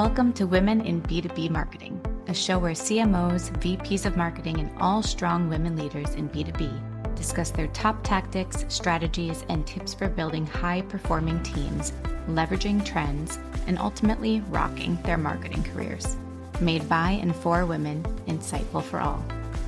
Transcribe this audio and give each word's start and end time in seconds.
Welcome 0.00 0.32
to 0.32 0.46
Women 0.46 0.80
in 0.80 1.02
B2B 1.02 1.50
Marketing, 1.50 2.00
a 2.26 2.32
show 2.32 2.58
where 2.58 2.72
CMOs, 2.72 3.52
VPs 3.60 4.06
of 4.06 4.16
marketing, 4.16 4.58
and 4.58 4.70
all 4.80 5.02
strong 5.02 5.50
women 5.50 5.76
leaders 5.76 6.14
in 6.14 6.26
B2B 6.30 7.14
discuss 7.14 7.50
their 7.50 7.66
top 7.66 8.02
tactics, 8.02 8.64
strategies, 8.68 9.44
and 9.50 9.66
tips 9.66 9.92
for 9.92 10.08
building 10.08 10.46
high 10.46 10.80
performing 10.80 11.42
teams, 11.42 11.92
leveraging 12.30 12.82
trends, 12.82 13.38
and 13.66 13.78
ultimately 13.78 14.40
rocking 14.48 14.96
their 15.02 15.18
marketing 15.18 15.64
careers. 15.64 16.16
Made 16.62 16.88
by 16.88 17.10
and 17.10 17.36
for 17.36 17.66
women, 17.66 18.02
insightful 18.26 18.82
for 18.82 19.00
all. 19.00 19.22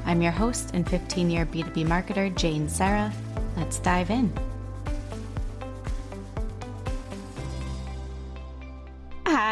I'm 0.06 0.22
your 0.22 0.32
host 0.32 0.70
and 0.72 0.88
15 0.88 1.28
year 1.28 1.44
B2B 1.44 1.86
marketer, 1.86 2.34
Jane 2.34 2.70
Serra. 2.70 3.12
Let's 3.58 3.80
dive 3.80 4.08
in. 4.08 4.32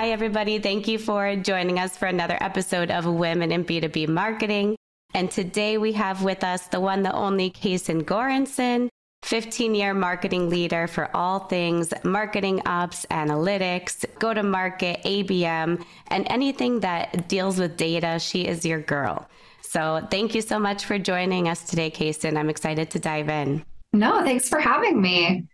Hi, 0.00 0.12
everybody. 0.12 0.58
Thank 0.58 0.88
you 0.88 0.96
for 0.96 1.36
joining 1.36 1.78
us 1.78 1.94
for 1.94 2.06
another 2.06 2.38
episode 2.40 2.90
of 2.90 3.04
Women 3.04 3.52
in 3.52 3.66
B2B 3.66 4.08
Marketing. 4.08 4.74
And 5.12 5.30
today 5.30 5.76
we 5.76 5.92
have 5.92 6.24
with 6.24 6.42
us 6.42 6.68
the 6.68 6.80
one, 6.80 7.02
the 7.02 7.12
only 7.12 7.50
Kacyn 7.50 8.04
Goranson, 8.04 8.88
15 9.24 9.74
year 9.74 9.92
marketing 9.92 10.48
leader 10.48 10.86
for 10.86 11.14
all 11.14 11.40
things 11.40 11.92
marketing 12.02 12.62
ops, 12.64 13.04
analytics, 13.10 14.06
go 14.18 14.32
to 14.32 14.42
market, 14.42 15.02
ABM, 15.02 15.84
and 16.06 16.26
anything 16.30 16.80
that 16.80 17.28
deals 17.28 17.58
with 17.58 17.76
data. 17.76 18.18
She 18.18 18.46
is 18.46 18.64
your 18.64 18.80
girl. 18.80 19.28
So 19.60 20.08
thank 20.10 20.34
you 20.34 20.40
so 20.40 20.58
much 20.58 20.86
for 20.86 20.98
joining 20.98 21.46
us 21.46 21.62
today, 21.64 21.90
Kaysen. 21.90 22.38
I'm 22.38 22.48
excited 22.48 22.88
to 22.92 22.98
dive 22.98 23.28
in. 23.28 23.66
No, 23.92 24.24
thanks 24.24 24.48
for 24.48 24.60
having 24.60 25.02
me. 25.02 25.46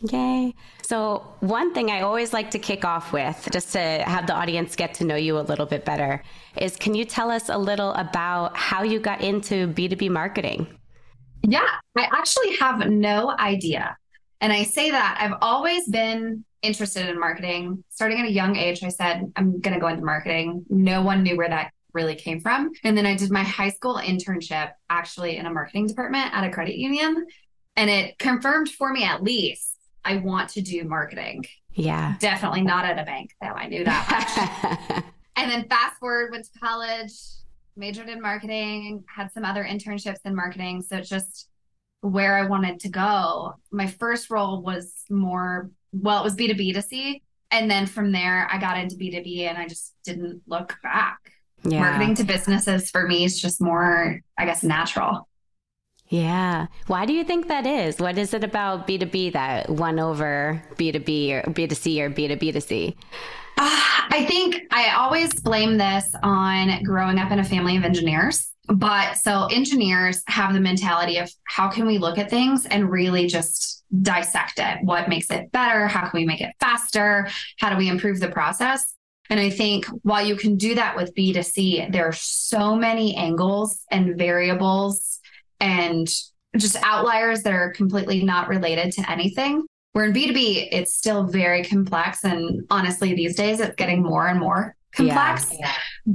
Yay. 0.00 0.54
So, 0.82 1.26
one 1.40 1.74
thing 1.74 1.90
I 1.90 2.02
always 2.02 2.32
like 2.32 2.52
to 2.52 2.58
kick 2.58 2.84
off 2.84 3.12
with, 3.12 3.48
just 3.52 3.72
to 3.72 3.80
have 3.80 4.26
the 4.26 4.34
audience 4.34 4.76
get 4.76 4.94
to 4.94 5.04
know 5.04 5.16
you 5.16 5.38
a 5.38 5.42
little 5.42 5.66
bit 5.66 5.84
better, 5.84 6.22
is 6.56 6.76
can 6.76 6.94
you 6.94 7.04
tell 7.04 7.30
us 7.30 7.48
a 7.48 7.58
little 7.58 7.92
about 7.94 8.56
how 8.56 8.82
you 8.82 9.00
got 9.00 9.20
into 9.20 9.68
B2B 9.68 10.10
marketing? 10.10 10.66
Yeah, 11.42 11.66
I 11.96 12.04
actually 12.04 12.56
have 12.56 12.88
no 12.88 13.34
idea. 13.38 13.96
And 14.40 14.52
I 14.52 14.62
say 14.62 14.90
that 14.92 15.18
I've 15.20 15.36
always 15.42 15.88
been 15.88 16.44
interested 16.62 17.08
in 17.08 17.18
marketing. 17.18 17.82
Starting 17.90 18.20
at 18.20 18.26
a 18.26 18.32
young 18.32 18.56
age, 18.56 18.84
I 18.84 18.88
said, 18.88 19.32
I'm 19.34 19.60
going 19.60 19.74
to 19.74 19.80
go 19.80 19.88
into 19.88 20.04
marketing. 20.04 20.64
No 20.68 21.02
one 21.02 21.22
knew 21.22 21.36
where 21.36 21.48
that 21.48 21.72
really 21.92 22.14
came 22.14 22.40
from. 22.40 22.70
And 22.84 22.96
then 22.96 23.06
I 23.06 23.16
did 23.16 23.30
my 23.30 23.42
high 23.42 23.70
school 23.70 23.96
internship 23.96 24.72
actually 24.90 25.36
in 25.36 25.46
a 25.46 25.52
marketing 25.52 25.88
department 25.88 26.32
at 26.32 26.44
a 26.44 26.50
credit 26.50 26.76
union. 26.76 27.26
And 27.76 27.90
it 27.90 28.18
confirmed 28.18 28.68
for 28.68 28.92
me 28.92 29.04
at 29.04 29.22
least 29.22 29.77
I 30.08 30.16
want 30.16 30.48
to 30.50 30.62
do 30.62 30.84
marketing. 30.84 31.44
Yeah. 31.72 32.14
Definitely 32.18 32.62
not 32.62 32.86
at 32.86 32.98
a 32.98 33.04
bank, 33.04 33.34
though. 33.42 33.48
I 33.48 33.68
knew 33.68 33.84
that. 33.84 35.04
and 35.36 35.50
then 35.50 35.68
fast 35.68 35.98
forward, 35.98 36.32
went 36.32 36.46
to 36.46 36.58
college, 36.58 37.12
majored 37.76 38.08
in 38.08 38.22
marketing, 38.22 39.04
had 39.14 39.30
some 39.30 39.44
other 39.44 39.62
internships 39.62 40.20
in 40.24 40.34
marketing. 40.34 40.82
So 40.82 40.96
it's 40.96 41.10
just 41.10 41.48
where 42.00 42.38
I 42.38 42.46
wanted 42.46 42.80
to 42.80 42.88
go. 42.88 43.54
My 43.70 43.86
first 43.86 44.30
role 44.30 44.62
was 44.62 44.94
more, 45.10 45.70
well, 45.92 46.20
it 46.20 46.24
was 46.24 46.36
B2B 46.36 46.72
to 46.74 46.82
C. 46.82 47.22
And 47.50 47.70
then 47.70 47.86
from 47.86 48.10
there, 48.12 48.48
I 48.50 48.58
got 48.58 48.78
into 48.78 48.96
B2B 48.96 49.42
and 49.42 49.58
I 49.58 49.68
just 49.68 49.94
didn't 50.04 50.40
look 50.46 50.76
back. 50.82 51.18
Yeah. 51.64 51.80
Marketing 51.80 52.14
to 52.16 52.24
businesses 52.24 52.90
for 52.90 53.06
me 53.06 53.24
is 53.24 53.40
just 53.40 53.60
more, 53.60 54.20
I 54.38 54.46
guess, 54.46 54.62
natural. 54.62 55.27
Yeah. 56.08 56.66
Why 56.86 57.04
do 57.04 57.12
you 57.12 57.24
think 57.24 57.48
that 57.48 57.66
is? 57.66 57.98
What 57.98 58.16
is 58.16 58.32
it 58.32 58.42
about 58.42 58.88
B2B 58.88 59.34
that 59.34 59.68
won 59.68 59.98
over 59.98 60.62
B2B 60.76 61.32
or 61.32 61.50
B2C 61.50 62.00
or 62.00 62.10
B2B2C? 62.10 62.94
Uh, 63.58 63.80
I 64.10 64.24
think 64.26 64.62
I 64.70 64.90
always 64.94 65.34
blame 65.34 65.76
this 65.76 66.08
on 66.22 66.82
growing 66.82 67.18
up 67.18 67.30
in 67.30 67.40
a 67.40 67.44
family 67.44 67.76
of 67.76 67.84
engineers. 67.84 68.48
But 68.68 69.14
so 69.16 69.48
engineers 69.50 70.22
have 70.28 70.52
the 70.52 70.60
mentality 70.60 71.16
of 71.16 71.30
how 71.44 71.68
can 71.68 71.86
we 71.86 71.98
look 71.98 72.18
at 72.18 72.28
things 72.28 72.66
and 72.66 72.90
really 72.90 73.26
just 73.26 73.82
dissect 74.02 74.58
it? 74.58 74.78
What 74.82 75.08
makes 75.08 75.30
it 75.30 75.50
better? 75.52 75.88
How 75.88 76.08
can 76.08 76.20
we 76.20 76.26
make 76.26 76.42
it 76.42 76.54
faster? 76.60 77.28
How 77.58 77.70
do 77.70 77.76
we 77.76 77.88
improve 77.88 78.20
the 78.20 78.28
process? 78.28 78.94
And 79.30 79.40
I 79.40 79.50
think 79.50 79.86
while 80.02 80.24
you 80.24 80.36
can 80.36 80.56
do 80.56 80.74
that 80.74 80.96
with 80.96 81.14
B2C, 81.14 81.92
there 81.92 82.06
are 82.06 82.12
so 82.12 82.76
many 82.76 83.14
angles 83.16 83.84
and 83.90 84.16
variables 84.16 85.17
and 85.60 86.08
just 86.56 86.76
outliers 86.82 87.42
that 87.42 87.52
are 87.52 87.72
completely 87.72 88.22
not 88.22 88.48
related 88.48 88.92
to 88.92 89.10
anything. 89.10 89.64
Where 89.92 90.04
in 90.04 90.12
B2B, 90.12 90.68
it's 90.70 90.94
still 90.94 91.24
very 91.24 91.64
complex. 91.64 92.24
And 92.24 92.64
honestly, 92.70 93.14
these 93.14 93.34
days 93.34 93.60
it's 93.60 93.74
getting 93.74 94.02
more 94.02 94.28
and 94.28 94.38
more 94.38 94.76
complex. 94.92 95.52
Yeah. 95.58 95.72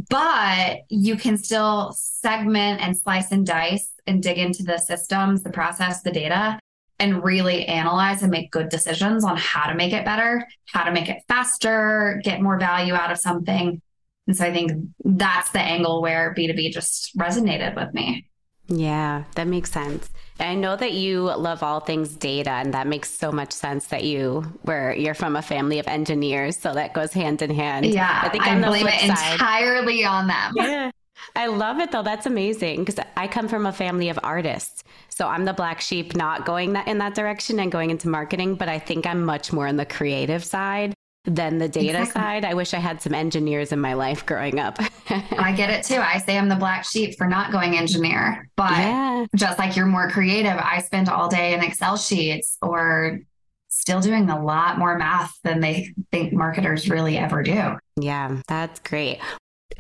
But 0.09 0.79
you 0.89 1.15
can 1.15 1.37
still 1.37 1.93
segment 1.97 2.81
and 2.81 2.97
slice 2.97 3.31
and 3.31 3.45
dice 3.45 3.91
and 4.07 4.21
dig 4.21 4.37
into 4.37 4.63
the 4.63 4.77
systems, 4.77 5.43
the 5.43 5.49
process, 5.49 6.01
the 6.01 6.11
data, 6.11 6.59
and 6.99 7.23
really 7.23 7.65
analyze 7.65 8.21
and 8.21 8.31
make 8.31 8.51
good 8.51 8.69
decisions 8.69 9.23
on 9.23 9.37
how 9.37 9.69
to 9.69 9.75
make 9.75 9.93
it 9.93 10.05
better, 10.05 10.47
how 10.71 10.83
to 10.83 10.91
make 10.91 11.09
it 11.09 11.23
faster, 11.27 12.21
get 12.23 12.41
more 12.41 12.59
value 12.59 12.93
out 12.93 13.11
of 13.11 13.17
something. 13.17 13.81
And 14.27 14.37
so 14.37 14.45
I 14.45 14.53
think 14.53 14.71
that's 15.03 15.49
the 15.51 15.59
angle 15.59 16.01
where 16.01 16.33
B2B 16.37 16.71
just 16.71 17.17
resonated 17.17 17.75
with 17.75 17.93
me. 17.93 18.27
Yeah, 18.67 19.25
that 19.35 19.47
makes 19.47 19.71
sense. 19.71 20.09
I 20.39 20.55
know 20.55 20.75
that 20.75 20.93
you 20.93 21.23
love 21.23 21.63
all 21.63 21.79
things 21.79 22.15
data, 22.15 22.51
and 22.51 22.73
that 22.73 22.87
makes 22.87 23.09
so 23.09 23.31
much 23.31 23.51
sense 23.51 23.87
that 23.87 24.03
you 24.03 24.57
were 24.63 24.93
you're 24.93 25.13
from 25.13 25.35
a 25.35 25.41
family 25.41 25.79
of 25.79 25.87
engineers, 25.87 26.57
so 26.57 26.73
that 26.73 26.93
goes 26.93 27.13
hand 27.13 27.41
in 27.41 27.53
hand. 27.53 27.85
Yeah, 27.85 28.21
I 28.23 28.29
think 28.29 28.47
I 28.47 28.59
blame 28.59 28.87
it 28.87 28.99
side, 29.01 29.33
entirely 29.33 30.05
on 30.05 30.27
them. 30.27 30.53
Yeah, 30.55 30.91
I 31.35 31.47
love 31.47 31.79
it 31.79 31.91
though. 31.91 32.03
That's 32.03 32.25
amazing 32.25 32.85
because 32.85 33.03
I 33.15 33.27
come 33.27 33.47
from 33.47 33.65
a 33.65 33.73
family 33.73 34.09
of 34.09 34.17
artists, 34.23 34.83
so 35.09 35.27
I'm 35.27 35.45
the 35.45 35.53
black 35.53 35.81
sheep, 35.81 36.15
not 36.15 36.45
going 36.45 36.73
that 36.73 36.87
in 36.87 36.97
that 36.99 37.15
direction 37.15 37.59
and 37.59 37.71
going 37.71 37.89
into 37.89 38.07
marketing. 38.07 38.55
But 38.55 38.69
I 38.69 38.79
think 38.79 39.05
I'm 39.05 39.23
much 39.23 39.51
more 39.51 39.67
on 39.67 39.75
the 39.75 39.85
creative 39.85 40.43
side 40.43 40.93
than 41.25 41.57
the 41.57 41.69
data 41.69 41.99
exactly. 41.99 42.21
side. 42.21 42.45
I 42.45 42.53
wish 42.53 42.73
I 42.73 42.79
had 42.79 43.01
some 43.01 43.13
engineers 43.13 43.71
in 43.71 43.79
my 43.79 43.93
life 43.93 44.25
growing 44.25 44.59
up. 44.59 44.77
I 45.09 45.53
get 45.55 45.69
it 45.69 45.83
too. 45.83 45.99
I 45.99 46.17
say 46.17 46.37
I'm 46.37 46.49
the 46.49 46.55
black 46.55 46.85
sheep 46.85 47.17
for 47.17 47.27
not 47.27 47.51
going 47.51 47.77
engineer, 47.77 48.49
but 48.55 48.71
yeah. 48.71 49.25
just 49.35 49.57
like 49.57 49.75
you're 49.75 49.85
more 49.85 50.09
creative, 50.09 50.57
I 50.57 50.79
spend 50.79 51.09
all 51.09 51.29
day 51.29 51.53
in 51.53 51.63
Excel 51.63 51.97
sheets 51.97 52.57
or 52.61 53.19
still 53.69 54.01
doing 54.01 54.29
a 54.29 54.43
lot 54.43 54.77
more 54.77 54.97
math 54.97 55.33
than 55.43 55.59
they 55.59 55.93
think 56.11 56.33
marketers 56.33 56.89
really 56.89 57.17
ever 57.17 57.41
do. 57.41 57.77
Yeah, 57.99 58.41
that's 58.47 58.79
great. 58.81 59.19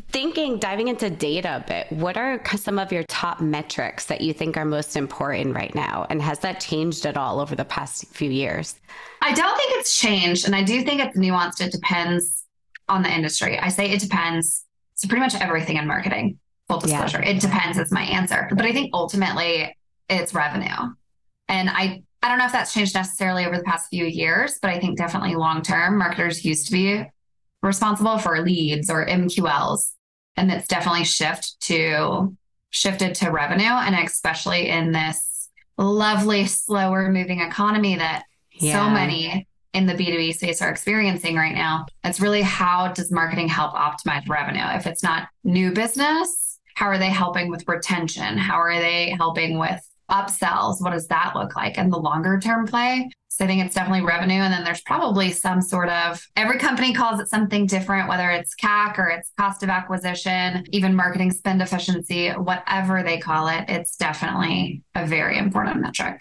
Thinking, 0.09 0.59
diving 0.59 0.89
into 0.89 1.09
data 1.09 1.57
a 1.57 1.67
bit, 1.67 1.91
what 1.91 2.17
are 2.17 2.39
some 2.55 2.77
of 2.77 2.91
your 2.91 3.03
top 3.05 3.41
metrics 3.41 4.05
that 4.05 4.21
you 4.21 4.31
think 4.31 4.57
are 4.57 4.65
most 4.65 4.95
important 4.95 5.55
right 5.55 5.73
now? 5.73 6.05
And 6.09 6.21
has 6.21 6.37
that 6.39 6.59
changed 6.59 7.07
at 7.07 7.17
all 7.17 7.39
over 7.39 7.55
the 7.55 7.65
past 7.65 8.05
few 8.07 8.29
years? 8.29 8.75
I 9.21 9.33
don't 9.33 9.57
think 9.57 9.71
it's 9.79 9.97
changed. 9.97 10.45
And 10.45 10.55
I 10.55 10.61
do 10.61 10.83
think 10.83 11.01
it's 11.01 11.17
nuanced. 11.17 11.61
It 11.61 11.71
depends 11.71 12.43
on 12.87 13.01
the 13.01 13.11
industry. 13.11 13.57
I 13.57 13.69
say 13.69 13.89
it 13.89 14.01
depends. 14.01 14.65
So, 14.95 15.07
pretty 15.07 15.21
much 15.21 15.33
everything 15.33 15.77
in 15.77 15.87
marketing, 15.87 16.37
full 16.67 16.79
disclosure, 16.79 17.21
yeah. 17.23 17.31
it 17.31 17.41
depends 17.41 17.79
is 17.79 17.91
my 17.91 18.03
answer. 18.03 18.47
But 18.51 18.65
I 18.65 18.71
think 18.71 18.91
ultimately 18.93 19.75
it's 20.09 20.33
revenue. 20.35 20.93
And 21.47 21.69
I, 21.69 22.03
I 22.21 22.29
don't 22.29 22.37
know 22.37 22.45
if 22.45 22.51
that's 22.51 22.73
changed 22.73 22.93
necessarily 22.93 23.45
over 23.45 23.57
the 23.57 23.63
past 23.63 23.89
few 23.89 24.05
years, 24.05 24.59
but 24.61 24.69
I 24.69 24.79
think 24.79 24.97
definitely 24.97 25.35
long 25.35 25.63
term, 25.63 25.97
marketers 25.97 26.45
used 26.45 26.67
to 26.67 26.71
be 26.71 27.03
responsible 27.63 28.19
for 28.19 28.41
leads 28.41 28.89
or 28.89 29.05
MQLs. 29.05 29.93
And 30.35 30.51
it's 30.51 30.67
definitely 30.67 31.05
shift 31.05 31.59
to 31.61 32.35
shifted 32.69 33.15
to 33.15 33.29
revenue. 33.29 33.65
And 33.65 33.95
especially 33.95 34.69
in 34.69 34.91
this 34.91 35.49
lovely, 35.77 36.45
slower 36.45 37.09
moving 37.09 37.39
economy 37.39 37.95
that 37.95 38.25
yeah. 38.51 38.73
so 38.73 38.89
many 38.89 39.47
in 39.73 39.85
the 39.85 39.93
B2B 39.93 40.35
space 40.35 40.61
are 40.61 40.69
experiencing 40.69 41.35
right 41.35 41.53
now. 41.53 41.85
It's 42.03 42.19
really 42.19 42.41
how 42.41 42.89
does 42.89 43.11
marketing 43.11 43.47
help 43.47 43.73
optimize 43.73 44.27
revenue? 44.27 44.65
If 44.75 44.85
it's 44.85 45.03
not 45.03 45.27
new 45.43 45.71
business, 45.71 46.59
how 46.75 46.87
are 46.87 46.97
they 46.97 47.09
helping 47.09 47.49
with 47.49 47.67
retention? 47.67 48.37
How 48.37 48.55
are 48.55 48.79
they 48.79 49.11
helping 49.11 49.57
with 49.57 49.81
upsells? 50.13 50.81
What 50.81 50.91
does 50.91 51.07
that 51.07 51.33
look 51.35 51.55
like? 51.55 51.77
And 51.77 51.91
the 51.91 51.97
longer 51.97 52.39
term 52.39 52.67
play 52.67 53.09
so 53.33 53.45
I 53.45 53.47
think 53.47 53.65
it's 53.65 53.73
definitely 53.73 54.05
revenue. 54.05 54.35
And 54.35 54.53
then 54.53 54.63
there's 54.63 54.81
probably 54.81 55.31
some 55.31 55.59
sort 55.59 55.89
of 55.89 56.23
every 56.35 56.59
company 56.59 56.93
calls 56.93 57.19
it 57.19 57.27
something 57.27 57.65
different, 57.65 58.07
whether 58.07 58.29
it's 58.29 58.53
CAC 58.53 58.99
or 58.99 59.09
it's 59.09 59.31
cost 59.39 59.63
of 59.63 59.69
acquisition, 59.69 60.63
even 60.69 60.95
marketing 60.95 61.31
spend 61.31 61.59
efficiency, 61.59 62.29
whatever 62.29 63.01
they 63.01 63.17
call 63.17 63.47
it, 63.47 63.65
it's 63.69 63.97
definitely 63.97 64.83
a 64.93 65.07
very 65.07 65.39
important 65.39 65.81
metric. 65.81 66.19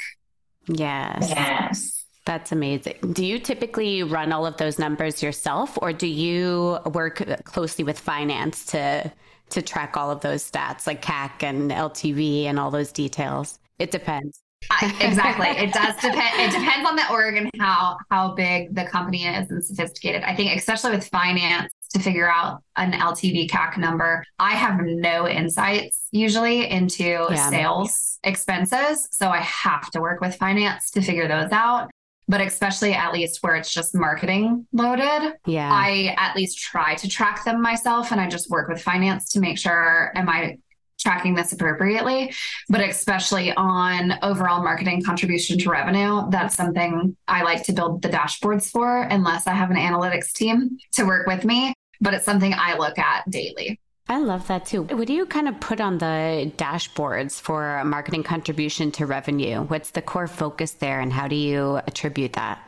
Yes. 0.69 1.29
Yes. 1.29 2.05
That's 2.25 2.51
amazing. 2.51 2.95
Do 3.13 3.27
you 3.27 3.39
typically 3.39 4.03
run 4.03 4.33
all 4.33 4.47
of 4.47 4.57
those 4.57 4.79
numbers 4.79 5.23
yourself 5.23 5.79
or 5.83 5.93
do 5.93 6.07
you 6.07 6.79
work 6.95 7.45
closely 7.45 7.85
with 7.85 7.99
finance 7.99 8.65
to 8.67 9.13
to 9.51 9.61
track 9.61 9.99
all 9.99 10.11
of 10.11 10.23
those 10.23 10.51
stats 10.51 10.87
like 10.87 11.03
CAC 11.03 11.43
and 11.43 11.71
LTV 11.71 12.45
and 12.45 12.59
all 12.59 12.71
those 12.71 12.91
details? 12.91 13.59
It 13.79 13.91
depends. 13.91 14.43
I, 14.71 14.97
exactly. 15.01 15.49
it 15.49 15.73
does 15.75 15.97
depend. 15.97 16.41
It 16.41 16.59
depends 16.59 16.89
on 16.89 16.97
the 16.97 17.11
org 17.11 17.37
and 17.37 17.51
how 17.59 17.97
how 18.11 18.33
big 18.35 18.75
the 18.75 18.85
company 18.85 19.27
is 19.27 19.51
and 19.51 19.65
sophisticated. 19.65 20.23
I 20.23 20.35
think, 20.35 20.57
especially 20.57 20.93
with 20.93 21.09
finance, 21.09 21.73
to 21.93 21.99
figure 21.99 22.31
out 22.31 22.63
an 22.77 22.93
LTV 22.93 23.49
CAC 23.51 23.79
number. 23.79 24.25
I 24.39 24.53
have 24.53 24.81
no 24.83 25.29
insights 25.29 26.07
usually 26.11 26.69
into 26.69 27.05
yeah. 27.05 27.51
sales 27.51 28.19
expenses. 28.25 29.09
So 29.11 29.29
I 29.29 29.41
have 29.41 29.91
to 29.91 30.01
work 30.01 30.21
with 30.21 30.35
finance 30.37 30.91
to 30.93 31.03
figure 31.03 31.29
those 31.29 31.53
out. 31.53 31.91
But 32.29 32.41
especially 32.41 32.95
at 32.95 33.13
least 33.13 33.43
where 33.43 33.57
it's 33.57 33.73
just 33.73 33.95
marketing 33.95 34.67
loaded, 34.73 35.35
yeah, 35.45 35.71
I 35.71 36.15
at 36.17 36.37
least 36.37 36.57
try 36.57 36.95
to 36.95 37.09
track 37.09 37.45
them 37.45 37.61
myself, 37.61 38.13
and 38.13 38.21
I 38.21 38.29
just 38.29 38.49
work 38.49 38.69
with 38.69 38.81
finance 38.81 39.31
to 39.31 39.41
make 39.41 39.59
sure 39.59 40.13
am 40.15 40.29
I 40.29 40.59
tracking 41.03 41.35
this 41.35 41.53
appropriately, 41.53 42.33
but 42.69 42.81
especially 42.81 43.53
on 43.53 44.15
overall 44.23 44.63
marketing 44.63 45.03
contribution 45.03 45.59
to 45.59 45.71
revenue. 45.71 46.23
That's 46.31 46.55
something 46.55 47.17
I 47.29 47.43
like 47.43 47.65
to 47.65 47.73
build 47.73 48.03
the 48.03 48.09
dashboards 48.09 48.71
for, 48.71 49.03
unless 49.03 49.47
I 49.47 49.53
have 49.53 49.71
an 49.71 49.77
analytics 49.77 50.33
team 50.33 50.79
to 50.93 51.05
work 51.05 51.27
with 51.27 51.45
me. 51.45 51.75
But 52.01 52.15
it's 52.15 52.25
something 52.25 52.53
I 52.55 52.77
look 52.77 52.99
at 52.99 53.29
daily. 53.31 53.79
I 54.09 54.19
love 54.19 54.47
that 54.49 54.67
too. 54.67 54.83
What 54.83 55.07
do 55.07 55.13
you 55.13 55.27
kind 55.27 55.49
of 55.49 55.59
put 55.61 55.81
on 55.81 55.99
the 55.99 56.53
dashboards 56.57 57.41
for 57.41 57.83
marketing 57.85 58.25
contribution 58.25 58.91
to 58.93 59.07
revenue? 59.07 59.63
What's 59.63 59.93
the 59.93 60.03
core 60.03 60.27
focus 60.27 60.73
there 60.73 61.01
and 61.01 61.13
how 61.13 61.29
do 61.29 61.37
you 61.37 61.77
attribute 61.87 62.33
that? 62.35 62.59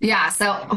Yeah. 0.00 0.28
So, 0.30 0.68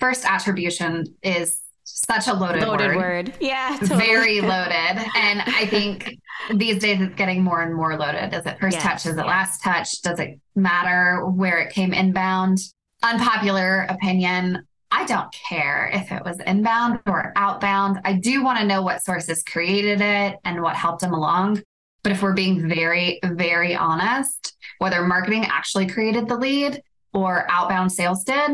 first 0.00 0.24
attribution 0.24 1.14
is 1.22 1.60
such 2.06 2.28
a 2.28 2.34
loaded, 2.34 2.62
loaded 2.62 2.88
word. 2.88 3.28
word. 3.28 3.34
Yeah. 3.40 3.76
Totally. 3.80 4.00
Very 4.00 4.40
loaded. 4.40 5.04
And 5.16 5.42
I 5.46 5.66
think 5.66 6.18
these 6.54 6.78
days 6.78 7.00
it's 7.00 7.14
getting 7.14 7.42
more 7.42 7.62
and 7.62 7.74
more 7.74 7.96
loaded. 7.96 8.34
Is 8.34 8.46
it 8.46 8.58
first 8.60 8.76
yes. 8.76 8.82
touch? 8.82 9.06
Is 9.06 9.18
it 9.18 9.26
last 9.26 9.62
touch? 9.62 10.00
Does 10.02 10.18
it 10.20 10.40
matter 10.54 11.24
where 11.26 11.58
it 11.58 11.72
came 11.72 11.92
inbound? 11.92 12.58
Unpopular 13.02 13.86
opinion. 13.88 14.66
I 14.90 15.04
don't 15.04 15.32
care 15.48 15.90
if 15.92 16.10
it 16.10 16.24
was 16.24 16.40
inbound 16.40 17.00
or 17.06 17.32
outbound. 17.36 18.00
I 18.04 18.14
do 18.14 18.42
want 18.42 18.58
to 18.58 18.66
know 18.66 18.82
what 18.82 19.04
sources 19.04 19.42
created 19.44 20.00
it 20.00 20.38
and 20.44 20.62
what 20.62 20.74
helped 20.74 21.00
them 21.00 21.14
along. 21.14 21.62
But 22.02 22.12
if 22.12 22.22
we're 22.22 22.34
being 22.34 22.68
very, 22.68 23.20
very 23.22 23.74
honest, 23.74 24.56
whether 24.78 25.02
marketing 25.02 25.44
actually 25.44 25.86
created 25.86 26.28
the 26.28 26.36
lead 26.36 26.82
or 27.12 27.46
outbound 27.50 27.92
sales 27.92 28.24
did, 28.24 28.50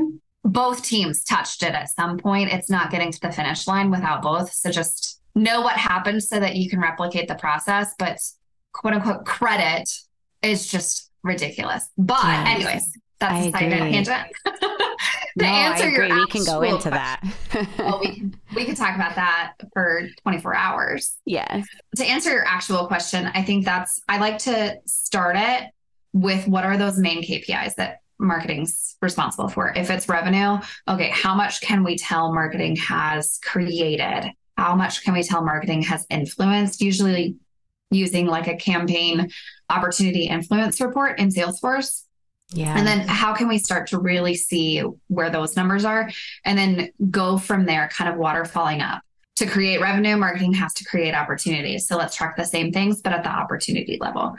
both 0.46 0.82
teams 0.82 1.24
touched 1.24 1.62
it 1.62 1.74
at 1.74 1.90
some 1.90 2.18
point. 2.18 2.52
It's 2.52 2.70
not 2.70 2.90
getting 2.90 3.10
to 3.10 3.20
the 3.20 3.32
finish 3.32 3.66
line 3.66 3.90
without 3.90 4.22
both. 4.22 4.52
So 4.52 4.70
just 4.70 5.20
know 5.34 5.60
what 5.60 5.76
happened 5.76 6.22
so 6.22 6.38
that 6.38 6.56
you 6.56 6.70
can 6.70 6.80
replicate 6.80 7.28
the 7.28 7.34
process. 7.34 7.94
But 7.98 8.18
quote 8.72 8.94
unquote 8.94 9.26
credit 9.26 9.90
is 10.42 10.68
just 10.68 11.10
ridiculous. 11.22 11.88
But, 11.98 12.22
yes. 12.22 12.54
anyways, 12.54 12.98
that's 13.18 13.46
a 13.46 13.50
side 13.50 13.70
tangent. 13.70 14.26
to 14.44 15.44
no, 15.44 15.46
answer 15.46 15.88
your 15.90 16.08
we 16.14 16.26
can 16.28 16.44
go 16.44 16.62
into 16.62 16.90
that. 16.90 17.22
well, 17.78 17.98
we 18.00 18.14
can 18.14 18.40
we 18.54 18.64
can 18.64 18.76
talk 18.76 18.94
about 18.94 19.16
that 19.16 19.54
for 19.72 20.08
24 20.22 20.54
hours. 20.54 21.14
Yes. 21.26 21.66
To 21.96 22.04
answer 22.04 22.30
your 22.30 22.46
actual 22.46 22.86
question, 22.86 23.28
I 23.34 23.42
think 23.42 23.64
that's 23.64 24.00
I 24.08 24.18
like 24.18 24.38
to 24.38 24.76
start 24.86 25.36
it 25.36 25.70
with 26.12 26.46
what 26.46 26.64
are 26.64 26.76
those 26.76 26.98
main 26.98 27.22
KPIs 27.22 27.74
that 27.74 28.00
marketing's 28.18 28.96
responsible 29.02 29.48
for. 29.48 29.72
If 29.76 29.90
it's 29.90 30.08
revenue, 30.08 30.58
okay, 30.88 31.10
how 31.10 31.34
much 31.34 31.60
can 31.60 31.84
we 31.84 31.96
tell 31.96 32.32
marketing 32.32 32.76
has 32.76 33.38
created? 33.44 34.32
How 34.56 34.74
much 34.74 35.04
can 35.04 35.14
we 35.14 35.22
tell 35.22 35.44
marketing 35.44 35.82
has 35.82 36.06
influenced? 36.08 36.80
Usually 36.80 37.36
using 37.90 38.26
like 38.26 38.48
a 38.48 38.56
campaign 38.56 39.30
opportunity 39.68 40.26
influence 40.26 40.80
report 40.80 41.18
in 41.18 41.28
Salesforce. 41.28 42.02
Yeah. 42.50 42.76
And 42.76 42.86
then 42.86 43.00
how 43.08 43.34
can 43.34 43.48
we 43.48 43.58
start 43.58 43.88
to 43.88 43.98
really 43.98 44.34
see 44.34 44.82
where 45.08 45.30
those 45.30 45.56
numbers 45.56 45.84
are 45.84 46.10
and 46.44 46.56
then 46.56 46.90
go 47.10 47.38
from 47.38 47.66
there, 47.66 47.88
kind 47.88 48.10
of 48.10 48.16
waterfalling 48.16 48.82
up. 48.82 49.02
To 49.36 49.46
create 49.46 49.80
revenue, 49.80 50.16
marketing 50.16 50.54
has 50.54 50.72
to 50.74 50.84
create 50.84 51.14
opportunities. 51.14 51.86
So 51.86 51.96
let's 51.96 52.16
track 52.16 52.36
the 52.36 52.44
same 52.44 52.72
things, 52.72 53.02
but 53.02 53.12
at 53.12 53.22
the 53.22 53.28
opportunity 53.28 53.98
level 54.00 54.34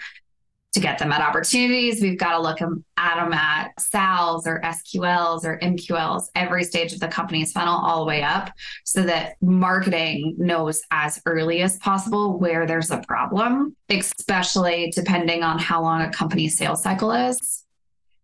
to 0.78 0.82
get 0.84 1.00
them 1.00 1.12
at 1.12 1.22
opportunities. 1.22 2.02
We've 2.04 2.20
got 2.20 2.34
to 2.34 2.42
look 2.42 2.62
at 2.62 3.16
them 3.16 3.34
at 3.34 3.80
SALs 3.80 4.46
or 4.46 4.62
SQLs 4.62 5.44
or 5.44 5.58
MQLs, 5.60 6.26
every 6.36 6.64
stage 6.64 6.94
of 6.94 7.00
the 7.00 7.08
company's 7.08 7.52
funnel, 7.52 7.80
all 7.80 8.00
the 8.00 8.06
way 8.06 8.22
up, 8.22 8.52
so 8.86 9.02
that 9.02 9.38
marketing 9.42 10.36
knows 10.38 10.82
as 10.92 11.20
early 11.26 11.64
as 11.64 11.78
possible 11.78 12.38
where 12.38 12.68
there's 12.68 12.92
a 12.92 13.00
problem, 13.08 13.76
especially 13.90 14.92
depending 14.96 15.42
on 15.42 15.58
how 15.58 15.82
long 15.82 16.02
a 16.02 16.12
company's 16.12 16.56
sales 16.56 16.84
cycle 16.84 17.12
is. 17.12 17.66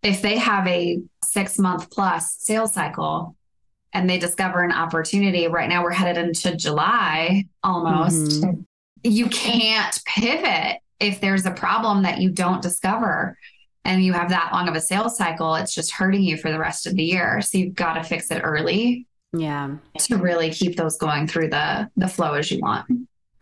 If 0.03 0.21
they 0.21 0.37
have 0.37 0.67
a 0.67 1.01
six 1.23 1.57
month 1.57 1.89
plus 1.89 2.35
sales 2.37 2.73
cycle, 2.73 3.35
and 3.95 4.09
they 4.09 4.17
discover 4.17 4.63
an 4.63 4.71
opportunity. 4.71 5.47
Right 5.47 5.69
now, 5.69 5.83
we're 5.83 5.91
headed 5.91 6.17
into 6.17 6.55
July 6.55 7.45
almost. 7.63 8.41
Mm-hmm. 8.41 8.61
You 9.03 9.27
can't 9.27 10.03
pivot 10.03 10.79
if 11.03 11.21
there's 11.21 11.45
a 11.45 11.51
problem 11.51 12.03
that 12.03 12.19
you 12.19 12.29
don't 12.31 12.61
discover 12.61 13.37
and 13.85 14.03
you 14.03 14.13
have 14.13 14.29
that 14.29 14.51
long 14.53 14.67
of 14.67 14.75
a 14.75 14.81
sales 14.81 15.17
cycle, 15.17 15.55
it's 15.55 15.75
just 15.75 15.91
hurting 15.91 16.23
you 16.23 16.37
for 16.37 16.51
the 16.51 16.57
rest 16.57 16.87
of 16.87 16.95
the 16.95 17.03
year. 17.03 17.41
So 17.41 17.57
you've 17.57 17.75
got 17.75 17.93
to 17.95 18.03
fix 18.03 18.31
it 18.31 18.41
early. 18.43 19.05
Yeah. 19.35 19.75
To 19.99 20.17
really 20.17 20.51
keep 20.51 20.77
those 20.77 20.97
going 20.97 21.27
through 21.27 21.49
the 21.49 21.89
the 21.97 22.07
flow 22.07 22.35
as 22.35 22.51
you 22.51 22.59
want. 22.59 22.85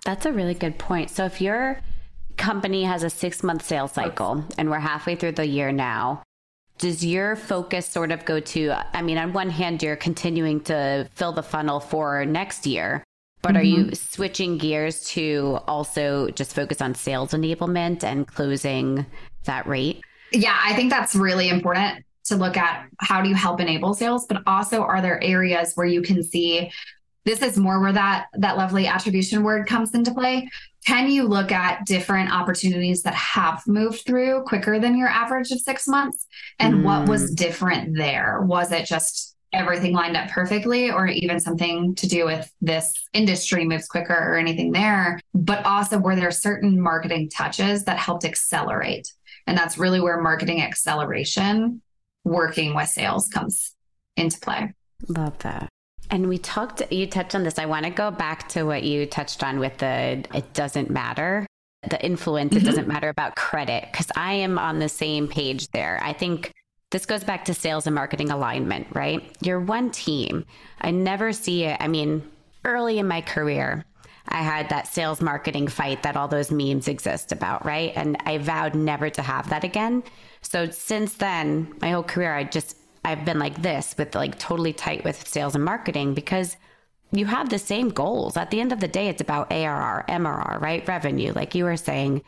That's 0.06 0.26
a 0.26 0.32
really 0.32 0.54
good 0.54 0.80
point. 0.80 1.10
So 1.10 1.26
if 1.26 1.42
your 1.42 1.82
company 2.38 2.86
has 2.86 3.04
a 3.04 3.08
6-month 3.08 3.64
sales 3.64 3.92
cycle 3.92 4.44
and 4.58 4.72
we're 4.72 4.80
halfway 4.80 5.16
through 5.16 5.34
the 5.34 5.46
year 5.46 5.72
now, 5.72 6.24
does 6.78 7.06
your 7.06 7.36
focus 7.36 7.86
sort 7.86 8.12
of 8.12 8.26
go 8.26 8.40
to 8.40 8.74
I 8.94 9.02
mean 9.02 9.18
on 9.18 9.34
one 9.34 9.50
hand 9.50 9.84
you're 9.84 9.96
continuing 9.96 10.62
to 10.62 11.08
fill 11.14 11.34
the 11.34 11.44
funnel 11.44 11.80
for 11.80 12.26
next 12.26 12.66
year, 12.66 13.04
but 13.42 13.50
mm-hmm. 13.50 13.58
are 13.58 13.64
you 13.64 13.78
mm-hmm. 13.86 13.94
switching 13.94 14.58
gears 14.58 15.04
to 15.10 15.60
also 15.68 16.30
just 16.32 16.54
focus 16.54 16.82
on 16.82 16.96
sales 16.96 17.32
enablement 17.32 18.04
and 18.04 18.28
closing 18.28 19.06
that 19.46 19.68
rate? 19.68 20.02
Yeah, 20.32 20.58
I 20.64 20.74
think 20.76 20.90
that's 20.90 21.16
really 21.16 21.50
important 21.50 22.06
to 22.26 22.36
look 22.36 22.56
at 22.56 22.88
how 23.00 23.22
do 23.22 23.30
you 23.30 23.36
help 23.36 23.60
enable 23.60 23.94
sales, 23.94 24.26
but 24.26 24.44
also 24.48 24.82
are 24.82 25.02
there 25.02 25.22
areas 25.24 25.74
where 25.76 25.88
you 25.88 26.02
can 26.02 26.24
see 26.24 26.72
this 27.26 27.42
is 27.42 27.58
more 27.58 27.80
where 27.80 27.94
that 27.94 28.28
that 28.34 28.58
lovely 28.58 28.88
attribution 28.88 29.44
word 29.44 29.68
comes 29.68 29.94
into 29.94 30.14
play. 30.14 30.50
Can 30.86 31.12
you 31.12 31.28
look 31.28 31.52
at 31.52 31.86
different 31.86 32.34
opportunities 32.34 33.04
that 33.04 33.14
have 33.14 33.62
moved 33.68 34.06
through 34.06 34.44
quicker 34.48 34.80
than 34.80 34.98
your 34.98 35.10
average 35.10 35.52
of 35.52 35.60
6 35.60 35.88
months 35.88 36.26
and 36.58 36.76
mm. 36.76 36.84
what 36.84 37.08
was 37.08 37.32
mm. 37.32 37.36
different 37.36 37.96
there? 37.96 38.42
Was 38.42 38.72
it 38.72 38.86
just 38.86 39.31
everything 39.54 39.94
lined 39.94 40.16
up 40.16 40.30
perfectly 40.30 40.92
or 40.92 41.08
even 41.08 41.40
something 41.40 41.94
to 41.96 42.08
do 42.08 42.26
with 42.26 42.52
this 42.62 42.94
industry 43.14 43.66
moves 43.66 43.88
quicker 43.88 44.14
or 44.14 44.38
anything 44.38 44.72
there 44.72 45.20
but 45.34 45.66
also 45.66 45.98
were 45.98 46.16
there 46.16 46.28
are 46.28 46.32
certain 46.32 46.80
marketing 46.80 47.30
touches 47.30 47.84
that 47.86 47.98
helped 47.98 48.26
accelerate? 48.26 49.12
And 49.48 49.58
that's 49.58 49.78
really 49.78 50.00
where 50.00 50.22
marketing 50.22 50.62
acceleration 50.62 51.82
working 52.24 52.76
with 52.76 52.90
sales 52.90 53.28
comes 53.28 53.76
into 54.16 54.40
play. 54.40 54.74
Love 55.08 55.38
that. 55.40 55.68
And 56.12 56.30
we 56.30 56.38
talked 56.38 56.84
you 56.92 57.08
touched 57.08 57.36
on 57.36 57.44
this. 57.44 57.58
I 57.58 57.66
want 57.66 57.86
to 57.86 57.92
go 57.92 58.12
back 58.12 58.50
to 58.50 58.64
what 58.64 58.84
you 58.84 59.06
touched 59.06 59.44
on 59.44 59.60
with 59.60 59.78
the 59.78 60.24
it 60.34 60.54
doesn't 60.54 60.90
matter 60.90 61.46
the 61.90 62.04
influence 62.06 62.54
mm-hmm. 62.54 62.64
it 62.64 62.70
doesn't 62.70 62.88
matter 62.88 63.10
about 63.10 63.36
credit 63.36 63.88
because 63.92 64.06
i 64.16 64.34
am 64.34 64.60
on 64.60 64.78
the 64.78 64.88
same 64.88 65.28
page 65.28 65.68
there. 65.70 66.00
I 66.04 66.14
think 66.14 66.54
this 66.92 67.06
goes 67.06 67.24
back 67.24 67.46
to 67.46 67.54
sales 67.54 67.88
and 67.88 67.96
marketing 67.96 68.32
alignment, 68.32 68.88
right? 68.92 69.24
You're 69.42 69.60
one 69.60 69.90
team. 69.92 70.46
I 70.80 70.92
never 70.92 71.34
see 71.34 71.64
it. 71.64 71.78
I 71.80 71.88
mean, 71.88 72.30
early 72.66 73.00
in 73.00 73.08
my 73.08 73.22
career, 73.22 73.86
I 74.28 74.42
had 74.42 74.70
that 74.70 74.88
sales 74.88 75.22
marketing 75.22 75.68
fight 75.68 76.04
that 76.04 76.16
all 76.16 76.28
those 76.28 76.52
memes 76.52 76.88
exist 76.88 77.32
about, 77.32 77.66
right? 77.66 77.94
And 77.96 78.18
I 78.26 78.38
vowed 78.38 78.76
never 78.76 79.10
to 79.10 79.22
have 79.22 79.50
that 79.50 79.64
again. 79.64 80.04
So 80.42 80.70
since 80.70 81.14
then, 81.14 81.74
my 81.82 81.92
whole 81.92 82.04
career, 82.04 82.36
I 82.36 82.44
just, 82.44 82.78
I've 83.04 83.26
been 83.26 83.40
like 83.40 83.62
this 83.62 83.96
with 83.98 84.14
like 84.14 84.38
totally 84.38 84.74
tight 84.74 85.04
with 85.04 85.28
sales 85.28 85.56
and 85.56 85.64
marketing 85.64 86.14
because 86.14 86.58
you 87.12 87.26
have 87.26 87.50
the 87.50 87.60
same 87.60 87.90
goals. 87.90 88.38
At 88.38 88.52
the 88.52 88.60
end 88.60 88.72
of 88.72 88.80
the 88.80 88.88
day, 88.88 89.08
it's 89.08 89.22
about 89.22 89.52
ARR, 89.52 90.06
MRR, 90.08 90.62
right? 90.62 90.88
Revenue, 90.88 91.32
like 91.34 91.56
you 91.56 91.64
were 91.64 91.78
saying. 91.78 92.22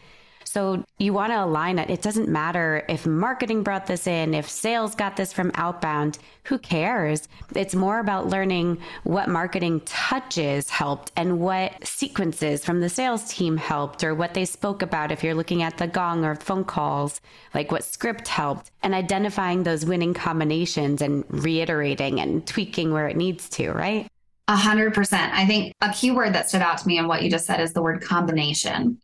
So 0.53 0.83
you 0.99 1.13
want 1.13 1.31
to 1.31 1.43
align 1.43 1.79
it. 1.79 1.89
It 1.89 2.03
doesn't 2.03 2.29
matter 2.29 2.85
if 2.87 3.07
marketing 3.07 3.63
brought 3.63 3.87
this 3.87 4.05
in, 4.05 4.35
if 4.35 4.47
sales 4.47 4.93
got 4.93 5.15
this 5.17 5.33
from 5.33 5.51
outbound, 5.55 6.19
who 6.43 6.59
cares? 6.59 7.27
It's 7.55 7.73
more 7.73 7.97
about 7.97 8.27
learning 8.27 8.77
what 9.03 9.29
marketing 9.29 9.81
touches 9.85 10.69
helped 10.69 11.11
and 11.15 11.39
what 11.39 11.83
sequences 11.83 12.63
from 12.63 12.81
the 12.81 12.89
sales 12.89 13.33
team 13.33 13.57
helped 13.57 14.03
or 14.03 14.13
what 14.13 14.35
they 14.35 14.45
spoke 14.45 14.83
about 14.83 15.11
if 15.11 15.23
you're 15.23 15.33
looking 15.33 15.63
at 15.63 15.79
the 15.79 15.87
gong 15.87 16.23
or 16.23 16.35
phone 16.35 16.65
calls, 16.65 17.19
like 17.55 17.71
what 17.71 17.83
script 17.83 18.27
helped 18.27 18.69
and 18.83 18.93
identifying 18.93 19.63
those 19.63 19.87
winning 19.87 20.13
combinations 20.13 21.01
and 21.01 21.25
reiterating 21.29 22.19
and 22.19 22.45
tweaking 22.45 22.93
where 22.93 23.07
it 23.07 23.17
needs 23.17 23.49
to, 23.49 23.71
right? 23.71 24.05
A 24.47 24.55
hundred 24.55 24.93
percent. 24.93 25.33
I 25.33 25.47
think 25.47 25.73
a 25.81 25.91
key 25.91 26.11
word 26.11 26.33
that 26.33 26.47
stood 26.47 26.61
out 26.61 26.77
to 26.77 26.87
me 26.87 26.99
in 26.99 27.07
what 27.07 27.23
you 27.23 27.31
just 27.31 27.47
said 27.47 27.59
is 27.59 27.73
the 27.73 27.81
word 27.81 28.03
combination. 28.03 28.99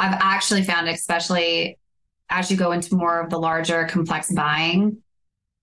I've 0.00 0.18
actually 0.18 0.64
found, 0.64 0.88
especially 0.88 1.78
as 2.30 2.50
you 2.50 2.56
go 2.56 2.72
into 2.72 2.94
more 2.94 3.20
of 3.20 3.28
the 3.28 3.38
larger 3.38 3.84
complex 3.84 4.32
buying 4.32 5.02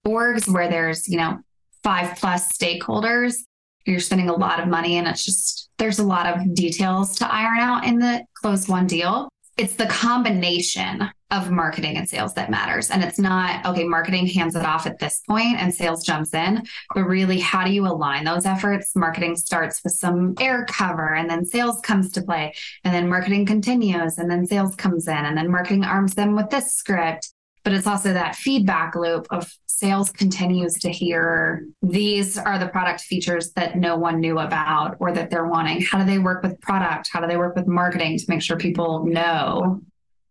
orgs 0.06 0.48
where 0.48 0.70
there's, 0.70 1.10
you 1.10 1.18
know, 1.18 1.40
five 1.84 2.16
plus 2.20 2.56
stakeholders, 2.56 3.38
you're 3.86 4.00
spending 4.00 4.30
a 4.30 4.36
lot 4.36 4.60
of 4.60 4.68
money 4.68 4.98
and 4.98 5.08
it's 5.08 5.26
just 5.26 5.72
there's 5.80 5.98
a 5.98 6.04
lot 6.04 6.28
of 6.28 6.54
details 6.54 7.16
to 7.16 7.34
iron 7.34 7.58
out 7.58 7.84
in 7.84 7.98
the 7.98 8.24
close 8.36 8.68
one 8.68 8.86
deal. 8.86 9.28
It's 9.58 9.74
the 9.74 9.88
combination 9.88 11.10
of 11.30 11.52
marketing 11.52 11.98
and 11.98 12.08
sales 12.08 12.34
that 12.36 12.50
matters. 12.50 12.90
And 12.90 13.04
it's 13.04 13.20
not, 13.20 13.66
okay, 13.66 13.84
marketing 13.84 14.28
hands 14.28 14.56
it 14.56 14.66
off 14.66 14.86
at 14.86 15.00
this 15.00 15.22
point 15.28 15.58
and 15.58 15.74
sales 15.74 16.06
jumps 16.06 16.34
in, 16.34 16.64
but 16.96 17.04
really, 17.04 17.40
how 17.40 17.66
do 17.66 17.72
you 17.72 17.86
align 17.86 18.24
those 18.24 18.46
efforts? 18.46 18.96
Marketing 18.96 19.36
starts 19.36 19.84
with 19.84 19.94
some 19.94 20.36
air 20.40 20.66
cover 20.70 21.16
and 21.16 21.30
then 21.30 21.46
sales 21.46 21.82
comes 21.82 22.12
to 22.14 22.22
play. 22.22 22.54
And 22.84 22.94
then 22.94 23.10
marketing 23.10 23.46
continues 23.46 24.18
and 24.18 24.32
then 24.32 24.46
sales 24.46 24.76
comes 24.76 25.08
in 25.08 25.18
and 25.18 25.38
then 25.38 25.52
marketing 25.52 25.84
arms 25.84 26.16
them 26.16 26.36
with 26.36 26.50
this 26.50 26.74
script. 26.74 27.34
But 27.64 27.74
it's 27.74 27.88
also 27.88 28.14
that 28.14 28.38
feedback 28.38 28.96
loop 28.96 29.28
of 29.30 29.52
sales 29.66 30.10
continues 30.10 30.76
to 30.76 30.90
hear 30.90 31.66
these 31.82 32.38
are 32.38 32.58
the 32.58 32.70
product 32.70 33.02
features 33.02 33.52
that 33.52 33.76
no 33.76 33.98
one 33.98 34.22
knew 34.22 34.40
about 34.40 34.96
or 35.00 35.12
that 35.12 35.30
they're 35.30 35.48
wanting. 35.48 35.82
How 35.82 36.00
do 36.00 36.06
they 36.06 36.18
work 36.18 36.42
with 36.42 36.60
product? 36.62 37.10
How 37.12 37.20
do 37.20 37.28
they 37.28 37.36
work 37.36 37.58
with 37.58 37.68
marketing 37.68 38.18
to 38.18 38.26
make 38.30 38.42
sure 38.42 38.58
people 38.58 39.06
know 39.06 39.82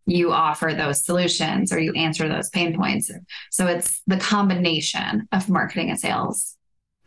you 0.07 0.33
offer 0.33 0.73
those 0.73 1.05
solutions 1.05 1.73
or 1.73 1.81
you 1.81 1.93
answer 1.95 2.29
those 2.29 2.49
pain 2.51 2.77
points. 2.77 3.11
So 3.51 3.67
it's 3.67 4.01
the 4.07 4.17
combination 4.17 5.29
of 5.33 5.49
marketing 5.49 5.91
and 5.91 5.99
sales 5.99 6.57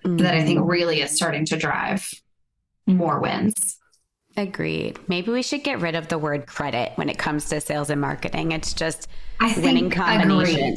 mm-hmm. 0.06 0.18
that 0.18 0.36
I 0.36 0.44
think 0.44 0.60
mm-hmm. 0.60 0.70
really 0.70 1.02
is 1.02 1.16
starting 1.16 1.46
to 1.46 1.58
drive 1.58 2.10
more 2.86 3.20
wins. 3.20 3.78
Agreed. 4.36 5.00
Maybe 5.08 5.32
we 5.32 5.42
should 5.42 5.64
get 5.64 5.82
rid 5.82 5.96
of 5.96 6.08
the 6.08 6.18
word 6.18 6.46
credit 6.46 6.92
when 6.96 7.10
it 7.10 7.18
comes 7.18 7.50
to 7.50 7.62
sales 7.62 7.90
and 7.90 8.00
marketing. 8.00 8.52
It's 8.52 8.74
just 8.74 9.08
I 9.40 9.54
winning 9.60 9.90
combination. 9.90 10.76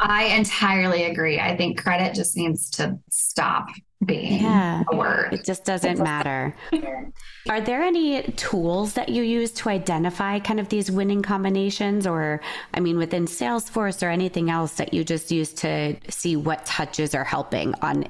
I 0.00 0.34
entirely 0.36 1.04
agree. 1.04 1.38
I 1.38 1.56
think 1.56 1.82
credit 1.82 2.14
just 2.14 2.36
needs 2.36 2.70
to 2.70 2.98
stop 3.10 3.68
being 4.04 4.42
yeah, 4.42 4.82
a 4.90 4.96
word. 4.96 5.34
It 5.34 5.44
just 5.44 5.64
doesn't 5.64 5.98
matter. 5.98 6.54
Are 7.50 7.60
there 7.60 7.82
any 7.82 8.22
tools 8.22 8.94
that 8.94 9.10
you 9.10 9.22
use 9.22 9.52
to 9.52 9.68
identify 9.68 10.38
kind 10.38 10.58
of 10.58 10.68
these 10.70 10.90
winning 10.90 11.22
combinations 11.22 12.06
or 12.06 12.40
I 12.72 12.80
mean 12.80 12.96
within 12.96 13.26
Salesforce 13.26 14.02
or 14.02 14.08
anything 14.08 14.50
else 14.50 14.74
that 14.74 14.94
you 14.94 15.04
just 15.04 15.30
use 15.30 15.52
to 15.54 15.96
see 16.08 16.36
what 16.36 16.64
touches 16.64 17.14
are 17.14 17.24
helping 17.24 17.74
on 17.82 18.06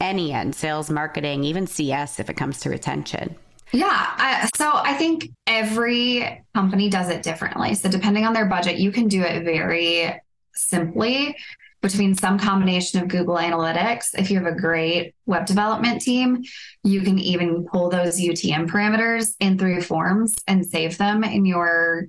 any 0.00 0.32
end, 0.32 0.54
sales, 0.54 0.90
marketing, 0.90 1.44
even 1.44 1.66
CS 1.66 2.20
if 2.20 2.30
it 2.30 2.36
comes 2.36 2.60
to 2.60 2.70
retention? 2.70 3.34
Yeah. 3.72 3.88
I, 3.90 4.48
so 4.54 4.70
I 4.72 4.94
think 4.94 5.30
every 5.46 6.44
company 6.54 6.88
does 6.88 7.08
it 7.08 7.22
differently. 7.22 7.74
So 7.74 7.88
depending 7.88 8.24
on 8.24 8.32
their 8.32 8.46
budget, 8.46 8.78
you 8.78 8.92
can 8.92 9.08
do 9.08 9.22
it 9.22 9.42
very 9.42 10.20
simply 10.54 11.36
between 11.82 12.14
some 12.14 12.38
combination 12.38 13.02
of 13.02 13.08
Google 13.08 13.36
Analytics. 13.36 14.18
If 14.18 14.30
you 14.30 14.38
have 14.38 14.50
a 14.50 14.58
great 14.58 15.14
web 15.26 15.44
development 15.44 16.00
team, 16.00 16.42
you 16.82 17.02
can 17.02 17.18
even 17.18 17.66
pull 17.66 17.90
those 17.90 18.18
UTM 18.18 18.68
parameters 18.68 19.34
in 19.38 19.58
through 19.58 19.82
forms 19.82 20.34
and 20.48 20.64
save 20.64 20.96
them 20.96 21.22
in 21.24 21.44
your 21.44 22.06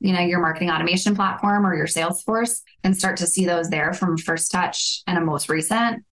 you 0.00 0.12
know 0.12 0.20
your 0.20 0.40
marketing 0.40 0.70
automation 0.70 1.16
platform 1.16 1.64
or 1.66 1.74
your 1.74 1.86
Salesforce 1.86 2.60
and 2.82 2.94
start 2.94 3.16
to 3.16 3.26
see 3.26 3.46
those 3.46 3.70
there 3.70 3.94
from 3.94 4.18
first 4.18 4.50
touch 4.50 5.02
and 5.06 5.16
a 5.16 5.20
most 5.20 5.48
recent 5.48 6.04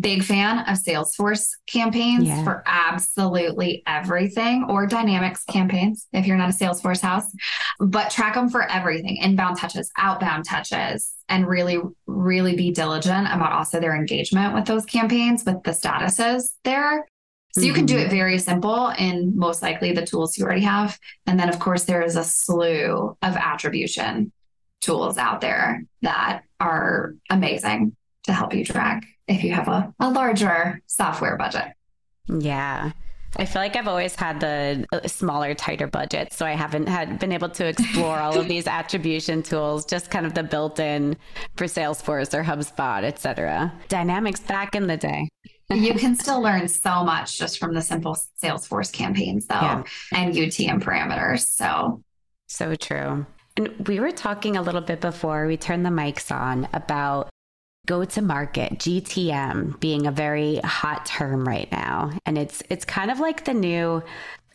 big 0.00 0.22
fan 0.22 0.60
of 0.60 0.78
Salesforce 0.78 1.50
campaigns 1.66 2.24
yeah. 2.24 2.42
for 2.44 2.62
absolutely 2.66 3.82
everything 3.86 4.66
or 4.68 4.86
dynamics 4.86 5.44
campaigns 5.44 6.06
if 6.12 6.26
you're 6.26 6.36
not 6.36 6.50
a 6.50 6.52
Salesforce 6.52 7.00
house, 7.00 7.30
but 7.78 8.10
track 8.10 8.34
them 8.34 8.48
for 8.48 8.68
everything 8.68 9.16
inbound 9.16 9.58
touches, 9.58 9.90
outbound 9.96 10.44
touches, 10.44 11.12
and 11.28 11.46
really, 11.46 11.78
really 12.06 12.56
be 12.56 12.72
diligent 12.72 13.26
about 13.28 13.52
also 13.52 13.80
their 13.80 13.96
engagement 13.96 14.54
with 14.54 14.66
those 14.66 14.84
campaigns, 14.84 15.44
with 15.44 15.62
the 15.62 15.72
statuses 15.72 16.50
there. 16.64 17.06
So 17.54 17.62
you 17.62 17.72
can 17.72 17.86
do 17.86 17.96
it 17.96 18.08
mm-hmm. 18.08 18.10
very 18.10 18.38
simple 18.38 18.88
in 18.98 19.34
most 19.34 19.62
likely 19.62 19.92
the 19.92 20.04
tools 20.04 20.36
you 20.36 20.44
already 20.44 20.62
have. 20.62 20.98
And 21.26 21.40
then, 21.40 21.48
of 21.48 21.58
course, 21.58 21.84
there 21.84 22.02
is 22.02 22.14
a 22.14 22.22
slew 22.22 23.16
of 23.22 23.36
attribution 23.36 24.30
tools 24.82 25.16
out 25.16 25.40
there 25.40 25.82
that 26.02 26.42
are 26.60 27.14
amazing 27.30 27.96
to 28.24 28.32
help 28.34 28.52
you 28.52 28.62
track 28.62 29.04
if 29.28 29.42
you 29.44 29.52
have 29.52 29.68
a, 29.68 29.94
a 30.00 30.10
larger 30.10 30.82
software 30.86 31.36
budget. 31.36 31.72
Yeah. 32.28 32.92
I 33.38 33.44
feel 33.44 33.60
like 33.60 33.76
I've 33.76 33.88
always 33.88 34.14
had 34.14 34.40
the 34.40 34.86
uh, 34.92 35.06
smaller, 35.06 35.54
tighter 35.54 35.86
budget, 35.86 36.32
so 36.32 36.46
I 36.46 36.52
haven't 36.52 36.88
had 36.88 37.18
been 37.18 37.32
able 37.32 37.50
to 37.50 37.66
explore 37.66 38.18
all 38.18 38.38
of 38.38 38.48
these 38.48 38.66
attribution 38.66 39.42
tools, 39.42 39.84
just 39.84 40.10
kind 40.10 40.24
of 40.24 40.34
the 40.34 40.42
built-in 40.42 41.16
for 41.56 41.64
Salesforce 41.66 42.32
or 42.32 42.42
HubSpot, 42.42 43.04
etc. 43.04 43.72
Dynamics 43.88 44.40
back 44.40 44.74
in 44.74 44.86
the 44.86 44.96
day. 44.96 45.28
you 45.70 45.94
can 45.98 46.14
still 46.14 46.40
learn 46.40 46.66
so 46.68 47.04
much 47.04 47.38
just 47.38 47.58
from 47.58 47.74
the 47.74 47.82
simple 47.82 48.16
Salesforce 48.42 48.92
campaigns, 48.92 49.46
though, 49.46 49.54
yeah. 49.54 49.82
and 50.12 50.34
UTM 50.34 50.82
parameters. 50.82 51.46
So, 51.46 52.02
so 52.46 52.74
true. 52.74 53.26
And 53.58 53.88
we 53.88 54.00
were 54.00 54.12
talking 54.12 54.56
a 54.56 54.62
little 54.62 54.82
bit 54.82 55.00
before 55.00 55.46
we 55.46 55.56
turned 55.56 55.84
the 55.84 55.90
mics 55.90 56.34
on 56.34 56.68
about 56.72 57.28
go 57.86 58.04
to 58.04 58.20
market 58.20 58.72
gtm 58.74 59.78
being 59.80 60.06
a 60.06 60.12
very 60.12 60.56
hot 60.58 61.06
term 61.06 61.46
right 61.46 61.70
now. 61.72 62.12
And 62.26 62.36
it's 62.36 62.62
it's 62.68 62.84
kind 62.84 63.10
of 63.10 63.20
like 63.20 63.44
the 63.44 63.54
new 63.54 64.02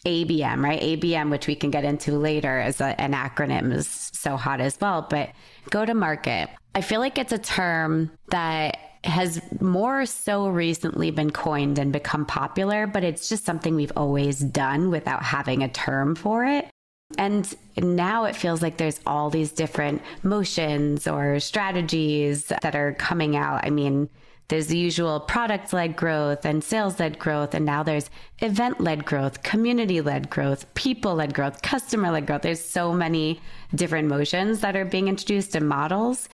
abm 0.06 0.64
right? 0.64 0.82
Abm 0.82 1.32
which 1.32 1.48
we 1.48 1.56
can 1.56 1.72
get 1.72 1.84
into 1.84 2.18
later 2.18 2.60
as 2.60 2.82
a, 2.82 3.00
an 3.00 3.14
acronym 3.14 3.74
is 3.74 3.88
so 3.88 4.38
hot 4.38 4.62
as 4.62 4.78
well. 4.80 5.08
But 5.10 5.32
go 5.70 5.86
to 5.86 5.94
market. 5.94 6.50
I 6.76 6.82
feel 6.82 7.00
like 7.00 7.18
it's 7.18 7.34
a 7.34 7.38
term 7.38 8.12
that 8.30 8.78
has 9.04 9.42
more 9.60 10.06
so 10.06 10.48
recently 10.48 11.10
been 11.12 11.32
coined 11.32 11.80
and 11.80 11.92
become 11.92 12.24
popular 12.24 12.86
but 12.86 13.04
it's 13.04 13.28
just 13.28 13.44
something 13.46 13.74
we've 13.74 13.92
always 13.96 14.40
done 14.40 14.92
without 14.92 15.24
having 15.24 15.64
a 15.64 15.68
term 15.68 16.14
for 16.14 16.46
it 16.46 16.70
and 17.18 17.56
now 17.78 18.26
it 18.26 18.36
feels 18.36 18.62
like 18.62 18.78
there's 18.78 19.00
all 19.06 19.30
these 19.30 19.52
different 19.52 20.02
motions 20.24 21.08
or 21.08 21.40
strategies 21.40 22.46
that 22.62 22.76
are 22.76 22.94
coming 22.94 23.36
out. 23.36 23.66
I 23.66 23.70
mean, 23.70 24.10
there's 24.52 24.68
the 24.68 24.78
usual 24.78 25.22
product 25.22 25.72
led 25.72 25.96
growth 25.96 26.46
and 26.46 26.62
sales 26.62 27.00
led 27.00 27.18
growth. 27.18 27.54
And 27.54 27.66
now 27.66 27.84
there's 27.84 28.10
event 28.40 28.82
led 28.82 29.06
growth, 29.06 29.44
community 29.44 30.02
led 30.02 30.30
growth, 30.30 30.72
people 30.74 31.16
led 31.16 31.34
growth, 31.34 31.62
customer 31.62 32.12
led 32.12 32.28
growth. 32.28 32.42
There's 32.42 32.64
so 32.64 32.92
many 32.94 33.40
different 33.74 34.10
motions 34.10 34.60
that 34.60 34.76
are 34.76 34.84
being 34.84 35.08
introduced 35.08 35.56
in 35.56 35.66
models. 35.66 36.28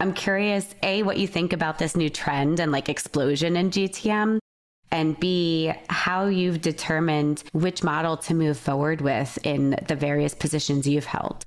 I'm 0.00 0.14
curious, 0.14 0.74
A, 0.82 1.02
what 1.02 1.18
you 1.18 1.26
think 1.26 1.52
about 1.52 1.78
this 1.78 1.94
new 1.94 2.08
trend 2.08 2.58
and 2.58 2.72
like 2.72 2.88
explosion 2.88 3.56
in 3.56 3.70
GTM 3.70 4.38
and 4.90 5.18
B, 5.20 5.72
how 5.88 6.26
you've 6.26 6.60
determined 6.60 7.44
which 7.52 7.82
model 7.82 8.16
to 8.18 8.34
move 8.34 8.58
forward 8.58 9.00
with 9.00 9.38
in 9.44 9.76
the 9.86 9.96
various 9.96 10.34
positions 10.34 10.86
you've 10.86 11.04
held. 11.04 11.44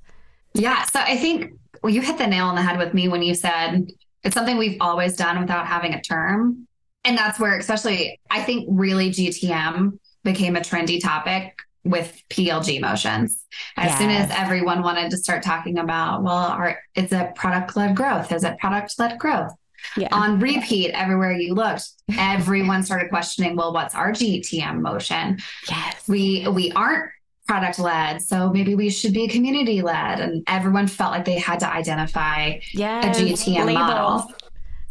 Yeah. 0.54 0.84
So 0.84 1.00
I 1.00 1.16
think 1.16 1.54
well, 1.82 1.92
you 1.92 2.00
hit 2.00 2.18
the 2.18 2.26
nail 2.26 2.46
on 2.46 2.54
the 2.54 2.62
head 2.62 2.78
with 2.78 2.94
me 2.94 3.08
when 3.08 3.22
you 3.22 3.34
said 3.34 3.90
it's 4.22 4.34
something 4.34 4.56
we've 4.56 4.80
always 4.80 5.16
done 5.16 5.40
without 5.40 5.66
having 5.66 5.94
a 5.94 6.00
term. 6.00 6.68
And 7.04 7.18
that's 7.18 7.40
where, 7.40 7.58
especially, 7.58 8.20
I 8.30 8.42
think 8.42 8.68
really 8.70 9.10
GTM 9.10 9.98
became 10.22 10.54
a 10.54 10.60
trendy 10.60 11.02
topic 11.02 11.58
with 11.84 12.22
PLG 12.30 12.80
motions. 12.80 13.44
As 13.76 13.90
yes. 13.90 13.98
soon 13.98 14.10
as 14.10 14.30
everyone 14.30 14.82
wanted 14.82 15.10
to 15.10 15.16
start 15.16 15.42
talking 15.42 15.78
about, 15.78 16.22
well, 16.22 16.36
are, 16.36 16.78
is 16.94 17.10
it 17.12 17.34
product 17.34 17.76
led 17.76 17.96
growth? 17.96 18.30
Is 18.30 18.44
it 18.44 18.56
product 18.58 18.96
led 19.00 19.18
growth? 19.18 19.52
Yeah. 19.96 20.08
on 20.12 20.38
repeat 20.38 20.90
everywhere 20.90 21.32
you 21.32 21.54
looked. 21.54 21.88
Everyone 22.18 22.82
started 22.82 23.08
questioning, 23.08 23.56
well, 23.56 23.72
what's 23.72 23.94
our 23.94 24.12
GTM 24.12 24.80
motion? 24.80 25.38
Yes. 25.68 26.08
We 26.08 26.46
we 26.48 26.72
aren't 26.72 27.10
product 27.46 27.78
led, 27.78 28.22
so 28.22 28.50
maybe 28.50 28.74
we 28.74 28.88
should 28.88 29.12
be 29.12 29.28
community 29.28 29.82
led. 29.82 30.20
And 30.20 30.44
everyone 30.46 30.86
felt 30.86 31.12
like 31.12 31.24
they 31.24 31.38
had 31.38 31.60
to 31.60 31.70
identify 31.70 32.58
yes, 32.72 33.18
a 33.18 33.22
GTM 33.22 33.66
labels. 33.66 33.74
model. 33.74 34.32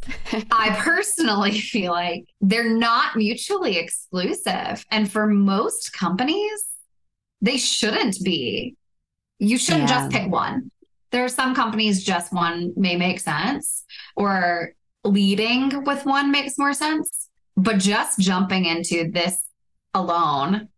I 0.52 0.76
personally 0.80 1.60
feel 1.74 1.92
like 1.92 2.26
they're 2.42 2.74
not 2.74 3.16
mutually 3.16 3.78
exclusive. 3.78 4.86
And 4.92 5.12
for 5.12 5.28
most 5.28 5.94
companies, 5.94 6.66
they 7.42 7.58
shouldn't 7.58 8.24
be. 8.24 8.76
You 9.40 9.58
shouldn't 9.58 9.90
yeah. 9.90 10.02
just 10.02 10.12
pick 10.12 10.32
one. 10.32 10.72
There 11.12 11.26
are 11.26 11.30
some 11.30 11.56
companies 11.56 12.04
just 12.04 12.32
one 12.32 12.74
may 12.78 12.96
make 12.96 13.20
sense, 13.20 13.84
or 14.16 14.74
leading 15.04 15.84
with 15.84 16.06
one 16.06 16.32
makes 16.32 16.58
more 16.58 16.74
sense, 16.74 17.30
but 17.58 17.78
just 17.78 18.20
jumping 18.20 18.66
into 18.66 19.10
this 19.12 19.38
alone 19.94 20.70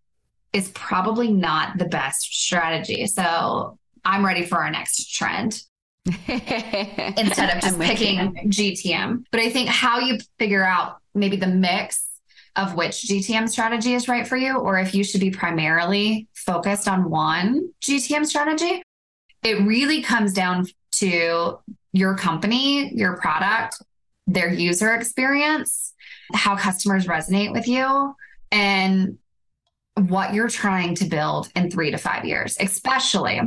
is 0.53 0.69
probably 0.69 1.31
not 1.31 1.77
the 1.77 1.85
best 1.85 2.21
strategy. 2.21 3.07
So 3.07 3.77
I'm 4.05 4.25
ready 4.25 4.45
for 4.45 4.57
our 4.59 4.71
next 4.71 5.13
trend. 5.13 5.61
instead 6.27 7.55
of 7.55 7.61
just 7.61 7.79
picking 7.79 8.35
GTM. 8.49 9.23
But 9.31 9.39
I 9.39 9.49
think 9.49 9.69
how 9.69 9.99
you 9.99 10.17
figure 10.37 10.63
out 10.63 10.97
maybe 11.15 11.37
the 11.37 11.47
mix 11.47 12.05
of 12.57 12.75
which 12.75 13.05
GTM 13.07 13.49
strategy 13.49 13.93
is 13.93 14.09
right 14.09 14.27
for 14.27 14.35
you, 14.35 14.57
or 14.57 14.77
if 14.77 14.93
you 14.93 15.03
should 15.03 15.21
be 15.21 15.31
primarily 15.31 16.27
focused 16.33 16.89
on 16.89 17.09
one 17.09 17.69
GTM 17.81 18.25
strategy, 18.25 18.83
it 19.43 19.61
really 19.65 20.01
comes 20.01 20.33
down 20.33 20.67
to 20.91 21.59
your 21.93 22.15
company, 22.15 22.93
your 22.93 23.17
product, 23.17 23.81
their 24.27 24.51
user 24.51 24.93
experience, 24.93 25.93
how 26.33 26.55
customers 26.55 27.07
resonate 27.07 27.51
with 27.51 27.67
you, 27.67 28.15
and 28.51 29.17
what 29.95 30.33
you're 30.33 30.49
trying 30.49 30.95
to 30.95 31.05
build 31.05 31.49
in 31.55 31.69
three 31.69 31.91
to 31.91 31.97
five 31.97 32.25
years, 32.25 32.57
especially 32.59 33.41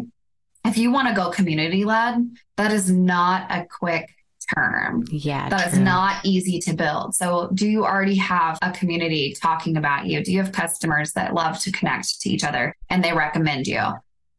if 0.64 0.76
you 0.76 0.90
want 0.90 1.08
to 1.08 1.14
go 1.14 1.30
community 1.30 1.84
led, 1.84 2.36
that 2.56 2.72
is 2.72 2.90
not 2.90 3.50
a 3.50 3.66
quick 3.66 4.10
term. 4.54 5.04
Yeah. 5.10 5.48
that 5.48 5.72
is 5.72 5.78
not 5.78 6.24
easy 6.24 6.58
to 6.60 6.74
build. 6.74 7.14
So, 7.14 7.50
do 7.54 7.68
you 7.68 7.84
already 7.84 8.16
have 8.16 8.58
a 8.62 8.70
community 8.72 9.34
talking 9.40 9.76
about 9.76 10.06
you? 10.06 10.22
Do 10.22 10.32
you 10.32 10.42
have 10.42 10.52
customers 10.52 11.12
that 11.12 11.34
love 11.34 11.58
to 11.60 11.72
connect 11.72 12.20
to 12.20 12.30
each 12.30 12.44
other 12.44 12.74
and 12.90 13.02
they 13.02 13.12
recommend 13.12 13.66
you? 13.66 13.82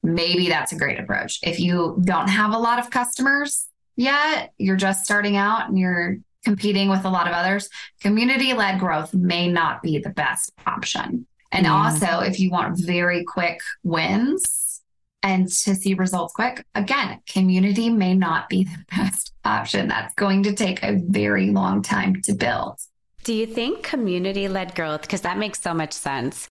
Maybe 0.03 0.47
that's 0.47 0.71
a 0.71 0.77
great 0.77 0.99
approach. 0.99 1.39
If 1.43 1.59
you 1.59 2.01
don't 2.03 2.29
have 2.29 2.53
a 2.53 2.57
lot 2.57 2.79
of 2.79 2.89
customers 2.89 3.67
yet, 3.95 4.53
you're 4.57 4.77
just 4.77 5.03
starting 5.03 5.35
out 5.35 5.67
and 5.67 5.77
you're 5.77 6.17
competing 6.47 6.87
with 6.87 7.03
a 7.03 7.09
lot 7.09 7.27
of 7.27 7.33
others, 7.33 7.67
community 7.99 8.53
led 8.53 8.79
growth 8.79 9.13
may 9.13 9.51
not 9.51 9.81
be 9.81 9.99
the 9.99 10.09
best 10.11 10.53
option. 10.65 11.27
And 11.51 11.65
yeah. 11.65 11.73
also, 11.73 12.19
if 12.19 12.39
you 12.39 12.49
want 12.49 12.79
very 12.79 13.25
quick 13.25 13.59
wins 13.83 14.81
and 15.21 15.49
to 15.49 15.75
see 15.75 15.93
results 15.93 16.33
quick, 16.33 16.63
again, 16.73 17.19
community 17.27 17.89
may 17.89 18.13
not 18.13 18.47
be 18.47 18.63
the 18.63 18.85
best 18.95 19.33
option. 19.43 19.89
That's 19.89 20.13
going 20.13 20.43
to 20.43 20.53
take 20.53 20.81
a 20.83 20.93
very 20.93 21.51
long 21.51 21.81
time 21.81 22.21
to 22.23 22.33
build. 22.33 22.79
Do 23.25 23.33
you 23.33 23.45
think 23.45 23.83
community 23.83 24.47
led 24.47 24.73
growth, 24.73 25.01
because 25.01 25.21
that 25.21 25.37
makes 25.37 25.59
so 25.61 25.73
much 25.73 25.91
sense, 25.91 26.47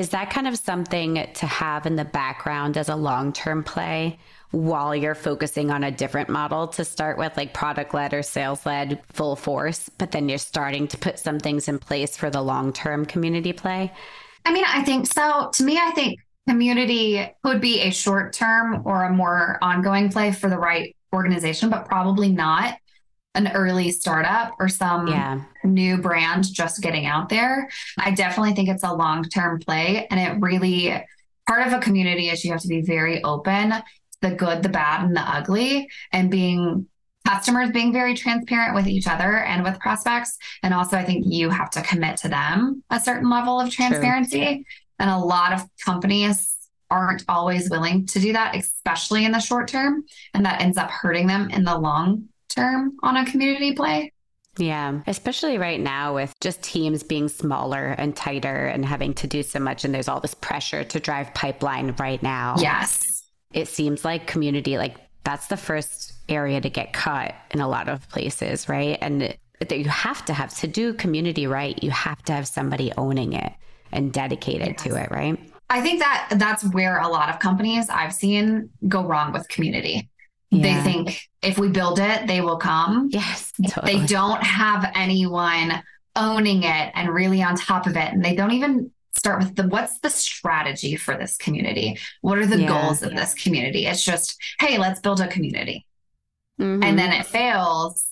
is 0.00 0.08
that 0.08 0.30
kind 0.30 0.48
of 0.48 0.56
something 0.56 1.28
to 1.34 1.46
have 1.46 1.84
in 1.84 1.94
the 1.94 2.06
background 2.06 2.78
as 2.78 2.88
a 2.88 2.96
long 2.96 3.34
term 3.34 3.62
play 3.62 4.18
while 4.50 4.96
you're 4.96 5.14
focusing 5.14 5.70
on 5.70 5.84
a 5.84 5.90
different 5.90 6.30
model 6.30 6.66
to 6.68 6.86
start 6.86 7.18
with, 7.18 7.36
like 7.36 7.52
product 7.52 7.92
led 7.92 8.14
or 8.14 8.22
sales 8.22 8.64
led 8.64 8.98
full 9.12 9.36
force, 9.36 9.90
but 9.98 10.10
then 10.10 10.26
you're 10.26 10.38
starting 10.38 10.88
to 10.88 10.96
put 10.96 11.18
some 11.18 11.38
things 11.38 11.68
in 11.68 11.78
place 11.78 12.16
for 12.16 12.30
the 12.30 12.40
long 12.40 12.72
term 12.72 13.04
community 13.04 13.52
play? 13.52 13.92
I 14.46 14.52
mean, 14.54 14.64
I 14.66 14.82
think 14.84 15.06
so. 15.06 15.50
To 15.52 15.62
me, 15.62 15.76
I 15.76 15.90
think 15.90 16.18
community 16.48 17.30
could 17.44 17.60
be 17.60 17.80
a 17.80 17.90
short 17.90 18.32
term 18.32 18.80
or 18.86 19.04
a 19.04 19.12
more 19.12 19.58
ongoing 19.60 20.08
play 20.08 20.32
for 20.32 20.48
the 20.48 20.56
right 20.56 20.96
organization, 21.12 21.68
but 21.68 21.84
probably 21.84 22.30
not 22.30 22.78
an 23.34 23.48
early 23.52 23.90
startup 23.90 24.54
or 24.58 24.68
some 24.68 25.06
yeah. 25.06 25.40
new 25.64 25.98
brand 25.98 26.52
just 26.52 26.82
getting 26.82 27.06
out 27.06 27.28
there. 27.28 27.68
I 27.98 28.10
definitely 28.10 28.54
think 28.54 28.68
it's 28.68 28.84
a 28.84 28.92
long 28.92 29.24
term 29.24 29.60
play. 29.60 30.06
And 30.10 30.18
it 30.18 30.40
really, 30.40 31.02
part 31.46 31.66
of 31.66 31.72
a 31.72 31.78
community 31.78 32.28
is 32.28 32.44
you 32.44 32.52
have 32.52 32.62
to 32.62 32.68
be 32.68 32.82
very 32.82 33.22
open 33.22 33.74
the 34.20 34.30
good, 34.32 34.62
the 34.62 34.68
bad, 34.68 35.02
and 35.04 35.16
the 35.16 35.22
ugly, 35.22 35.88
and 36.12 36.30
being 36.30 36.86
customers 37.26 37.70
being 37.70 37.92
very 37.92 38.14
transparent 38.14 38.74
with 38.74 38.86
each 38.86 39.06
other 39.06 39.38
and 39.38 39.62
with 39.62 39.78
prospects. 39.78 40.36
And 40.62 40.74
also, 40.74 40.96
I 40.96 41.04
think 41.04 41.24
you 41.26 41.50
have 41.50 41.70
to 41.70 41.82
commit 41.82 42.16
to 42.18 42.28
them 42.28 42.82
a 42.90 43.00
certain 43.00 43.30
level 43.30 43.60
of 43.60 43.70
transparency. 43.70 44.44
True. 44.44 44.64
And 44.98 45.10
a 45.10 45.18
lot 45.18 45.52
of 45.52 45.62
companies 45.84 46.54
aren't 46.90 47.24
always 47.28 47.70
willing 47.70 48.06
to 48.06 48.20
do 48.20 48.32
that, 48.32 48.56
especially 48.56 49.24
in 49.24 49.32
the 49.32 49.38
short 49.38 49.68
term. 49.68 50.04
And 50.34 50.44
that 50.44 50.60
ends 50.60 50.76
up 50.76 50.90
hurting 50.90 51.26
them 51.26 51.48
in 51.50 51.64
the 51.64 51.78
long 51.78 52.28
term 52.54 52.96
on 53.02 53.16
a 53.16 53.24
community 53.24 53.72
play. 53.74 54.12
Yeah, 54.58 55.00
especially 55.06 55.58
right 55.58 55.80
now 55.80 56.14
with 56.14 56.34
just 56.40 56.62
teams 56.62 57.02
being 57.02 57.28
smaller 57.28 57.94
and 57.98 58.14
tighter 58.14 58.66
and 58.66 58.84
having 58.84 59.14
to 59.14 59.26
do 59.26 59.42
so 59.42 59.58
much. 59.58 59.84
And 59.84 59.94
there's 59.94 60.08
all 60.08 60.20
this 60.20 60.34
pressure 60.34 60.84
to 60.84 61.00
drive 61.00 61.32
pipeline 61.34 61.94
right 61.98 62.22
now. 62.22 62.56
Yes. 62.58 63.22
It 63.52 63.68
seems 63.68 64.04
like 64.04 64.26
community, 64.26 64.76
like 64.76 64.96
that's 65.24 65.46
the 65.46 65.56
first 65.56 66.12
area 66.28 66.60
to 66.60 66.68
get 66.68 66.92
cut 66.92 67.34
in 67.52 67.60
a 67.60 67.68
lot 67.68 67.88
of 67.88 68.08
places, 68.08 68.68
right? 68.68 68.98
And 69.00 69.36
that 69.60 69.78
you 69.78 69.88
have 69.88 70.24
to 70.26 70.32
have 70.32 70.54
to 70.58 70.66
do 70.66 70.94
community 70.94 71.46
right, 71.46 71.80
you 71.82 71.90
have 71.90 72.22
to 72.24 72.32
have 72.32 72.48
somebody 72.48 72.92
owning 72.96 73.32
it 73.34 73.52
and 73.92 74.12
dedicated 74.12 74.68
yes. 74.68 74.82
to 74.82 74.96
it, 74.96 75.10
right? 75.10 75.38
I 75.68 75.80
think 75.80 76.00
that 76.00 76.32
that's 76.36 76.64
where 76.72 76.98
a 76.98 77.08
lot 77.08 77.28
of 77.28 77.38
companies 77.38 77.88
I've 77.88 78.12
seen 78.12 78.70
go 78.88 79.06
wrong 79.06 79.32
with 79.32 79.48
community. 79.48 80.09
Yeah. 80.50 80.62
They 80.62 80.92
think 80.92 81.30
if 81.42 81.58
we 81.58 81.68
build 81.68 81.98
it, 82.00 82.26
they 82.26 82.40
will 82.40 82.56
come. 82.56 83.08
Yes. 83.12 83.52
Totally. 83.68 84.00
They 84.00 84.06
don't 84.06 84.42
have 84.42 84.90
anyone 84.94 85.82
owning 86.16 86.64
it 86.64 86.92
and 86.94 87.08
really 87.08 87.42
on 87.42 87.54
top 87.54 87.86
of 87.86 87.96
it. 87.96 88.12
And 88.12 88.24
they 88.24 88.34
don't 88.34 88.50
even 88.52 88.90
start 89.16 89.38
with 89.40 89.54
the 89.54 89.68
what's 89.68 90.00
the 90.00 90.10
strategy 90.10 90.96
for 90.96 91.16
this 91.16 91.36
community? 91.36 91.98
What 92.20 92.38
are 92.38 92.46
the 92.46 92.60
yeah, 92.60 92.68
goals 92.68 93.02
of 93.02 93.12
yeah. 93.12 93.20
this 93.20 93.34
community? 93.34 93.86
It's 93.86 94.04
just, 94.04 94.36
hey, 94.58 94.76
let's 94.78 95.00
build 95.00 95.20
a 95.20 95.28
community. 95.28 95.86
Mm-hmm. 96.60 96.82
And 96.82 96.98
then 96.98 97.12
it 97.12 97.26
fails 97.26 98.06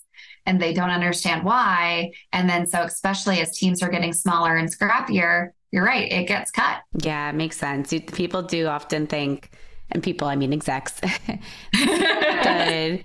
and 0.46 0.60
they 0.60 0.72
don't 0.72 0.90
understand 0.90 1.44
why. 1.44 2.12
And 2.32 2.48
then 2.48 2.66
so 2.66 2.82
especially 2.82 3.40
as 3.40 3.58
teams 3.58 3.82
are 3.82 3.90
getting 3.90 4.12
smaller 4.12 4.54
and 4.56 4.68
scrappier, 4.74 5.50
you're 5.70 5.84
right, 5.84 6.10
it 6.10 6.26
gets 6.26 6.50
cut. 6.50 6.82
Yeah, 7.02 7.28
it 7.28 7.34
makes 7.34 7.56
sense. 7.56 7.92
People 8.12 8.42
do 8.42 8.66
often 8.66 9.06
think, 9.06 9.50
and 9.90 10.02
people, 10.02 10.28
I 10.28 10.36
mean 10.36 10.52
execs, 10.52 11.00
that 11.72 13.00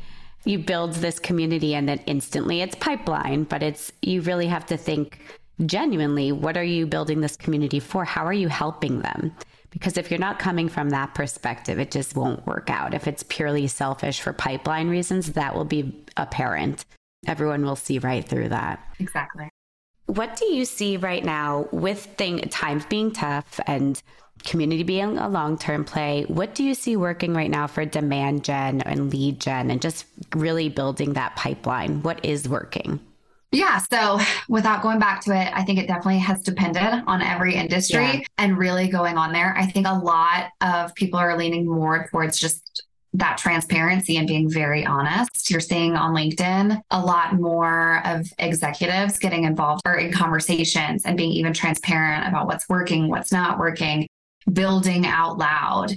you 0.46 0.60
build 0.60 0.94
this 0.96 1.20
community 1.20 1.76
and 1.76 1.88
then 1.88 2.02
instantly 2.06 2.62
it's 2.62 2.76
pipeline, 2.76 3.44
but 3.44 3.64
it's 3.64 3.92
you 4.02 4.22
really 4.22 4.48
have 4.48 4.66
to 4.68 4.78
think 4.78 5.20
genuinely 5.66 6.32
what 6.32 6.58
are 6.58 6.64
you 6.64 6.86
building 6.86 7.22
this 7.22 7.38
community 7.38 7.80
for? 7.80 8.06
How 8.06 8.26
are 8.26 8.34
you 8.34 8.48
helping 8.48 9.02
them? 9.02 9.34
Because 9.70 9.98
if 9.98 10.12
you're 10.12 10.20
not 10.20 10.38
coming 10.38 10.70
from 10.70 10.92
that 10.92 11.16
perspective, 11.16 11.80
it 11.80 11.90
just 11.90 12.16
won't 12.16 12.46
work 12.46 12.70
out. 12.70 12.94
If 12.94 13.08
it's 13.08 13.24
purely 13.24 13.68
selfish 13.68 14.22
for 14.22 14.32
pipeline 14.32 14.88
reasons, 14.88 15.32
that 15.32 15.56
will 15.56 15.66
be 15.66 16.06
apparent. 16.16 16.86
Everyone 17.26 17.66
will 17.66 17.76
see 17.76 17.98
right 17.98 18.28
through 18.28 18.50
that. 18.50 18.80
Exactly. 19.00 19.50
What 20.06 20.36
do 20.36 20.46
you 20.46 20.66
see 20.66 20.98
right 20.98 21.24
now 21.24 21.70
with 21.72 22.06
thing, 22.18 22.40
times 22.50 22.86
being 22.86 23.12
tough 23.12 23.60
and 23.66 24.02
community 24.46 24.84
being 24.84 25.18
a 25.18 25.30
long 25.30 25.58
term 25.58 25.86
play? 25.86 26.24
What 26.28 26.56
do 26.56 26.64
you 26.64 26.74
see 26.74 26.96
working 26.96 27.34
right 27.34 27.50
now 27.50 27.68
for 27.68 27.86
demand 27.86 28.44
gen 28.44 28.82
and 28.82 29.12
lead 29.12 29.40
gen 29.40 29.72
and 29.72 29.82
just 29.82 30.06
really 30.36 30.70
building 30.70 31.14
that 31.14 31.36
pipeline? 31.36 32.02
What 32.04 32.24
is 32.24 32.48
working? 32.48 33.00
Yeah. 33.52 33.78
So 33.78 34.20
without 34.50 34.82
going 34.82 35.00
back 35.00 35.22
to 35.26 35.32
it, 35.32 35.52
I 35.54 35.64
think 35.64 35.78
it 35.78 35.88
definitely 35.88 36.20
has 36.20 36.42
depended 36.42 37.04
on 37.06 37.22
every 37.22 37.54
industry 37.54 38.04
yeah. 38.04 38.22
and 38.40 38.58
really 38.58 38.88
going 38.88 39.16
on 39.16 39.32
there. 39.32 39.56
I 39.56 39.68
think 39.68 39.86
a 39.86 39.94
lot 39.94 40.50
of 40.62 40.94
people 40.96 41.20
are 41.20 41.38
leaning 41.38 41.68
more 41.68 42.08
towards 42.10 42.40
just 42.40 42.84
that 43.14 43.38
transparency 43.38 44.18
and 44.18 44.28
being 44.28 44.50
very 44.50 44.84
honest. 44.86 45.50
You're 45.52 45.60
seeing 45.60 45.96
on 45.96 46.16
LinkedIn 46.16 46.82
a 46.90 47.00
lot 47.00 47.36
more 47.36 48.02
of 48.06 48.26
executives 48.40 49.20
getting 49.20 49.44
involved 49.44 49.84
or 49.86 49.96
in 49.96 50.12
conversations 50.12 51.06
and 51.06 51.16
being 51.16 51.32
even 51.32 51.54
transparent 51.54 52.28
about 52.28 52.48
what's 52.48 52.68
working, 52.68 53.08
what's 53.08 53.32
not 53.32 53.60
working. 53.60 54.08
Building 54.52 55.06
out 55.06 55.38
loud 55.38 55.92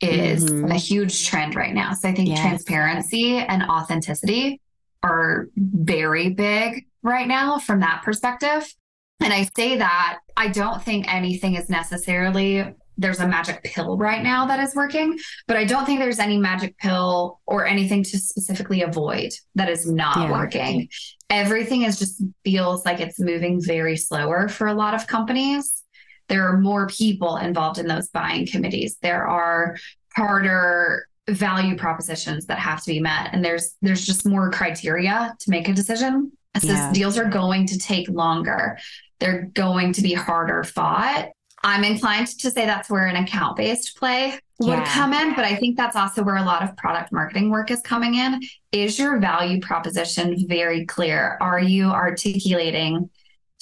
is 0.00 0.44
mm-hmm. 0.44 0.70
a 0.70 0.76
huge 0.76 1.26
trend 1.26 1.54
right 1.54 1.74
now. 1.74 1.92
So 1.92 2.08
I 2.08 2.14
think 2.14 2.28
yes. 2.28 2.40
transparency 2.40 3.36
and 3.36 3.62
authenticity 3.62 4.60
are 5.02 5.48
very 5.56 6.30
big 6.30 6.86
right 7.02 7.26
now 7.26 7.58
from 7.58 7.80
that 7.80 8.02
perspective. 8.04 8.72
And 9.20 9.32
I 9.32 9.48
say 9.56 9.78
that 9.78 10.18
I 10.36 10.48
don't 10.48 10.82
think 10.82 11.12
anything 11.12 11.54
is 11.54 11.68
necessarily 11.68 12.74
there's 12.98 13.20
a 13.20 13.26
magic 13.26 13.62
pill 13.64 13.96
right 13.96 14.22
now 14.22 14.46
that 14.46 14.60
is 14.60 14.74
working, 14.74 15.18
but 15.46 15.56
I 15.56 15.64
don't 15.64 15.86
think 15.86 15.98
there's 15.98 16.18
any 16.18 16.38
magic 16.38 16.76
pill 16.78 17.40
or 17.46 17.66
anything 17.66 18.02
to 18.04 18.18
specifically 18.18 18.82
avoid 18.82 19.32
that 19.54 19.68
is 19.68 19.90
not 19.90 20.16
yeah. 20.16 20.30
working. 20.30 20.88
Everything 21.30 21.82
is 21.82 21.98
just 21.98 22.22
feels 22.44 22.84
like 22.84 23.00
it's 23.00 23.18
moving 23.18 23.62
very 23.62 23.96
slower 23.96 24.48
for 24.48 24.66
a 24.66 24.74
lot 24.74 24.94
of 24.94 25.06
companies. 25.06 25.81
There 26.28 26.46
are 26.48 26.58
more 26.58 26.86
people 26.88 27.36
involved 27.36 27.78
in 27.78 27.86
those 27.86 28.08
buying 28.08 28.46
committees. 28.46 28.96
There 29.02 29.26
are 29.26 29.76
harder 30.14 31.06
value 31.28 31.76
propositions 31.76 32.46
that 32.46 32.58
have 32.58 32.82
to 32.82 32.90
be 32.90 33.00
met 33.00 33.30
and 33.32 33.44
there's 33.44 33.76
there's 33.80 34.04
just 34.04 34.26
more 34.26 34.50
criteria 34.50 35.34
to 35.38 35.50
make 35.50 35.68
a 35.68 35.72
decision. 35.72 36.32
So 36.58 36.66
yeah. 36.66 36.92
deals 36.92 37.16
are 37.16 37.28
going 37.28 37.66
to 37.68 37.78
take 37.78 38.08
longer. 38.08 38.78
They're 39.20 39.44
going 39.54 39.92
to 39.94 40.02
be 40.02 40.12
harder 40.14 40.64
fought 40.64 41.30
I'm 41.64 41.84
inclined 41.84 42.26
to 42.26 42.50
say 42.50 42.66
that's 42.66 42.90
where 42.90 43.06
an 43.06 43.16
account 43.16 43.56
based 43.56 43.96
play 43.96 44.38
would 44.58 44.78
yeah. 44.78 44.94
come 44.94 45.12
in, 45.12 45.34
but 45.34 45.44
I 45.44 45.54
think 45.56 45.76
that's 45.76 45.94
also 45.94 46.22
where 46.22 46.36
a 46.36 46.44
lot 46.44 46.62
of 46.62 46.76
product 46.76 47.12
marketing 47.12 47.50
work 47.50 47.70
is 47.70 47.80
coming 47.80 48.16
in. 48.16 48.40
Is 48.72 48.98
your 48.98 49.20
value 49.20 49.60
proposition 49.60 50.36
very 50.48 50.84
clear? 50.86 51.38
Are 51.40 51.60
you 51.60 51.90
articulating 51.90 53.10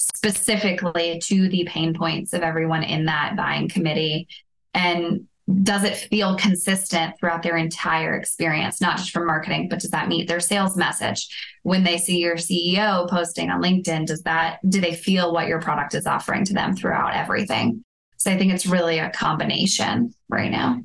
specifically 0.00 1.20
to 1.24 1.48
the 1.48 1.64
pain 1.64 1.94
points 1.94 2.32
of 2.32 2.42
everyone 2.42 2.82
in 2.82 3.06
that 3.06 3.36
buying 3.36 3.68
committee? 3.68 4.28
And 4.74 5.26
does 5.62 5.84
it 5.84 5.96
feel 5.96 6.36
consistent 6.36 7.18
throughout 7.18 7.42
their 7.42 7.56
entire 7.56 8.14
experience, 8.14 8.80
not 8.80 8.98
just 8.98 9.10
from 9.10 9.26
marketing, 9.26 9.68
but 9.68 9.80
does 9.80 9.90
that 9.90 10.08
meet 10.08 10.28
their 10.28 10.40
sales 10.40 10.76
message? 10.76 11.28
When 11.62 11.82
they 11.82 11.98
see 11.98 12.18
your 12.18 12.36
CEO 12.36 13.08
posting 13.10 13.50
on 13.50 13.60
LinkedIn, 13.60 14.06
does 14.06 14.22
that 14.22 14.58
do 14.68 14.80
they 14.80 14.94
feel 14.94 15.32
what 15.32 15.48
your 15.48 15.60
product 15.60 15.94
is 15.94 16.06
offering 16.06 16.44
to 16.44 16.54
them 16.54 16.76
throughout 16.76 17.14
everything? 17.14 17.84
So 18.16 18.30
I 18.30 18.38
think 18.38 18.52
it's 18.52 18.66
really 18.66 18.98
a 18.98 19.10
combination 19.10 20.14
right 20.28 20.50
now. 20.50 20.82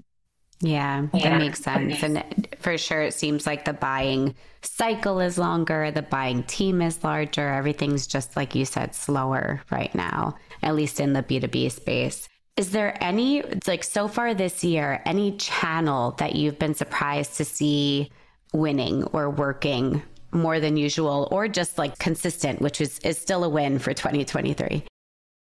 Yeah, 0.61 1.07
that 1.13 1.37
makes 1.37 1.59
sense. 1.59 2.01
And 2.01 2.47
for 2.59 2.77
sure, 2.77 3.01
it 3.01 3.13
seems 3.13 3.45
like 3.45 3.65
the 3.65 3.73
buying 3.73 4.35
cycle 4.61 5.19
is 5.19 5.37
longer, 5.37 5.91
the 5.91 6.01
buying 6.01 6.43
team 6.43 6.81
is 6.81 7.03
larger. 7.03 7.49
Everything's 7.49 8.07
just, 8.07 8.35
like 8.35 8.55
you 8.55 8.65
said, 8.65 8.95
slower 8.95 9.61
right 9.69 9.93
now, 9.93 10.35
at 10.63 10.75
least 10.75 10.99
in 10.99 11.13
the 11.13 11.23
B2B 11.23 11.71
space. 11.71 12.27
Is 12.57 12.71
there 12.71 12.97
any, 13.03 13.43
like 13.67 13.83
so 13.83 14.07
far 14.07 14.33
this 14.33 14.63
year, 14.63 15.01
any 15.05 15.35
channel 15.37 16.11
that 16.19 16.35
you've 16.35 16.57
been 16.57 16.73
surprised 16.73 17.35
to 17.37 17.45
see 17.45 18.09
winning 18.53 19.03
or 19.05 19.29
working 19.29 20.01
more 20.31 20.61
than 20.61 20.77
usual 20.77 21.27
or 21.31 21.49
just 21.49 21.77
like 21.77 21.99
consistent, 21.99 22.61
which 22.61 22.79
is, 22.79 22.99
is 22.99 23.17
still 23.17 23.43
a 23.43 23.49
win 23.49 23.77
for 23.77 23.93
2023? 23.93 24.85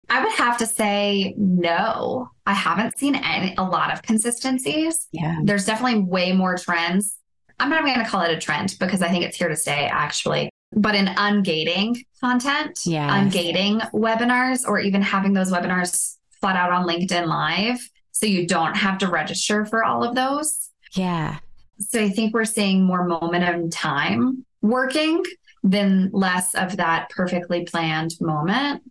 I 0.09 0.23
would 0.23 0.33
have 0.33 0.57
to 0.59 0.65
say 0.65 1.33
no. 1.37 2.29
I 2.45 2.53
haven't 2.53 2.97
seen 2.97 3.15
any, 3.15 3.53
a 3.57 3.63
lot 3.63 3.91
of 3.91 4.01
consistencies. 4.01 5.07
Yeah. 5.11 5.37
There's 5.43 5.65
definitely 5.65 6.01
way 6.01 6.31
more 6.31 6.57
trends. 6.57 7.17
I'm 7.59 7.69
not 7.69 7.81
even 7.81 7.93
going 7.93 8.05
to 8.05 8.09
call 8.09 8.21
it 8.21 8.31
a 8.31 8.39
trend 8.39 8.75
because 8.79 9.01
I 9.01 9.09
think 9.09 9.25
it's 9.25 9.37
here 9.37 9.49
to 9.49 9.55
stay 9.55 9.89
actually. 9.91 10.49
But 10.73 10.95
in 10.95 11.05
ungating 11.05 11.97
content, 12.21 12.79
yes. 12.85 13.09
ungating 13.09 13.89
webinars, 13.91 14.67
or 14.67 14.79
even 14.79 15.01
having 15.01 15.33
those 15.33 15.51
webinars 15.51 16.17
flat 16.39 16.55
out 16.55 16.71
on 16.71 16.87
LinkedIn 16.87 17.25
Live. 17.25 17.79
So 18.11 18.25
you 18.25 18.47
don't 18.47 18.75
have 18.75 18.97
to 18.99 19.07
register 19.07 19.65
for 19.65 19.83
all 19.83 20.03
of 20.03 20.15
those. 20.15 20.69
Yeah. 20.93 21.37
So 21.79 22.01
I 22.01 22.09
think 22.09 22.33
we're 22.33 22.45
seeing 22.45 22.83
more 22.83 23.05
moment 23.05 23.43
in 23.43 23.69
time 23.69 24.45
working 24.61 25.23
than 25.63 26.09
less 26.11 26.53
of 26.55 26.77
that 26.77 27.09
perfectly 27.09 27.63
planned 27.63 28.13
moment. 28.19 28.83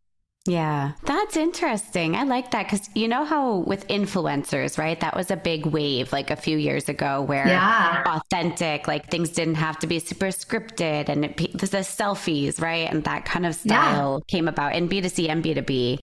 Yeah, 0.47 0.93
that's 1.05 1.37
interesting. 1.37 2.15
I 2.15 2.23
like 2.25 2.51
that 2.53 2.65
because 2.65 2.89
you 2.95 3.09
know 3.09 3.25
how 3.25 3.59
with 3.59 3.87
influencers, 3.89 4.79
right? 4.79 4.99
That 5.01 5.17
was 5.17 5.31
a 5.31 5.37
big 5.37 5.67
wave 5.67 6.13
like 6.13 6.31
a 6.31 6.37
few 6.37 6.57
years 6.57 6.89
ago 6.89 7.23
where 7.23 7.47
yeah. 7.47 8.03
authentic, 8.07 8.87
like 8.87 9.11
things 9.11 9.31
didn't 9.31 9.57
have 9.57 9.79
to 9.81 9.87
be 9.87 9.99
super 9.99 10.27
scripted 10.27 11.09
and 11.09 11.25
it, 11.25 11.37
the 11.37 11.67
selfies, 11.79 12.61
right? 12.61 12.91
And 12.91 13.05
that 13.05 13.25
kind 13.25 13.47
of 13.47 13.55
style 13.55 14.23
yeah. 14.23 14.33
came 14.33 14.49
about 14.49 14.75
in 14.75 14.89
B2C 14.89 15.29
and 15.29 15.45
B2B. 15.45 15.99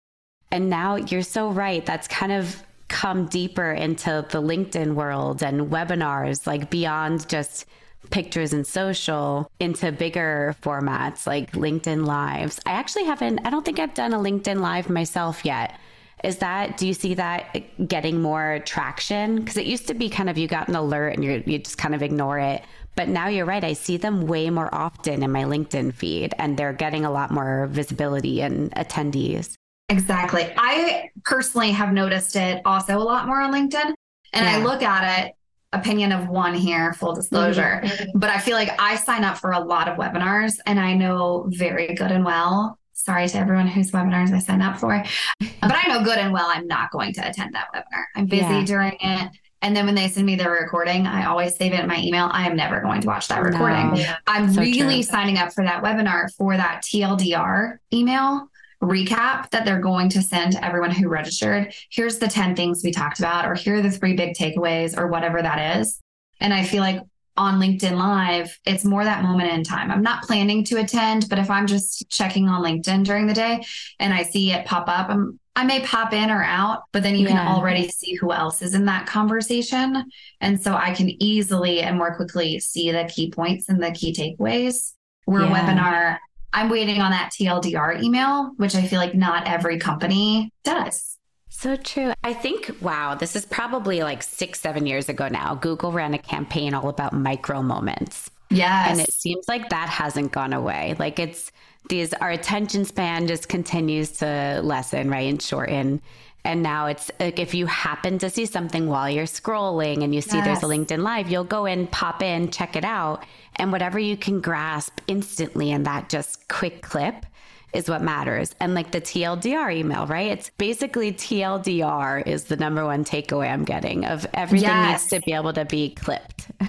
And 0.52 0.70
now 0.70 0.96
you're 0.96 1.24
so 1.24 1.50
right. 1.50 1.86
That's 1.86 2.08
kind 2.08 2.32
of 2.32 2.62
come 2.88 3.26
deeper 3.26 3.72
into 3.72 4.26
the 4.30 4.42
LinkedIn 4.42 4.94
world 4.94 5.42
and 5.42 5.72
webinars, 5.72 6.46
like 6.46 6.70
beyond 6.70 7.28
just 7.28 7.66
pictures 8.10 8.54
and 8.54 8.66
social 8.66 9.50
into 9.60 9.92
bigger 9.92 10.56
formats 10.62 11.26
like 11.26 11.52
LinkedIn 11.54 12.06
Lives. 12.06 12.60
I 12.66 12.72
actually 12.72 13.06
haven't, 13.06 13.40
I 13.46 13.50
don't 13.50 13.66
think 13.66 13.80
I've 13.80 13.94
done 13.94 14.14
a 14.14 14.20
LinkedIn 14.20 14.60
Live 14.60 14.90
myself 14.90 15.46
yet. 15.46 15.78
Is 16.24 16.38
that, 16.38 16.78
do 16.78 16.88
you 16.88 16.94
see 16.94 17.16
that 17.16 17.88
getting 17.88 18.22
more 18.22 18.60
traction? 18.66 19.38
Because 19.38 19.58
it 19.58 19.66
used 19.66 19.88
to 19.88 19.94
be 19.94 20.10
kind 20.10 20.30
of 20.30 20.38
you 20.38 20.48
got 20.48 20.70
an 20.70 20.76
alert 20.76 21.16
and 21.16 21.24
you 21.24 21.44
you 21.46 21.60
just 21.60 21.78
kind 21.78 21.94
of 21.94 22.02
ignore 22.02 22.40
it. 22.40 22.64
But 22.96 23.10
now 23.10 23.28
you're 23.28 23.46
right. 23.46 23.64
I 23.64 23.74
see 23.74 23.98
them 23.98 24.28
way 24.28 24.50
more 24.50 24.74
often 24.74 25.24
in 25.24 25.32
my 25.32 25.44
LinkedIn 25.44 25.94
feed 25.94 26.34
and 26.38 26.56
they're 26.56 26.74
getting 26.74 27.04
a 27.04 27.12
lot 27.12 27.32
more 27.32 27.68
visibility 27.68 28.42
and 28.42 28.72
attendees. 28.76 29.56
Exactly. 29.90 30.54
I 30.56 31.10
personally 31.26 31.72
have 31.72 31.92
noticed 31.92 32.36
it 32.36 32.62
also 32.66 32.98
a 32.98 33.04
lot 33.04 33.28
more 33.28 33.42
on 33.42 33.52
LinkedIn. 33.52 33.94
And 34.34 34.46
yeah. 34.46 34.58
I 34.58 34.64
look 34.64 34.82
at 34.82 35.26
it 35.26 35.36
opinion 35.74 36.12
of 36.12 36.30
one 36.30 36.54
here, 36.54 36.94
full 36.94 37.14
disclosure. 37.14 37.82
Mm-hmm. 37.84 38.18
But 38.18 38.30
I 38.30 38.40
feel 38.40 38.56
like 38.56 38.70
I 38.80 38.96
sign 38.96 39.24
up 39.24 39.38
for 39.38 39.52
a 39.52 39.60
lot 39.60 39.88
of 39.88 39.98
webinars 39.98 40.60
and 40.66 40.80
I 40.80 40.94
know 40.94 41.46
very 41.50 41.94
good 41.96 42.12
and 42.12 42.24
well. 42.24 42.80
Sorry 42.94 43.28
to 43.28 43.38
everyone 43.38 43.68
whose 43.68 43.92
webinars 43.92 44.32
I 44.32 44.40
sign 44.40 44.62
up 44.62 44.78
for, 44.78 45.04
but 45.40 45.76
I 45.76 45.88
know 45.88 46.04
good 46.04 46.18
and 46.18 46.32
well 46.32 46.48
I'm 46.48 46.68
not 46.68 46.92
going 46.92 47.14
to 47.14 47.28
attend 47.28 47.54
that 47.56 47.68
webinar. 47.74 48.04
I'm 48.16 48.28
busy 48.28 48.46
yeah. 48.46 48.66
during 48.66 48.98
it. 49.02 49.32
And 49.62 49.76
then 49.76 49.86
when 49.86 49.96
they 49.96 50.10
send 50.10 50.26
me 50.26 50.36
the 50.36 50.50
recording, 50.50 51.08
I 51.08 51.26
always 51.26 51.56
save 51.56 51.72
it 51.72 51.80
in 51.80 51.88
my 51.88 51.98
email. 51.98 52.30
I 52.32 52.48
am 52.48 52.56
never 52.56 52.82
going 52.82 53.00
to 53.02 53.08
watch 53.08 53.30
that 53.30 53.42
recording. 53.42 53.94
No. 53.94 54.14
I'm 54.28 54.54
so 54.54 54.60
really 54.60 54.96
true. 54.96 55.04
signing 55.04 55.38
up 55.38 55.54
for 55.54 55.64
that 55.64 55.82
webinar 55.82 56.34
for 56.36 56.56
that 56.58 56.84
TLDR 56.84 57.78
email 57.94 58.50
recap 58.84 59.50
that 59.52 59.66
they're 59.66 59.80
going 59.80 60.10
to 60.10 60.22
send 60.22 60.54
to 60.54 60.66
everyone 60.66 60.92
who 60.92 61.08
registered. 61.08 61.74
Here's 61.90 62.20
the 62.20 62.28
10 62.28 62.56
things 62.56 62.82
we 62.84 62.92
talked 62.92 63.20
about, 63.20 63.46
or 63.46 63.56
here 63.56 63.76
are 63.76 63.82
the 63.82 63.92
three 63.92 64.16
big 64.16 64.36
takeaways, 64.36 64.98
or 64.98 65.08
whatever 65.08 65.42
that 65.42 65.80
is. 65.80 66.00
And 66.40 66.54
I 66.54 66.64
feel 66.64 66.82
like 66.82 67.02
on 67.36 67.60
LinkedIn 67.60 67.98
Live, 67.98 68.60
it's 68.66 68.86
more 68.86 69.04
that 69.04 69.24
moment 69.24 69.52
in 69.52 69.64
time. 69.64 69.90
I'm 69.90 70.04
not 70.04 70.24
planning 70.24 70.64
to 70.66 70.78
attend, 70.78 71.30
but 71.30 71.40
if 71.40 71.50
I'm 71.50 71.66
just 71.66 72.08
checking 72.10 72.48
on 72.48 72.64
LinkedIn 72.64 73.04
during 73.06 73.26
the 73.26 73.34
day 73.34 73.66
and 74.00 74.14
I 74.14 74.24
see 74.24 74.52
it 74.52 74.66
pop 74.66 74.88
up, 74.88 75.10
I'm, 75.10 75.40
I 75.56 75.64
may 75.66 75.82
pop 75.82 76.14
in 76.14 76.30
or 76.30 76.44
out, 76.44 76.84
but 76.92 77.04
then 77.04 77.16
you 77.16 77.28
yeah. 77.28 77.46
can 77.46 77.48
already 77.48 77.88
see 77.88 78.16
who 78.16 78.32
else 78.32 78.62
is 78.62 78.76
in 78.76 78.86
that 78.86 79.08
conversation. 79.08 80.06
And 80.42 80.62
so 80.62 80.76
I 80.76 80.94
can 80.94 81.10
easily 81.22 81.82
and 81.82 81.98
more 81.98 82.16
quickly 82.16 82.60
see 82.60 82.92
the 82.92 83.10
key 83.14 83.32
points 83.32 83.70
and 83.70 83.82
the 83.82 83.92
key 83.92 84.14
takeaways. 84.14 84.94
Where 85.26 85.44
yeah. 85.44 85.54
webinar, 85.54 86.18
I'm 86.54 86.70
waiting 86.70 87.02
on 87.02 87.12
that 87.12 87.32
TLDR 87.32 88.02
email, 88.02 88.52
which 88.58 88.76
I 88.76 88.84
feel 88.84 89.00
like 89.00 89.16
not 89.16 89.48
every 89.48 89.80
company 89.80 90.52
does. 90.64 91.18
So 91.50 91.76
true. 91.76 92.14
I 92.24 92.34
think, 92.34 92.76
wow, 92.82 93.16
this 93.16 93.36
is 93.36 93.46
probably 93.46 94.04
like 94.04 94.22
six, 94.24 94.60
seven 94.60 94.86
years 94.86 95.08
ago 95.08 95.28
now. 95.28 95.56
Google 95.56 95.92
ran 95.92 96.14
a 96.14 96.18
campaign 96.18 96.74
all 96.74 96.90
about 96.90 97.14
micro 97.14 97.62
moments. 97.62 98.30
Yes. 98.50 98.92
And 98.92 99.00
it 99.00 99.12
seems 99.14 99.48
like 99.48 99.70
that 99.70 99.90
hasn't 99.90 100.32
gone 100.32 100.54
away. 100.54 100.96
Like 101.00 101.20
it's 101.20 101.52
these, 101.90 102.14
our 102.16 102.32
attention 102.32 102.86
span 102.86 103.28
just 103.28 103.50
continues 103.50 104.12
to 104.14 104.62
lessen, 104.64 105.10
right? 105.10 105.30
And 105.30 105.42
shorten. 105.42 106.02
And 106.46 106.62
now 106.62 106.88
it's 106.88 107.10
like 107.20 107.40
if 107.40 107.54
you 107.54 107.66
happen 107.68 108.20
to 108.20 108.30
see 108.30 108.46
something 108.46 108.88
while 108.88 109.10
you're 109.10 109.26
scrolling 109.26 110.04
and 110.04 110.14
you 110.14 110.22
see 110.22 110.38
yes. 110.38 110.46
there's 110.46 110.64
a 110.64 110.76
LinkedIn 110.76 111.02
Live, 111.02 111.30
you'll 111.30 111.46
go 111.46 111.66
in, 111.66 111.88
pop 111.88 112.22
in, 112.22 112.52
check 112.52 112.76
it 112.76 112.84
out. 112.84 113.26
And 113.56 113.72
whatever 113.72 113.98
you 113.98 114.18
can 114.18 114.42
grasp 114.42 115.00
instantly 115.08 115.72
in 115.72 115.84
that 115.84 116.10
just 116.10 116.48
quick 116.50 116.82
clip 116.82 117.26
is 117.74 117.90
what 117.90 118.02
matters. 118.02 118.54
And 118.60 118.76
like 118.76 118.92
the 118.92 119.02
TLDR 119.02 119.76
email, 119.76 120.06
right? 120.06 120.32
It's 120.32 120.50
basically 120.52 121.14
TLDR 121.14 122.28
is 122.28 122.46
the 122.46 122.58
number 122.58 122.86
one 122.86 123.06
takeaway 123.06 123.52
I'm 123.52 123.64
getting 123.64 124.06
of 124.06 124.28
everything 124.34 124.70
yes. 124.70 125.04
needs 125.04 125.10
to 125.12 125.26
be 125.26 125.34
able 125.34 125.54
to 125.54 125.66
be 125.66 125.96
clipped. 125.96 126.48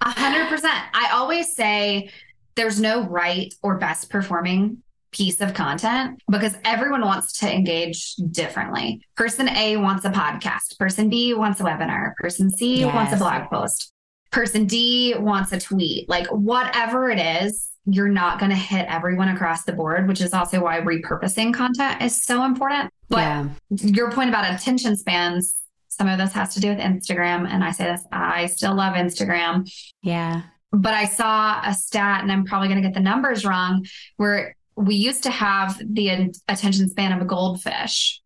A 0.00 0.10
hundred 0.10 0.48
percent. 0.48 0.76
I 0.94 1.10
always 1.12 1.54
say 1.54 2.10
there's 2.54 2.80
no 2.80 3.04
right 3.08 3.52
or 3.62 3.78
best 3.78 4.10
performing 4.10 4.82
piece 5.10 5.40
of 5.40 5.54
content 5.54 6.22
because 6.30 6.54
everyone 6.64 7.02
wants 7.02 7.32
to 7.40 7.52
engage 7.52 8.14
differently. 8.30 9.00
Person 9.16 9.48
A 9.48 9.76
wants 9.76 10.04
a 10.04 10.10
podcast, 10.10 10.78
person 10.78 11.08
B 11.08 11.34
wants 11.34 11.60
a 11.60 11.64
webinar, 11.64 12.14
person 12.16 12.50
C 12.50 12.80
yes. 12.80 12.94
wants 12.94 13.12
a 13.12 13.16
blog 13.16 13.48
post, 13.50 13.92
person 14.30 14.66
D 14.66 15.14
wants 15.18 15.52
a 15.52 15.60
tweet. 15.60 16.08
Like 16.08 16.26
whatever 16.28 17.08
it 17.10 17.18
is, 17.18 17.70
you're 17.86 18.08
not 18.08 18.38
going 18.38 18.50
to 18.50 18.56
hit 18.56 18.86
everyone 18.88 19.28
across 19.28 19.64
the 19.64 19.72
board, 19.72 20.08
which 20.08 20.20
is 20.20 20.34
also 20.34 20.62
why 20.62 20.80
repurposing 20.80 21.54
content 21.54 22.02
is 22.02 22.22
so 22.22 22.44
important. 22.44 22.92
But 23.08 23.18
yeah. 23.20 23.48
your 23.70 24.12
point 24.12 24.28
about 24.28 24.52
attention 24.52 24.94
spans, 24.96 25.54
some 25.88 26.06
of 26.06 26.18
this 26.18 26.32
has 26.32 26.52
to 26.54 26.60
do 26.60 26.68
with 26.68 26.78
Instagram. 26.78 27.48
And 27.48 27.64
I 27.64 27.70
say 27.70 27.84
this, 27.84 28.04
I 28.12 28.46
still 28.46 28.74
love 28.74 28.94
Instagram. 28.94 29.70
Yeah. 30.02 30.42
But 30.70 30.92
I 30.92 31.06
saw 31.06 31.62
a 31.64 31.72
stat, 31.72 32.22
and 32.22 32.30
I'm 32.30 32.44
probably 32.44 32.68
going 32.68 32.82
to 32.82 32.86
get 32.86 32.92
the 32.92 33.00
numbers 33.00 33.46
wrong, 33.46 33.86
where 34.18 34.54
we 34.78 34.94
used 34.94 35.24
to 35.24 35.30
have 35.30 35.80
the 35.84 36.32
attention 36.48 36.88
span 36.88 37.12
of 37.12 37.20
a 37.20 37.24
goldfish 37.24 38.22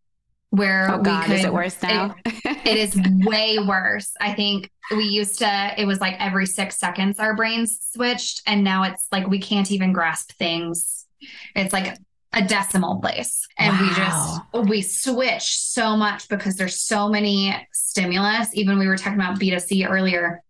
where 0.51 0.91
oh 0.91 1.01
God, 1.01 1.25
could, 1.25 1.35
is 1.37 1.45
it 1.45 1.51
worse 1.51 1.81
now? 1.81 2.15
it, 2.25 2.67
it 2.67 2.77
is 2.77 2.95
way 3.25 3.57
worse. 3.57 4.13
I 4.21 4.33
think 4.33 4.69
we 4.95 5.05
used 5.05 5.39
to, 5.39 5.73
it 5.75 5.85
was 5.85 5.99
like 5.99 6.15
every 6.19 6.45
six 6.45 6.77
seconds 6.77 7.17
our 7.17 7.35
brains 7.35 7.79
switched. 7.91 8.43
And 8.45 8.63
now 8.63 8.83
it's 8.83 9.07
like 9.11 9.25
we 9.27 9.39
can't 9.39 9.71
even 9.71 9.93
grasp 9.93 10.33
things. 10.33 11.07
It's 11.55 11.73
like 11.73 11.97
a 12.33 12.45
decimal 12.45 13.01
place. 13.01 13.47
And 13.57 13.73
wow. 13.73 13.81
we 13.81 13.95
just, 13.95 14.69
we 14.69 14.81
switch 14.83 15.57
so 15.57 15.97
much 15.97 16.29
because 16.29 16.55
there's 16.55 16.79
so 16.79 17.09
many 17.09 17.55
stimulus. 17.71 18.49
Even 18.53 18.77
we 18.77 18.87
were 18.87 18.97
talking 18.97 19.19
about 19.19 19.39
B2C 19.39 19.89
earlier. 19.89 20.43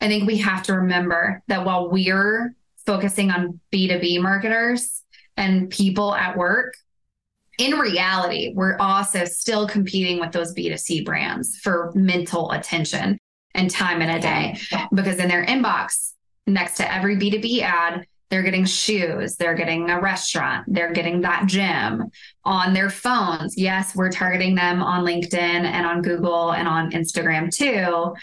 I 0.00 0.08
think 0.08 0.26
we 0.26 0.38
have 0.38 0.62
to 0.64 0.72
remember 0.72 1.42
that 1.48 1.66
while 1.66 1.90
we're 1.90 2.54
focusing 2.86 3.30
on 3.30 3.60
B2B 3.70 4.22
marketers, 4.22 5.03
and 5.36 5.70
people 5.70 6.14
at 6.14 6.36
work, 6.36 6.74
in 7.58 7.78
reality, 7.78 8.52
we're 8.54 8.76
also 8.78 9.24
still 9.24 9.68
competing 9.68 10.18
with 10.18 10.32
those 10.32 10.54
B2C 10.54 11.04
brands 11.04 11.56
for 11.58 11.92
mental 11.94 12.50
attention 12.50 13.18
and 13.54 13.70
time 13.70 14.02
in 14.02 14.10
a 14.10 14.20
day 14.20 14.58
because 14.92 15.18
in 15.18 15.28
their 15.28 15.46
inbox, 15.46 16.12
next 16.46 16.76
to 16.78 16.92
every 16.92 17.16
B2B 17.16 17.60
ad, 17.62 18.06
they're 18.30 18.42
getting 18.42 18.64
shoes, 18.64 19.36
they're 19.36 19.54
getting 19.54 19.90
a 19.90 20.00
restaurant, 20.00 20.64
they're 20.66 20.92
getting 20.92 21.20
that 21.20 21.46
gym 21.46 22.10
on 22.44 22.74
their 22.74 22.90
phones. 22.90 23.56
Yes, 23.56 23.94
we're 23.94 24.10
targeting 24.10 24.56
them 24.56 24.82
on 24.82 25.04
LinkedIn 25.04 25.38
and 25.38 25.86
on 25.86 26.02
Google 26.02 26.52
and 26.52 26.66
on 26.66 26.90
Instagram 26.90 27.54
too. 27.54 28.14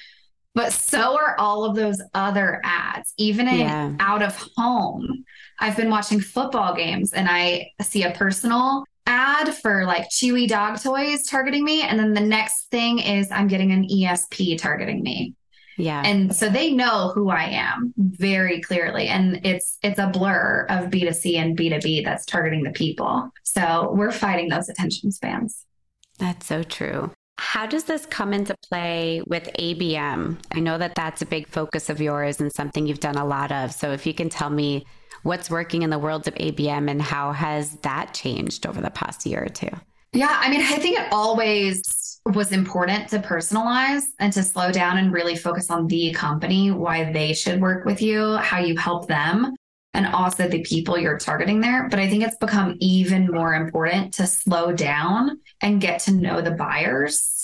But 0.53 0.73
so 0.73 1.17
are 1.17 1.37
all 1.39 1.63
of 1.63 1.77
those 1.77 2.01
other 2.13 2.59
ads, 2.65 3.13
even 3.17 3.47
in 3.47 3.61
yeah. 3.61 3.95
out 4.01 4.21
of 4.21 4.35
home. 4.57 5.23
I've 5.61 5.77
been 5.77 5.89
watching 5.89 6.19
football 6.19 6.75
games 6.75 7.13
and 7.13 7.29
I 7.29 7.71
see 7.81 8.03
a 8.03 8.11
personal 8.11 8.83
ad 9.05 9.53
for 9.55 9.85
like 9.85 10.09
Chewy 10.09 10.47
dog 10.47 10.81
toys 10.81 11.27
targeting 11.27 11.63
me. 11.63 11.83
And 11.83 11.99
then 11.99 12.13
the 12.13 12.21
next 12.21 12.69
thing 12.71 12.99
is 12.99 13.31
I'm 13.31 13.47
getting 13.47 13.71
an 13.71 13.87
ESP 13.87 14.57
targeting 14.57 15.03
me. 15.03 15.35
Yeah. 15.77 16.01
And 16.03 16.35
so 16.35 16.49
they 16.49 16.71
know 16.71 17.11
who 17.13 17.29
I 17.29 17.43
am 17.43 17.93
very 17.97 18.61
clearly. 18.61 19.07
And 19.07 19.39
it's 19.45 19.77
it's 19.81 19.99
a 19.99 20.07
blur 20.07 20.65
of 20.69 20.89
B2C 20.89 21.37
and 21.37 21.57
B2B 21.57 22.03
that's 22.03 22.25
targeting 22.25 22.63
the 22.63 22.71
people. 22.71 23.29
So 23.43 23.91
we're 23.93 24.11
fighting 24.11 24.49
those 24.49 24.69
attention 24.69 25.11
spans. 25.11 25.65
That's 26.19 26.45
so 26.45 26.63
true. 26.63 27.11
How 27.51 27.65
does 27.65 27.83
this 27.83 28.05
come 28.05 28.31
into 28.31 28.55
play 28.69 29.21
with 29.27 29.43
ABM? 29.59 30.37
I 30.53 30.61
know 30.61 30.77
that 30.77 30.95
that's 30.95 31.21
a 31.21 31.25
big 31.25 31.49
focus 31.49 31.89
of 31.89 31.99
yours 31.99 32.39
and 32.39 32.49
something 32.49 32.87
you've 32.87 33.01
done 33.01 33.17
a 33.17 33.25
lot 33.25 33.51
of. 33.51 33.73
So 33.73 33.91
if 33.91 34.05
you 34.05 34.13
can 34.13 34.29
tell 34.29 34.49
me 34.49 34.85
what's 35.23 35.49
working 35.49 35.81
in 35.81 35.89
the 35.89 35.99
world 35.99 36.29
of 36.29 36.35
ABM 36.35 36.89
and 36.89 37.01
how 37.01 37.33
has 37.33 37.75
that 37.81 38.13
changed 38.13 38.65
over 38.65 38.79
the 38.79 38.89
past 38.89 39.25
year 39.25 39.43
or 39.43 39.49
two? 39.49 39.67
Yeah, 40.13 40.33
I 40.39 40.49
mean, 40.49 40.61
I 40.61 40.77
think 40.77 40.97
it 40.97 41.11
always 41.11 42.21
was 42.25 42.53
important 42.53 43.09
to 43.09 43.19
personalize 43.19 44.03
and 44.19 44.31
to 44.31 44.43
slow 44.43 44.71
down 44.71 44.97
and 44.97 45.11
really 45.11 45.35
focus 45.35 45.69
on 45.69 45.87
the 45.87 46.13
company, 46.13 46.71
why 46.71 47.11
they 47.11 47.33
should 47.33 47.59
work 47.59 47.83
with 47.83 48.01
you, 48.01 48.37
how 48.37 48.59
you 48.59 48.77
help 48.77 49.09
them, 49.09 49.53
and 49.93 50.07
also 50.07 50.47
the 50.47 50.61
people 50.61 50.97
you're 50.97 51.17
targeting 51.17 51.59
there. 51.59 51.89
But 51.89 51.99
I 51.99 52.09
think 52.09 52.23
it's 52.23 52.37
become 52.37 52.77
even 52.79 53.27
more 53.29 53.55
important 53.55 54.13
to 54.13 54.25
slow 54.25 54.71
down 54.71 55.41
and 55.59 55.81
get 55.81 55.99
to 56.03 56.13
know 56.13 56.39
the 56.39 56.51
buyers 56.51 57.40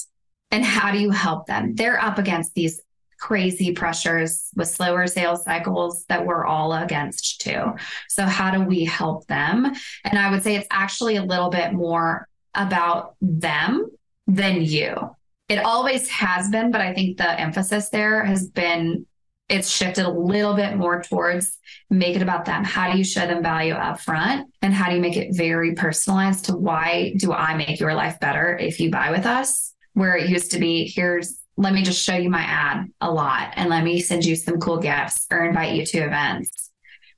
and 0.51 0.63
how 0.63 0.91
do 0.91 0.99
you 0.99 1.11
help 1.11 1.47
them? 1.47 1.75
They're 1.75 2.01
up 2.01 2.17
against 2.17 2.53
these 2.53 2.81
crazy 3.19 3.71
pressures 3.71 4.49
with 4.55 4.67
slower 4.67 5.07
sales 5.07 5.43
cycles 5.43 6.05
that 6.05 6.25
we're 6.25 6.45
all 6.45 6.73
against 6.73 7.41
too. 7.41 7.73
So, 8.07 8.25
how 8.25 8.51
do 8.51 8.61
we 8.63 8.85
help 8.85 9.25
them? 9.27 9.73
And 10.03 10.19
I 10.19 10.31
would 10.31 10.43
say 10.43 10.55
it's 10.55 10.67
actually 10.71 11.15
a 11.15 11.23
little 11.23 11.49
bit 11.49 11.73
more 11.73 12.27
about 12.53 13.15
them 13.21 13.89
than 14.27 14.61
you. 14.61 15.15
It 15.49 15.59
always 15.59 16.09
has 16.09 16.49
been, 16.49 16.71
but 16.71 16.81
I 16.81 16.93
think 16.93 17.17
the 17.17 17.39
emphasis 17.39 17.89
there 17.89 18.23
has 18.25 18.49
been 18.49 19.05
it's 19.49 19.69
shifted 19.69 20.05
a 20.05 20.11
little 20.11 20.55
bit 20.55 20.75
more 20.75 21.01
towards 21.01 21.57
make 21.89 22.17
it 22.17 22.21
about 22.21 22.43
them. 22.43 22.65
How 22.65 22.91
do 22.91 22.97
you 22.97 23.03
show 23.05 23.25
them 23.25 23.41
value 23.41 23.73
up 23.73 24.01
front? 24.01 24.53
And 24.61 24.73
how 24.73 24.89
do 24.89 24.95
you 24.95 25.01
make 25.01 25.15
it 25.15 25.33
very 25.33 25.73
personalized 25.73 26.45
to 26.45 26.57
why 26.57 27.13
do 27.15 27.31
I 27.31 27.55
make 27.55 27.79
your 27.79 27.93
life 27.93 28.19
better 28.19 28.57
if 28.57 28.81
you 28.81 28.91
buy 28.91 29.11
with 29.11 29.25
us? 29.25 29.73
Where 29.97 30.15
it 30.15 30.29
used 30.29 30.51
to 30.51 30.59
be, 30.59 30.91
here's 30.93 31.39
let 31.57 31.73
me 31.73 31.81
just 31.81 32.03
show 32.03 32.15
you 32.15 32.29
my 32.29 32.43
ad 32.43 32.87
a 33.01 33.11
lot 33.11 33.53
and 33.55 33.67
let 33.67 33.83
me 33.83 33.99
send 33.99 34.23
you 34.23 34.35
some 34.35 34.59
cool 34.59 34.77
gifts 34.77 35.25
or 35.31 35.43
invite 35.43 35.73
you 35.73 35.85
to 35.87 35.97
events. 35.97 36.69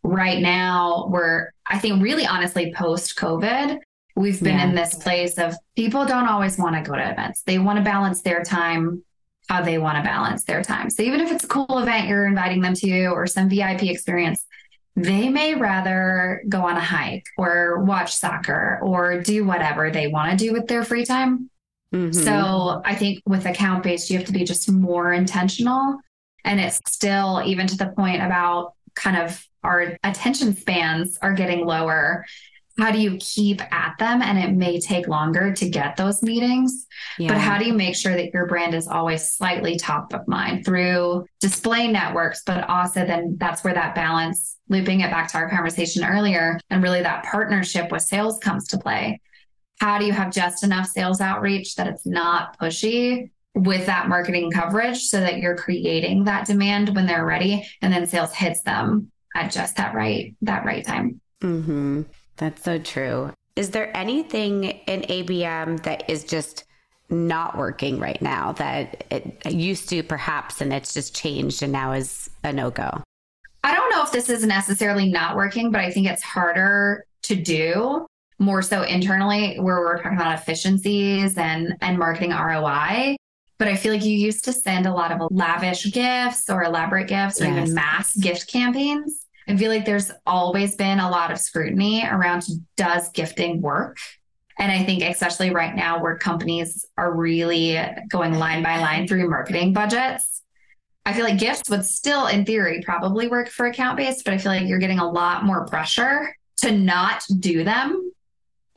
Right 0.01 0.39
now, 0.39 1.09
we're, 1.11 1.49
I 1.67 1.77
think, 1.77 2.01
really 2.01 2.25
honestly, 2.25 2.73
post 2.73 3.17
COVID, 3.17 3.79
we've 4.15 4.41
been 4.41 4.57
yeah. 4.57 4.69
in 4.69 4.75
this 4.75 4.95
place 4.95 5.37
of 5.37 5.55
people 5.75 6.05
don't 6.05 6.27
always 6.27 6.57
want 6.57 6.77
to 6.77 6.89
go 6.89 6.95
to 6.95 7.11
events. 7.11 7.41
They 7.41 7.59
want 7.59 7.79
to 7.79 7.83
balance 7.83 8.21
their 8.21 8.43
time 8.43 9.03
how 9.49 9.61
they 9.61 9.77
want 9.77 9.97
to 9.97 10.03
balance 10.03 10.45
their 10.45 10.63
time. 10.63 10.89
So 10.89 11.03
even 11.03 11.19
if 11.19 11.31
it's 11.31 11.43
a 11.43 11.47
cool 11.47 11.79
event 11.79 12.07
you're 12.07 12.27
inviting 12.27 12.61
them 12.61 12.75
to 12.75 13.07
or 13.07 13.27
some 13.27 13.49
VIP 13.49 13.83
experience, 13.83 14.45
they 14.95 15.27
may 15.27 15.55
rather 15.55 16.43
go 16.47 16.61
on 16.61 16.77
a 16.77 16.81
hike 16.81 17.25
or 17.37 17.83
watch 17.83 18.13
soccer 18.15 18.79
or 18.81 19.21
do 19.21 19.43
whatever 19.43 19.91
they 19.91 20.07
want 20.07 20.31
to 20.31 20.45
do 20.45 20.53
with 20.53 20.67
their 20.67 20.83
free 20.83 21.03
time. 21.03 21.49
Mm-hmm. 21.93 22.11
So 22.11 22.81
I 22.85 22.95
think 22.95 23.21
with 23.25 23.45
account 23.45 23.83
based, 23.83 24.09
you 24.09 24.17
have 24.17 24.27
to 24.27 24.33
be 24.33 24.43
just 24.43 24.71
more 24.71 25.11
intentional. 25.11 25.97
And 26.45 26.59
it's 26.59 26.79
still, 26.87 27.41
even 27.45 27.67
to 27.67 27.77
the 27.77 27.87
point 27.87 28.21
about 28.23 28.73
kind 28.95 29.17
of 29.17 29.45
our 29.63 29.97
attention 30.03 30.55
spans 30.55 31.17
are 31.21 31.33
getting 31.33 31.65
lower 31.65 32.25
how 32.79 32.91
do 32.91 32.99
you 32.99 33.17
keep 33.17 33.61
at 33.73 33.95
them 33.99 34.21
and 34.21 34.39
it 34.39 34.55
may 34.55 34.79
take 34.79 35.07
longer 35.07 35.53
to 35.53 35.69
get 35.69 35.97
those 35.97 36.23
meetings 36.23 36.87
yeah. 37.17 37.27
but 37.27 37.37
how 37.37 37.57
do 37.57 37.65
you 37.65 37.73
make 37.73 37.95
sure 37.95 38.15
that 38.15 38.33
your 38.33 38.47
brand 38.47 38.73
is 38.73 38.87
always 38.87 39.31
slightly 39.31 39.77
top 39.77 40.13
of 40.13 40.27
mind 40.27 40.65
through 40.65 41.25
display 41.39 41.87
networks 41.87 42.41
but 42.45 42.67
also 42.69 43.05
then 43.05 43.35
that's 43.37 43.63
where 43.63 43.73
that 43.73 43.95
balance 43.95 44.57
looping 44.69 45.01
it 45.01 45.11
back 45.11 45.29
to 45.29 45.37
our 45.37 45.49
conversation 45.49 46.03
earlier 46.03 46.59
and 46.69 46.81
really 46.81 47.01
that 47.01 47.23
partnership 47.25 47.91
with 47.91 48.01
sales 48.01 48.37
comes 48.39 48.67
to 48.67 48.77
play 48.77 49.19
how 49.79 49.97
do 49.97 50.05
you 50.05 50.11
have 50.13 50.31
just 50.31 50.63
enough 50.63 50.87
sales 50.87 51.21
outreach 51.21 51.75
that 51.75 51.87
it's 51.87 52.05
not 52.05 52.57
pushy 52.59 53.29
with 53.55 53.85
that 53.85 54.07
marketing 54.07 54.51
coverage 54.51 54.99
so 54.99 55.19
that 55.19 55.39
you're 55.39 55.57
creating 55.57 56.23
that 56.23 56.45
demand 56.45 56.95
when 56.95 57.05
they're 57.05 57.25
ready 57.25 57.67
and 57.81 57.91
then 57.91 58.05
sales 58.05 58.33
hits 58.33 58.61
them 58.61 59.11
at 59.35 59.51
just 59.51 59.75
that 59.77 59.93
right 59.93 60.35
that 60.41 60.65
right 60.65 60.85
time 60.85 61.19
mm-hmm. 61.41 62.01
That's 62.39 62.63
so 62.63 62.79
true. 62.79 63.31
Is 63.55 63.71
there 63.71 63.95
anything 63.95 64.63
in 64.63 65.01
ABM 65.01 65.83
that 65.83 66.09
is 66.09 66.23
just 66.23 66.63
not 67.09 67.57
working 67.57 67.99
right 67.99 68.21
now 68.21 68.53
that 68.53 69.03
it 69.11 69.51
used 69.51 69.89
to 69.89 70.03
perhaps 70.03 70.61
and 70.61 70.71
it's 70.71 70.93
just 70.93 71.13
changed 71.13 71.61
and 71.61 71.73
now 71.73 71.91
is 71.91 72.29
a 72.43 72.53
no 72.53 72.71
go? 72.71 73.03
I 73.61 73.75
don't 73.75 73.89
know 73.89 74.03
if 74.03 74.11
this 74.13 74.29
is 74.29 74.45
necessarily 74.45 75.11
not 75.11 75.35
working, 75.35 75.69
but 75.69 75.81
I 75.81 75.91
think 75.91 76.07
it's 76.07 76.23
harder 76.23 77.05
to 77.23 77.35
do 77.35 78.05
more 78.39 78.61
so 78.61 78.83
internally 78.83 79.57
where 79.59 79.79
we're 79.81 80.01
talking 80.01 80.17
about 80.17 80.39
efficiencies 80.39 81.37
and 81.37 81.75
and 81.81 81.97
marketing 81.97 82.31
ROI. 82.31 83.15
But 83.57 83.67
I 83.67 83.75
feel 83.75 83.91
like 83.91 84.05
you 84.05 84.17
used 84.17 84.45
to 84.45 84.53
send 84.53 84.85
a 84.85 84.93
lot 84.93 85.11
of 85.11 85.27
lavish 85.31 85.91
gifts 85.91 86.49
or 86.49 86.63
elaborate 86.63 87.09
gifts 87.09 87.41
or 87.41 87.45
yes. 87.45 87.57
even 87.57 87.73
mass 87.73 88.15
gift 88.15 88.47
campaigns. 88.47 89.25
I 89.49 89.57
feel 89.57 89.69
like 89.69 89.85
there's 89.85 90.11
always 90.25 90.75
been 90.75 90.99
a 90.99 91.09
lot 91.09 91.31
of 91.31 91.39
scrutiny 91.39 92.05
around 92.07 92.43
does 92.77 93.09
gifting 93.09 93.61
work? 93.61 93.97
And 94.59 94.71
I 94.71 94.83
think, 94.83 95.03
especially 95.03 95.51
right 95.51 95.75
now, 95.75 96.01
where 96.01 96.17
companies 96.17 96.85
are 96.97 97.13
really 97.13 97.79
going 98.09 98.37
line 98.37 98.61
by 98.61 98.79
line 98.79 99.07
through 99.07 99.29
marketing 99.29 99.73
budgets, 99.73 100.43
I 101.05 101.13
feel 101.13 101.23
like 101.23 101.39
gifts 101.39 101.69
would 101.69 101.85
still, 101.85 102.27
in 102.27 102.45
theory, 102.45 102.81
probably 102.85 103.27
work 103.27 103.49
for 103.49 103.65
account 103.65 103.97
based, 103.97 104.23
but 104.23 104.33
I 104.33 104.37
feel 104.37 104.51
like 104.51 104.67
you're 104.67 104.79
getting 104.79 104.99
a 104.99 105.09
lot 105.09 105.43
more 105.43 105.65
pressure 105.65 106.35
to 106.57 106.71
not 106.71 107.23
do 107.39 107.63
them 107.63 108.11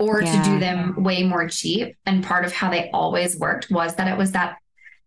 or 0.02 0.22
yeah. 0.22 0.42
to 0.42 0.50
do 0.50 0.58
them 0.58 1.02
way 1.02 1.22
more 1.22 1.48
cheap. 1.48 1.96
And 2.06 2.24
part 2.24 2.44
of 2.44 2.52
how 2.52 2.70
they 2.70 2.90
always 2.90 3.38
worked 3.38 3.70
was 3.70 3.94
that 3.96 4.08
it 4.08 4.18
was 4.18 4.32
that 4.32 4.56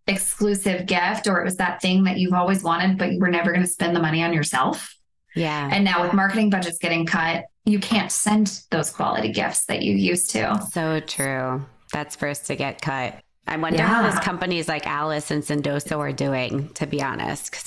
exclusive 0.08 0.86
gift 0.86 1.28
or 1.28 1.42
it 1.42 1.46
was 1.46 1.58
that 1.58 1.82
thing 1.82 2.04
that 2.06 2.18
you've 2.18 2.34
always 2.34 2.64
wanted, 2.64 2.98
but 2.98 3.12
you 3.12 3.20
were 3.20 3.30
never 3.30 3.52
going 3.52 3.64
to 3.66 3.70
spend 3.70 3.96
the 3.96 4.00
money 4.00 4.24
on 4.24 4.34
yourself. 4.34 4.96
Yeah. 5.36 5.70
And 5.72 5.84
now 5.84 6.04
with 6.04 6.14
marketing 6.14 6.50
budgets 6.50 6.78
getting 6.78 7.06
cut, 7.06 7.46
you 7.66 7.80
can't 7.80 8.12
send 8.12 8.62
those 8.72 8.90
quality 8.90 9.32
gifts 9.32 9.66
that 9.66 9.82
you 9.82 9.96
used 9.96 10.30
to. 10.32 10.62
So 10.72 11.00
true. 11.02 11.66
That's 11.92 12.16
first 12.16 12.46
to 12.48 12.56
get 12.56 12.82
cut. 12.82 13.20
I 13.48 13.58
wonder 13.58 13.80
yeah. 13.80 13.88
how 13.88 14.10
those 14.10 14.20
companies 14.20 14.68
like 14.68 14.88
Alyce 14.88 15.30
and 15.30 15.44
Sendoso 15.44 16.00
are 16.00 16.12
doing, 16.12 16.70
to 16.70 16.88
be 16.88 17.02
honest, 17.02 17.52
because 17.52 17.64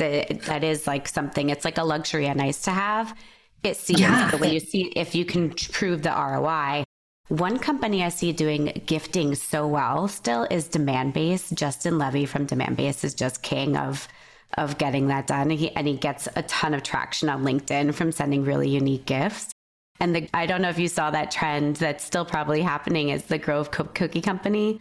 that 0.46 0.64
is 0.64 0.86
like 0.86 1.06
something, 1.06 1.50
it's 1.50 1.64
like 1.64 1.78
a 1.78 1.84
luxury 1.84 2.26
and 2.26 2.38
nice 2.38 2.62
to 2.62 2.72
have. 2.72 3.16
It 3.62 3.76
seems 3.76 4.00
yeah. 4.00 4.34
when 4.36 4.52
you 4.52 4.60
see 4.60 4.92
if 4.96 5.14
you 5.14 5.24
can 5.24 5.50
prove 5.50 6.02
the 6.02 6.10
ROI. 6.10 6.84
One 7.28 7.58
company 7.58 8.02
I 8.02 8.08
see 8.08 8.32
doing 8.32 8.82
gifting 8.86 9.34
so 9.34 9.66
well 9.66 10.08
still 10.08 10.44
is 10.50 10.68
Demandbase. 10.68 11.54
Justin 11.54 11.98
Levy 11.98 12.24
from 12.24 12.46
Demandbase 12.46 13.04
is 13.04 13.14
just 13.14 13.42
king 13.42 13.76
of 13.76 14.08
of 14.56 14.78
getting 14.78 15.08
that 15.08 15.26
done. 15.26 15.50
And 15.50 15.60
he, 15.60 15.70
and 15.76 15.86
he 15.86 15.94
gets 15.94 16.26
a 16.34 16.42
ton 16.44 16.72
of 16.72 16.82
traction 16.82 17.28
on 17.28 17.44
LinkedIn 17.44 17.92
from 17.92 18.12
sending 18.12 18.44
really 18.44 18.70
unique 18.70 19.04
gifts. 19.04 19.52
And 20.00 20.16
the, 20.16 20.28
I 20.32 20.46
don't 20.46 20.62
know 20.62 20.70
if 20.70 20.78
you 20.78 20.88
saw 20.88 21.10
that 21.10 21.30
trend 21.30 21.76
that's 21.76 22.02
still 22.02 22.24
probably 22.24 22.62
happening 22.62 23.10
is 23.10 23.24
the 23.24 23.36
Grove 23.36 23.70
Cookie 23.70 24.22
Company. 24.22 24.80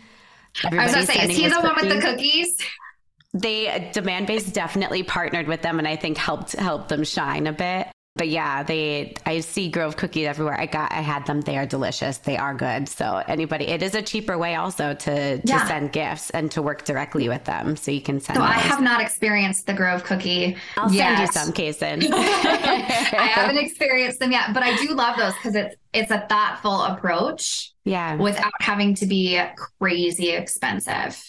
Everybody's 0.63 0.95
I 0.95 0.99
was 0.99 1.07
going 1.07 1.19
to 1.19 1.25
say, 1.25 1.31
is 1.31 1.37
he 1.37 1.49
the 1.49 1.59
one 1.59 1.75
with 1.75 1.95
the 1.95 2.01
cookies? 2.01 2.57
They 3.33 3.91
Demandbase 3.93 4.53
definitely 4.53 5.03
partnered 5.03 5.47
with 5.47 5.63
them 5.63 5.79
and 5.79 5.87
I 5.87 5.97
think 5.97 6.17
helped 6.17 6.53
help 6.53 6.87
them 6.87 7.03
shine 7.03 7.45
a 7.45 7.51
bit 7.51 7.87
but 8.17 8.29
yeah, 8.29 8.63
they 8.63 9.15
I 9.25 9.39
see 9.39 9.69
Grove 9.69 9.97
cookies 9.97 10.27
everywhere. 10.27 10.59
I 10.59 10.65
got 10.65 10.91
I 10.91 11.01
had 11.01 11.25
them. 11.25 11.41
They 11.41 11.57
are 11.57 11.65
delicious. 11.65 12.17
They 12.17 12.37
are 12.37 12.53
good. 12.53 12.89
So 12.89 13.23
anybody, 13.27 13.67
it 13.67 13.83
is 13.83 13.95
a 13.95 14.01
cheaper 14.01 14.37
way 14.37 14.55
also 14.55 14.93
to 14.93 15.17
to 15.17 15.41
yeah. 15.43 15.67
send 15.67 15.91
gifts 15.91 16.29
and 16.31 16.51
to 16.51 16.61
work 16.61 16.85
directly 16.85 17.29
with 17.29 17.43
them. 17.45 17.75
So 17.75 17.91
you 17.91 18.01
can 18.01 18.19
send. 18.19 18.37
So 18.37 18.41
those. 18.41 18.51
I 18.51 18.59
have 18.59 18.81
not 18.81 19.01
experienced 19.01 19.65
the 19.65 19.73
Grove 19.73 20.03
cookie. 20.03 20.57
I'll 20.75 20.91
yet. 20.91 21.17
send 21.17 21.19
you 21.19 21.27
some, 21.33 21.53
Kacyn. 21.53 22.13
I 22.13 23.27
haven't 23.33 23.57
experienced 23.57 24.19
them 24.19 24.31
yet, 24.31 24.53
but 24.53 24.63
I 24.63 24.75
do 24.77 24.93
love 24.93 25.17
those 25.17 25.33
because 25.33 25.55
it's 25.55 25.75
it's 25.93 26.11
a 26.11 26.25
thoughtful 26.27 26.81
approach. 26.83 27.73
Yeah. 27.83 28.15
Without 28.15 28.53
having 28.59 28.95
to 28.95 29.05
be 29.05 29.41
crazy 29.79 30.31
expensive. 30.31 31.21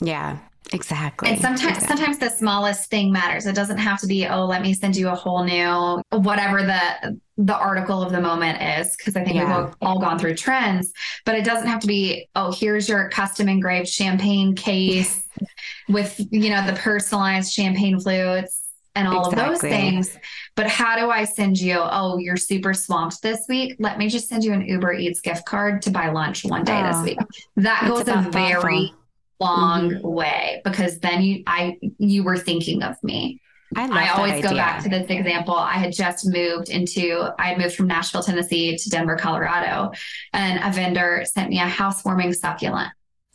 Yeah. 0.00 0.38
Exactly. 0.72 1.30
And 1.30 1.40
sometimes 1.40 1.78
exactly. 1.78 1.88
sometimes 1.88 2.18
the 2.18 2.30
smallest 2.30 2.90
thing 2.90 3.12
matters. 3.12 3.46
It 3.46 3.54
doesn't 3.54 3.78
have 3.78 4.00
to 4.00 4.06
be, 4.06 4.26
oh, 4.26 4.44
let 4.44 4.62
me 4.62 4.74
send 4.74 4.96
you 4.96 5.08
a 5.08 5.14
whole 5.14 5.44
new 5.44 6.02
whatever 6.10 6.62
the 6.62 7.18
the 7.38 7.56
article 7.56 8.02
of 8.02 8.10
the 8.10 8.20
moment 8.20 8.60
is, 8.60 8.96
because 8.96 9.14
I 9.16 9.22
think 9.22 9.36
yeah. 9.36 9.44
we've 9.44 9.74
all, 9.80 9.94
all 9.94 10.00
gone 10.00 10.18
through 10.18 10.34
trends, 10.34 10.92
but 11.24 11.36
it 11.36 11.44
doesn't 11.44 11.68
have 11.68 11.80
to 11.80 11.86
be, 11.86 12.28
oh, 12.34 12.52
here's 12.52 12.88
your 12.88 13.08
custom 13.10 13.48
engraved 13.48 13.88
champagne 13.88 14.56
case 14.56 15.24
with, 15.88 16.20
you 16.32 16.50
know, 16.50 16.66
the 16.66 16.72
personalized 16.72 17.52
champagne 17.52 18.00
flutes 18.00 18.68
and 18.96 19.06
all 19.06 19.30
exactly. 19.30 19.42
of 19.42 19.48
those 19.48 19.60
things. 19.60 20.18
But 20.56 20.66
how 20.66 20.98
do 20.98 21.10
I 21.10 21.24
send 21.24 21.60
you, 21.60 21.78
oh, 21.78 22.18
you're 22.18 22.36
super 22.36 22.74
swamped 22.74 23.22
this 23.22 23.46
week? 23.48 23.76
Let 23.78 23.98
me 23.98 24.08
just 24.08 24.28
send 24.28 24.42
you 24.42 24.52
an 24.52 24.62
Uber 24.62 24.94
Eats 24.94 25.20
gift 25.20 25.46
card 25.46 25.82
to 25.82 25.92
buy 25.92 26.08
lunch 26.08 26.44
one 26.44 26.64
day 26.64 26.82
oh, 26.84 26.92
this 26.92 27.04
week. 27.04 27.18
That 27.54 27.84
goes 27.86 28.08
a 28.08 28.28
very 28.32 28.92
long 29.40 29.90
mm-hmm. 29.90 30.08
way 30.08 30.60
because 30.64 30.98
then 30.98 31.22
you 31.22 31.42
I 31.46 31.78
you 31.98 32.24
were 32.24 32.36
thinking 32.36 32.82
of 32.82 32.96
me. 33.02 33.40
I, 33.76 33.86
I 33.86 34.08
always 34.16 34.42
go 34.42 34.54
back 34.54 34.82
to 34.84 34.88
this 34.88 35.10
example. 35.10 35.54
I 35.54 35.74
had 35.74 35.92
just 35.92 36.26
moved 36.26 36.70
into, 36.70 37.28
I 37.38 37.48
had 37.48 37.58
moved 37.58 37.74
from 37.74 37.86
Nashville, 37.86 38.22
Tennessee 38.22 38.78
to 38.78 38.88
Denver, 38.88 39.14
Colorado, 39.16 39.92
and 40.32 40.58
a 40.64 40.74
vendor 40.74 41.24
sent 41.26 41.50
me 41.50 41.60
a 41.60 41.66
housewarming 41.66 42.32
succulent. 42.32 42.88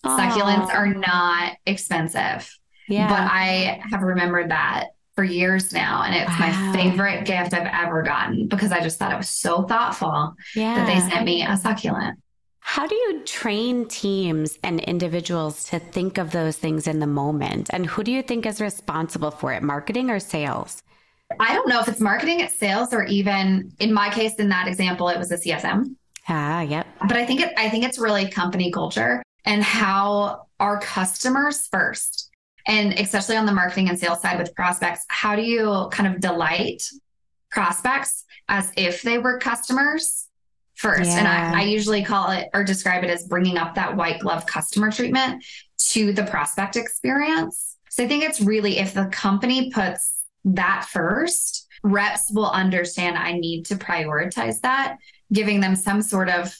Aww. 0.03 0.19
Succulents 0.19 0.73
are 0.73 0.87
not 0.87 1.53
expensive. 1.67 2.49
Yeah. 2.89 3.07
But 3.07 3.19
I 3.19 3.81
have 3.91 4.01
remembered 4.01 4.49
that 4.49 4.87
for 5.15 5.23
years 5.23 5.71
now. 5.71 6.03
And 6.03 6.15
it's 6.15 6.39
wow. 6.39 6.39
my 6.39 6.73
favorite 6.73 7.25
gift 7.25 7.53
I've 7.53 7.67
ever 7.71 8.01
gotten 8.01 8.47
because 8.47 8.71
I 8.71 8.81
just 8.81 8.97
thought 8.97 9.13
it 9.13 9.17
was 9.17 9.29
so 9.29 9.63
thoughtful 9.63 10.33
yeah. 10.55 10.75
that 10.75 10.87
they 10.87 10.99
sent 11.11 11.25
me 11.25 11.45
a 11.45 11.55
succulent. 11.57 12.19
How 12.65 12.87
do 12.87 12.95
you 12.95 13.21
train 13.25 13.87
teams 13.87 14.57
and 14.63 14.79
individuals 14.79 15.65
to 15.65 15.79
think 15.79 16.17
of 16.17 16.31
those 16.31 16.57
things 16.57 16.87
in 16.87 16.99
the 16.99 17.07
moment? 17.07 17.69
And 17.71 17.85
who 17.85 18.03
do 18.03 18.11
you 18.11 18.23
think 18.23 18.45
is 18.45 18.61
responsible 18.61 19.31
for 19.31 19.51
it, 19.51 19.61
marketing 19.61 20.09
or 20.09 20.19
sales? 20.19 20.81
I 21.39 21.53
don't 21.53 21.67
know 21.67 21.81
if 21.81 21.89
it's 21.89 21.99
marketing, 21.99 22.39
it's 22.39 22.55
sales, 22.55 22.93
or 22.93 23.03
even 23.03 23.73
in 23.79 23.93
my 23.93 24.09
case, 24.09 24.35
in 24.35 24.49
that 24.49 24.67
example, 24.67 25.09
it 25.09 25.19
was 25.19 25.31
a 25.31 25.37
CSM. 25.37 25.95
Ah, 26.29 26.61
yep. 26.61 26.87
But 27.01 27.17
I 27.17 27.25
think 27.25 27.41
it, 27.41 27.53
I 27.57 27.69
think 27.69 27.83
it's 27.83 27.99
really 27.99 28.29
company 28.29 28.71
culture 28.71 29.21
and 29.45 29.61
how 29.61 30.47
our 30.59 30.79
customers 30.79 31.67
first, 31.67 32.31
and 32.65 32.93
especially 32.93 33.35
on 33.35 33.45
the 33.45 33.51
marketing 33.51 33.89
and 33.89 33.99
sales 33.99 34.21
side 34.21 34.39
with 34.39 34.55
prospects, 34.55 35.03
how 35.09 35.35
do 35.35 35.41
you 35.43 35.89
kind 35.91 36.15
of 36.15 36.21
delight 36.21 36.81
prospects 37.51 38.23
as 38.47 38.71
if 38.77 39.01
they 39.01 39.17
were 39.17 39.37
customers? 39.37 40.29
First. 40.75 41.09
Yeah. 41.09 41.19
And 41.19 41.27
I, 41.27 41.61
I 41.61 41.63
usually 41.63 42.03
call 42.03 42.31
it 42.31 42.49
or 42.53 42.63
describe 42.63 43.03
it 43.03 43.09
as 43.09 43.27
bringing 43.27 43.57
up 43.57 43.75
that 43.75 43.95
white 43.95 44.19
glove 44.19 44.45
customer 44.45 44.91
treatment 44.91 45.43
to 45.89 46.13
the 46.13 46.23
prospect 46.23 46.75
experience. 46.75 47.77
So 47.89 48.03
I 48.03 48.07
think 48.07 48.23
it's 48.23 48.41
really 48.41 48.79
if 48.79 48.93
the 48.93 49.05
company 49.05 49.69
puts 49.71 50.21
that 50.45 50.87
first, 50.89 51.67
reps 51.83 52.31
will 52.31 52.49
understand 52.49 53.17
I 53.17 53.33
need 53.33 53.65
to 53.67 53.75
prioritize 53.75 54.61
that, 54.61 54.97
giving 55.31 55.59
them 55.59 55.75
some 55.75 56.01
sort 56.01 56.29
of 56.29 56.55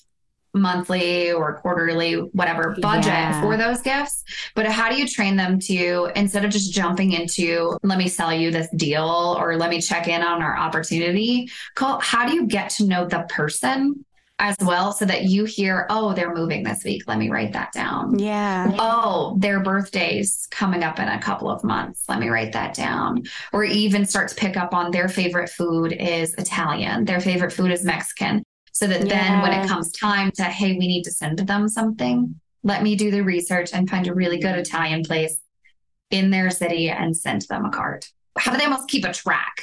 monthly 0.54 1.32
or 1.32 1.56
quarterly, 1.60 2.16
whatever 2.16 2.76
budget 2.80 3.06
yeah. 3.08 3.42
for 3.42 3.58
those 3.58 3.82
gifts. 3.82 4.24
But 4.56 4.68
how 4.68 4.90
do 4.90 4.98
you 4.98 5.08
train 5.08 5.36
them 5.36 5.60
to, 5.62 6.12
instead 6.16 6.46
of 6.46 6.52
just 6.52 6.74
jumping 6.74 7.14
into, 7.14 7.78
let 7.84 7.98
me 7.98 8.08
sell 8.08 8.34
you 8.34 8.52
this 8.52 8.70
deal 8.76 9.36
or 9.40 9.58
let 9.58 9.70
me 9.70 9.82
check 9.82 10.08
in 10.08 10.22
on 10.22 10.42
our 10.42 10.58
opportunity, 10.58 11.50
call, 11.76 12.00
how 12.00 12.28
do 12.28 12.36
you 12.36 12.46
get 12.46 12.70
to 12.72 12.86
know 12.86 13.06
the 13.06 13.26
person 13.30 14.06
as 14.40 14.56
well 14.62 14.92
so 14.92 15.06
that 15.06 15.26
you 15.26 15.46
hear, 15.46 15.86
oh, 15.90 16.14
they're 16.14 16.34
moving 16.34 16.64
this 16.64 16.84
week. 16.84 17.04
Let 17.08 17.18
me 17.18 17.30
write 17.30 17.54
that 17.54 17.72
down. 17.72 18.18
Yeah. 18.18 18.76
Oh, 18.80 19.36
their 19.38 19.60
birthday's 19.60 20.48
coming 20.52 20.84
up 20.84 21.00
in 21.00 21.08
a 21.08 21.22
couple 21.22 21.50
of 21.50 21.64
months. 21.64 22.04
Let 22.10 22.20
me 22.20 22.30
write 22.30 22.52
that 22.54 22.74
down. 22.74 23.24
Or 23.54 23.64
even 23.64 24.06
start 24.06 24.30
to 24.30 24.36
pick 24.36 24.58
up 24.58 24.74
on 24.74 24.92
their 24.92 25.08
favorite 25.08 25.50
food 25.50 25.94
is 25.94 26.34
Italian, 26.34 27.06
their 27.06 27.22
favorite 27.22 27.54
food 27.54 27.72
is 27.72 27.86
Mexican. 27.86 28.44
So 28.74 28.88
that 28.88 29.08
then 29.08 29.42
when 29.42 29.54
it 29.54 29.68
comes 29.68 29.92
time 29.92 30.32
to, 30.32 30.44
hey, 30.44 30.74
we 30.74 30.88
need 30.88 31.04
to 31.04 31.12
send 31.12 31.38
them 31.38 31.70
something, 31.70 32.40
let 32.64 32.82
me 32.82 32.96
do 32.96 33.12
the 33.12 33.22
research 33.22 33.70
and 33.72 33.90
find 33.90 34.08
a 34.08 34.14
really 34.14 34.40
good 34.40 34.58
Italian 34.58 35.04
place 35.04 35.40
in 36.10 36.32
their 36.32 36.50
city 36.50 36.90
and 36.90 37.16
send 37.16 37.44
them 37.44 37.66
a 37.66 37.70
card. 37.70 38.06
How 38.38 38.52
do 38.52 38.58
they 38.58 38.66
almost 38.66 38.90
keep 38.90 39.06
a 39.06 39.14
track? 39.14 39.62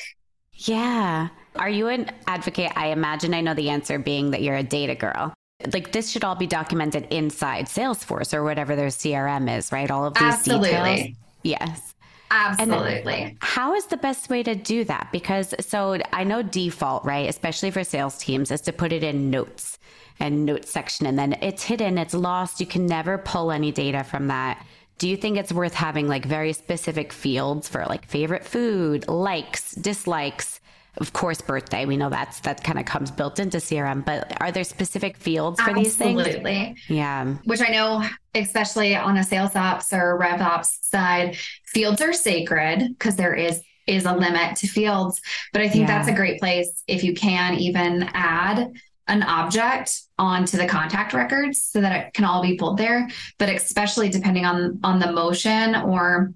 Yeah. 0.55 1.29
Are 1.57 1.69
you 1.69 1.89
an 1.89 2.13
advocate? 2.29 2.73
I 2.77 2.89
imagine 2.89 3.35
I 3.35 3.41
know 3.41 3.55
the 3.55 3.71
answer 3.71 3.99
being 3.99 4.31
that 4.31 4.43
you're 4.43 4.57
a 4.57 4.63
data 4.63 4.95
girl. 4.95 5.35
Like 5.73 5.91
this 5.93 6.09
should 6.11 6.23
all 6.23 6.37
be 6.37 6.47
documented 6.47 7.09
inside 7.11 7.67
Salesforce 7.67 8.33
or 8.33 8.45
whatever 8.45 8.77
their 8.77 8.89
CRM 8.89 9.55
is, 9.55 9.73
right? 9.73 9.91
All 9.91 10.05
of 10.05 10.15
these 10.15 10.23
Absolutely. 10.23 10.69
details. 10.69 11.17
Yes. 11.43 11.90
Absolutely. 12.31 13.37
how 13.41 13.75
is 13.75 13.87
the 13.87 13.97
best 13.97 14.31
way 14.31 14.43
to 14.43 14.55
do 14.55 14.85
that? 14.85 15.09
Because 15.13 15.55
so 15.61 15.99
I 16.13 16.25
know 16.25 16.43
default, 16.43 17.05
right, 17.05 17.29
especially 17.29 17.71
for 17.71 17.85
sales 17.85 18.19
teams, 18.19 18.51
is 18.51 18.61
to 18.63 18.73
put 18.73 18.93
it 18.93 19.03
in 19.03 19.31
notes 19.31 19.79
and 20.21 20.45
notes 20.45 20.71
section 20.71 21.07
and 21.07 21.19
then 21.19 21.37
it's 21.41 21.63
hidden, 21.63 21.99
it's 21.99 22.15
lost. 22.15 22.61
You 22.61 22.67
can 22.67 22.87
never 22.87 23.19
pull 23.19 23.51
any 23.51 23.73
data 23.73 24.05
from 24.05 24.29
that. 24.29 24.65
Do 24.99 25.09
you 25.09 25.17
think 25.17 25.39
it's 25.39 25.53
worth 25.53 25.73
having 25.75 26.09
like 26.09 26.27
very 26.27 26.53
specific 26.53 27.13
fields 27.13 27.69
for 27.69 27.85
like 27.87 28.07
favorite 28.07 28.45
food, 28.45 29.09
likes, 29.09 29.73
dislikes, 29.73 30.60
of 31.01 31.13
course, 31.15 31.41
birthday. 31.41 31.87
We 31.87 31.97
know 31.97 32.11
that's 32.11 32.41
that 32.41 32.63
kind 32.63 32.79
of 32.79 32.85
comes 32.85 33.11
built 33.11 33.39
into 33.39 33.57
CRM, 33.59 34.05
but 34.05 34.41
are 34.41 34.53
there 34.53 34.65
specific 34.65 35.17
fields 35.17 35.59
for 35.59 35.71
Absolutely. 35.71 35.85
these 35.85 35.97
things? 35.97 36.21
Absolutely. 36.21 36.77
Yeah. 36.89 37.35
Which 37.45 37.63
I 37.63 37.69
know, 37.69 38.05
especially 38.35 38.95
on 38.95 39.17
a 39.17 39.25
sales 39.25 39.57
ops 39.57 39.93
or 39.93 40.19
rev 40.19 40.41
ops 40.41 40.79
side, 40.83 41.37
fields 41.65 42.03
are 42.03 42.13
sacred 42.13 42.89
because 42.91 43.17
there 43.17 43.35
is 43.35 43.63
is 43.87 44.05
a 44.05 44.13
limit 44.13 44.57
to 44.57 44.67
fields. 44.67 45.21
But 45.53 45.63
I 45.63 45.69
think 45.69 45.89
yeah. 45.89 45.99
that's 45.99 46.09
a 46.09 46.15
great 46.15 46.39
place 46.39 46.85
if 46.87 47.03
you 47.03 47.15
can 47.15 47.55
even 47.55 48.09
add 48.13 48.73
an 49.09 49.23
object 49.25 50.03
onto 50.19 50.57
the 50.57 50.67
contact 50.67 51.15
records 51.15 51.63
so 51.63 51.81
that 51.81 52.07
it 52.07 52.15
can 52.15 52.25
all 52.25 52.43
be 52.43 52.57
pulled 52.57 52.77
there. 52.77 53.09
But 53.39 53.49
especially 53.49 54.11
depending 54.11 54.45
on 54.45 54.81
on 54.85 54.99
the 54.99 55.11
motion 55.11 55.75
or 55.75 56.35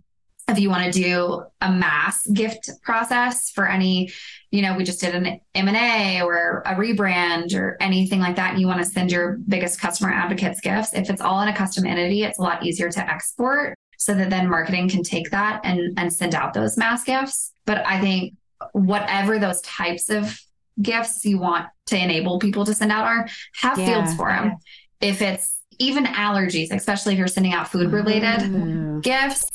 if 0.48 0.58
you 0.58 0.68
want 0.68 0.92
to 0.92 1.02
do 1.02 1.44
a 1.60 1.72
mass 1.72 2.26
gift 2.26 2.70
process 2.82 3.50
for 3.50 3.68
any 3.68 4.12
you 4.54 4.62
know 4.62 4.76
we 4.76 4.84
just 4.84 5.00
did 5.00 5.14
an 5.14 5.40
m&a 5.54 6.22
or 6.22 6.62
a 6.64 6.74
rebrand 6.74 7.54
or 7.54 7.76
anything 7.80 8.20
like 8.20 8.36
that 8.36 8.52
and 8.52 8.60
you 8.60 8.66
want 8.66 8.78
to 8.78 8.84
send 8.84 9.10
your 9.10 9.38
biggest 9.48 9.80
customer 9.80 10.12
advocates 10.12 10.60
gifts 10.60 10.94
if 10.94 11.10
it's 11.10 11.20
all 11.20 11.40
in 11.40 11.48
a 11.48 11.56
custom 11.56 11.84
entity 11.84 12.22
it's 12.22 12.38
a 12.38 12.42
lot 12.42 12.64
easier 12.64 12.88
to 12.88 13.00
export 13.10 13.74
so 13.98 14.14
that 14.14 14.30
then 14.30 14.48
marketing 14.48 14.88
can 14.88 15.02
take 15.02 15.30
that 15.30 15.60
and 15.64 15.98
and 15.98 16.12
send 16.12 16.34
out 16.34 16.54
those 16.54 16.76
mass 16.76 17.02
gifts 17.02 17.52
but 17.64 17.84
i 17.86 18.00
think 18.00 18.34
whatever 18.72 19.38
those 19.38 19.60
types 19.62 20.08
of 20.08 20.38
gifts 20.80 21.24
you 21.24 21.38
want 21.38 21.66
to 21.86 21.96
enable 21.96 22.38
people 22.38 22.64
to 22.64 22.74
send 22.74 22.92
out 22.92 23.04
are 23.04 23.28
have 23.60 23.78
yeah. 23.78 23.86
fields 23.86 24.14
for 24.14 24.28
them 24.28 24.56
if 25.00 25.20
it's 25.20 25.60
even 25.80 26.04
allergies 26.04 26.70
especially 26.70 27.14
if 27.14 27.18
you're 27.18 27.26
sending 27.26 27.52
out 27.52 27.68
food 27.68 27.90
related 27.92 28.40
mm. 28.40 29.02
gifts 29.02 29.54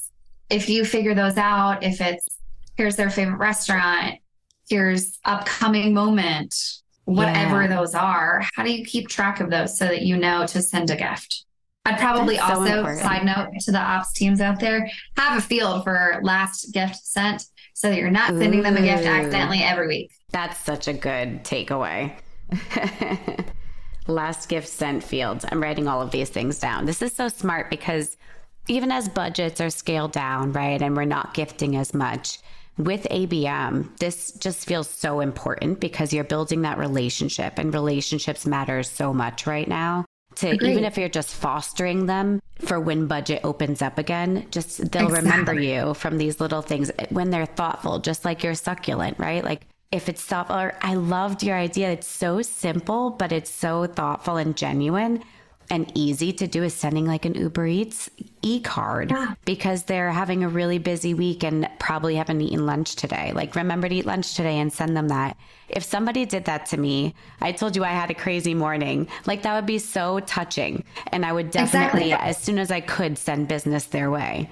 if 0.49 0.67
you 0.67 0.83
figure 0.83 1.13
those 1.13 1.37
out, 1.37 1.83
if 1.83 2.01
it's 2.01 2.27
here's 2.75 2.95
their 2.95 3.09
favorite 3.09 3.37
restaurant, 3.37 4.19
here's 4.69 5.19
upcoming 5.25 5.93
moment, 5.93 6.55
whatever 7.05 7.63
yeah. 7.63 7.67
those 7.67 7.95
are, 7.95 8.43
how 8.53 8.63
do 8.63 8.71
you 8.71 8.85
keep 8.85 9.07
track 9.07 9.39
of 9.39 9.49
those 9.49 9.77
so 9.77 9.85
that 9.85 10.03
you 10.03 10.15
know 10.15 10.45
to 10.47 10.61
send 10.61 10.89
a 10.89 10.95
gift? 10.95 11.45
I'd 11.85 11.97
probably 11.97 12.35
That's 12.35 12.59
also, 12.59 12.85
so 12.85 13.01
side 13.01 13.25
note 13.25 13.51
to 13.61 13.71
the 13.71 13.79
ops 13.79 14.13
teams 14.13 14.41
out 14.41 14.59
there, 14.59 14.89
have 15.17 15.37
a 15.37 15.41
field 15.41 15.83
for 15.83 16.19
last 16.21 16.71
gift 16.73 16.97
sent 16.97 17.45
so 17.73 17.89
that 17.89 17.97
you're 17.97 18.11
not 18.11 18.29
sending 18.29 18.59
Ooh. 18.59 18.63
them 18.63 18.77
a 18.77 18.81
gift 18.81 19.05
accidentally 19.05 19.63
every 19.63 19.87
week. 19.87 20.11
That's 20.31 20.59
such 20.59 20.87
a 20.87 20.93
good 20.93 21.43
takeaway. 21.43 22.13
last 24.07 24.49
gift 24.49 24.67
sent 24.67 25.03
fields. 25.03 25.45
I'm 25.49 25.61
writing 25.61 25.87
all 25.87 26.01
of 26.01 26.11
these 26.11 26.29
things 26.29 26.59
down. 26.59 26.85
This 26.85 27.01
is 27.01 27.13
so 27.13 27.27
smart 27.27 27.69
because 27.69 28.17
even 28.67 28.91
as 28.91 29.09
budgets 29.09 29.61
are 29.61 29.69
scaled 29.69 30.11
down, 30.11 30.51
right, 30.51 30.81
and 30.81 30.95
we're 30.95 31.05
not 31.05 31.33
gifting 31.33 31.75
as 31.75 31.93
much, 31.93 32.39
with 32.79 33.03
ABM, 33.11 33.97
this 33.99 34.31
just 34.31 34.65
feels 34.65 34.89
so 34.89 35.19
important 35.19 35.81
because 35.81 36.13
you're 36.13 36.23
building 36.23 36.61
that 36.61 36.77
relationship 36.77 37.59
and 37.59 37.73
relationships 37.73 38.45
matter 38.45 38.81
so 38.83 39.13
much 39.13 39.45
right 39.45 39.67
now. 39.67 40.05
To 40.35 40.51
Agreed. 40.51 40.71
even 40.71 40.85
if 40.85 40.97
you're 40.97 41.09
just 41.09 41.35
fostering 41.35 42.05
them 42.05 42.41
for 42.59 42.79
when 42.79 43.07
budget 43.07 43.41
opens 43.43 43.81
up 43.81 43.97
again, 43.97 44.47
just 44.51 44.77
they'll 44.91 45.07
exactly. 45.07 45.29
remember 45.29 45.53
you 45.53 45.93
from 45.93 46.17
these 46.17 46.39
little 46.39 46.61
things 46.61 46.89
when 47.09 47.29
they're 47.29 47.45
thoughtful, 47.45 47.99
just 47.99 48.23
like 48.23 48.43
your 48.43 48.55
succulent, 48.55 49.19
right? 49.19 49.43
Like 49.43 49.67
if 49.91 50.07
it's 50.07 50.23
thoughtful, 50.23 50.71
I 50.81 50.93
loved 50.95 51.43
your 51.43 51.57
idea. 51.57 51.91
It's 51.91 52.07
so 52.07 52.41
simple, 52.41 53.09
but 53.09 53.33
it's 53.33 53.51
so 53.51 53.87
thoughtful 53.87 54.37
and 54.37 54.55
genuine 54.55 55.21
and 55.69 55.91
easy 55.95 56.33
to 56.33 56.47
do 56.47 56.63
is 56.63 56.73
sending 56.73 57.05
like 57.05 57.25
an 57.25 57.35
Uber 57.35 57.67
Eats 57.67 58.09
e 58.41 58.59
card 58.59 59.11
yeah. 59.11 59.33
because 59.45 59.83
they're 59.83 60.11
having 60.11 60.43
a 60.43 60.49
really 60.49 60.79
busy 60.79 61.13
week 61.13 61.43
and 61.43 61.69
probably 61.79 62.15
haven't 62.15 62.41
eaten 62.41 62.65
lunch 62.65 62.95
today. 62.95 63.31
Like, 63.33 63.55
remember 63.55 63.87
to 63.87 63.95
eat 63.95 64.05
lunch 64.05 64.35
today 64.35 64.59
and 64.59 64.71
send 64.71 64.97
them 64.97 65.09
that. 65.09 65.37
If 65.67 65.83
somebody 65.83 66.25
did 66.25 66.45
that 66.45 66.65
to 66.67 66.77
me, 66.77 67.13
I 67.41 67.51
told 67.51 67.75
you 67.75 67.83
I 67.83 67.89
had 67.89 68.09
a 68.09 68.15
crazy 68.15 68.53
morning, 68.53 69.07
like 69.25 69.43
that 69.43 69.55
would 69.55 69.67
be 69.67 69.79
so 69.79 70.19
touching. 70.21 70.83
And 71.07 71.25
I 71.25 71.31
would 71.31 71.51
definitely, 71.51 72.11
exactly. 72.11 72.29
as 72.29 72.37
soon 72.37 72.57
as 72.57 72.71
I 72.71 72.81
could, 72.81 73.17
send 73.17 73.47
business 73.47 73.85
their 73.85 74.09
way. 74.09 74.49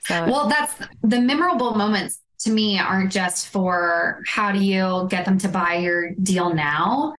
So, 0.00 0.24
well, 0.26 0.48
that's 0.48 0.74
the 1.02 1.20
memorable 1.20 1.74
moments 1.74 2.20
to 2.40 2.50
me 2.50 2.78
aren't 2.78 3.12
just 3.12 3.48
for 3.48 4.22
how 4.26 4.52
do 4.52 4.58
you 4.58 5.06
get 5.10 5.24
them 5.24 5.38
to 5.38 5.48
buy 5.48 5.74
your 5.76 6.10
deal 6.22 6.54
now 6.54 7.14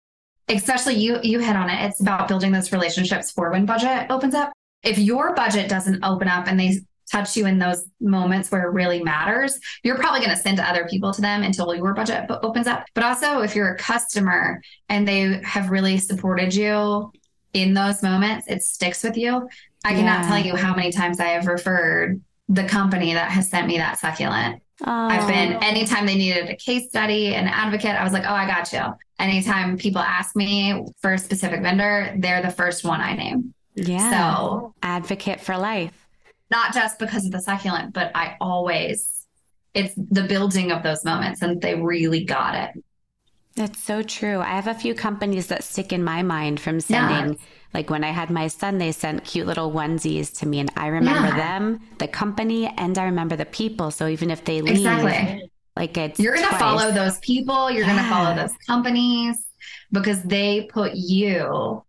especially 0.52 0.95
you 0.95 1.20
you 1.24 1.39
hit 1.39 1.56
on 1.56 1.70
it. 1.70 1.86
It's 1.86 2.02
about 2.02 2.28
building 2.28 2.52
those 2.52 2.72
relationships 2.72 3.32
for 3.32 3.52
when 3.52 3.66
budget 3.66 4.08
opens 4.10 4.36
up. 4.36 4.52
If 4.84 4.97
your 4.97 5.34
budget 5.36 5.70
doesn't 5.70 6.04
open 6.04 6.28
up 6.28 6.47
and 6.47 6.60
they 6.60 6.80
touch 7.12 7.36
you 7.36 7.45
in 7.45 7.60
those 7.60 7.86
moments 7.99 8.52
where 8.52 8.64
it 8.64 8.72
really 8.72 9.04
matters, 9.04 9.60
you're 9.84 9.97
probably 9.97 10.22
going 10.22 10.36
to 10.36 10.41
send 10.41 10.60
other 10.60 10.88
people 10.88 11.14
to 11.14 11.22
them 11.22 11.43
until 11.43 11.76
your 11.76 11.93
budget 11.93 12.26
opens 12.30 12.68
up. 12.68 12.86
But 12.93 13.04
also, 13.04 13.41
if 13.41 13.56
you're 13.56 13.74
a 13.74 13.78
customer 13.78 14.62
and 14.89 15.08
they 15.08 15.41
have 15.43 15.70
really 15.70 15.97
supported 15.97 16.56
you 16.56 17.12
in 17.54 17.74
those 17.74 18.02
moments, 18.02 18.47
it 18.47 18.64
sticks 18.64 19.04
with 19.04 19.18
you. 19.18 19.47
I 19.84 19.93
cannot 19.93 20.26
tell 20.26 20.39
you 20.39 20.56
how 20.56 20.76
many 20.76 20.91
times 20.91 21.20
I 21.20 21.30
have 21.30 21.47
referred 21.47 22.22
the 22.47 22.64
company 22.64 23.14
that 23.14 23.32
has 23.32 23.49
sent 23.49 23.68
me 23.68 23.78
that 23.78 23.97
succulent. 23.97 24.62
Oh. 24.84 25.07
I've 25.07 25.27
been 25.27 25.55
um, 25.55 25.63
anytime 25.63 26.05
they 26.05 26.15
needed 26.15 26.49
a 26.49 26.55
case 26.55 26.89
study, 26.89 27.36
an 27.36 27.47
advocate, 27.47 27.91
I 27.91 28.03
was 28.03 28.13
like, 28.13 28.23
oh, 28.25 28.34
I 28.34 28.47
got 28.47 28.73
you. 28.73 28.82
Anytime 29.19 29.77
people 29.77 30.01
ask 30.01 30.36
me 30.36 30.84
for 31.01 31.13
a 31.13 31.17
specific 31.17 31.61
vendor, 31.61 32.15
they're 32.17 32.41
the 32.41 32.51
first 32.51 32.84
one 32.84 33.01
I 33.01 33.15
name. 33.15 33.53
Yeah. 33.75 34.09
So 34.09 34.73
advocate 34.82 35.39
for 35.39 35.57
life. 35.57 35.93
Not 36.49 36.73
just 36.73 36.99
because 36.99 37.25
of 37.25 37.32
the 37.32 37.39
succulent, 37.39 37.93
but 37.93 38.11
I 38.15 38.36
always, 38.41 39.27
it's 39.73 39.93
the 39.95 40.23
building 40.23 40.71
of 40.71 40.84
those 40.84 41.05
moments 41.05 41.41
and 41.41 41.61
they 41.61 41.75
really 41.75 42.25
got 42.25 42.55
it. 42.55 42.84
That's 43.56 43.84
so 43.84 44.02
true. 44.02 44.39
I 44.39 44.49
have 44.49 44.68
a 44.68 44.74
few 44.74 44.95
companies 44.95 45.47
that 45.47 45.64
stick 45.64 45.91
in 45.91 46.04
my 46.04 46.24
mind 46.24 46.60
from 46.60 46.80
sending. 46.80 47.34
Yeah. 47.34 47.45
Like 47.74 47.89
when 47.89 48.04
I 48.04 48.10
had 48.10 48.30
my 48.30 48.47
son, 48.47 48.78
they 48.78 48.91
sent 48.91 49.24
cute 49.24 49.47
little 49.47 49.72
onesies 49.72 50.38
to 50.39 50.45
me, 50.45 50.60
and 50.60 50.72
I 50.76 50.88
remember 50.88 51.30
yeah. 51.30 51.60
them, 51.60 51.80
the 51.99 52.08
company, 52.08 52.68
and 52.78 52.97
I 52.97 53.06
remember 53.06 53.36
the 53.36 53.45
people. 53.45 53.91
So 53.91 54.08
even 54.08 54.30
if 54.30 54.43
they 54.43 54.62
leave, 54.62 54.78
exactly. 54.78 55.49
like 55.76 55.97
it's 55.97 56.20
you're 56.20 56.36
gonna 56.36 56.58
follow 56.58 56.91
those 56.91 57.18
people, 57.20 57.72
you're 57.72 57.86
yeah. 57.86 57.95
gonna 57.95 58.10
follow 58.10 58.36
those 58.36 58.56
companies 58.68 59.38
because 59.91 60.22
they 60.24 60.68
put 60.72 60.93
you, 60.95 61.84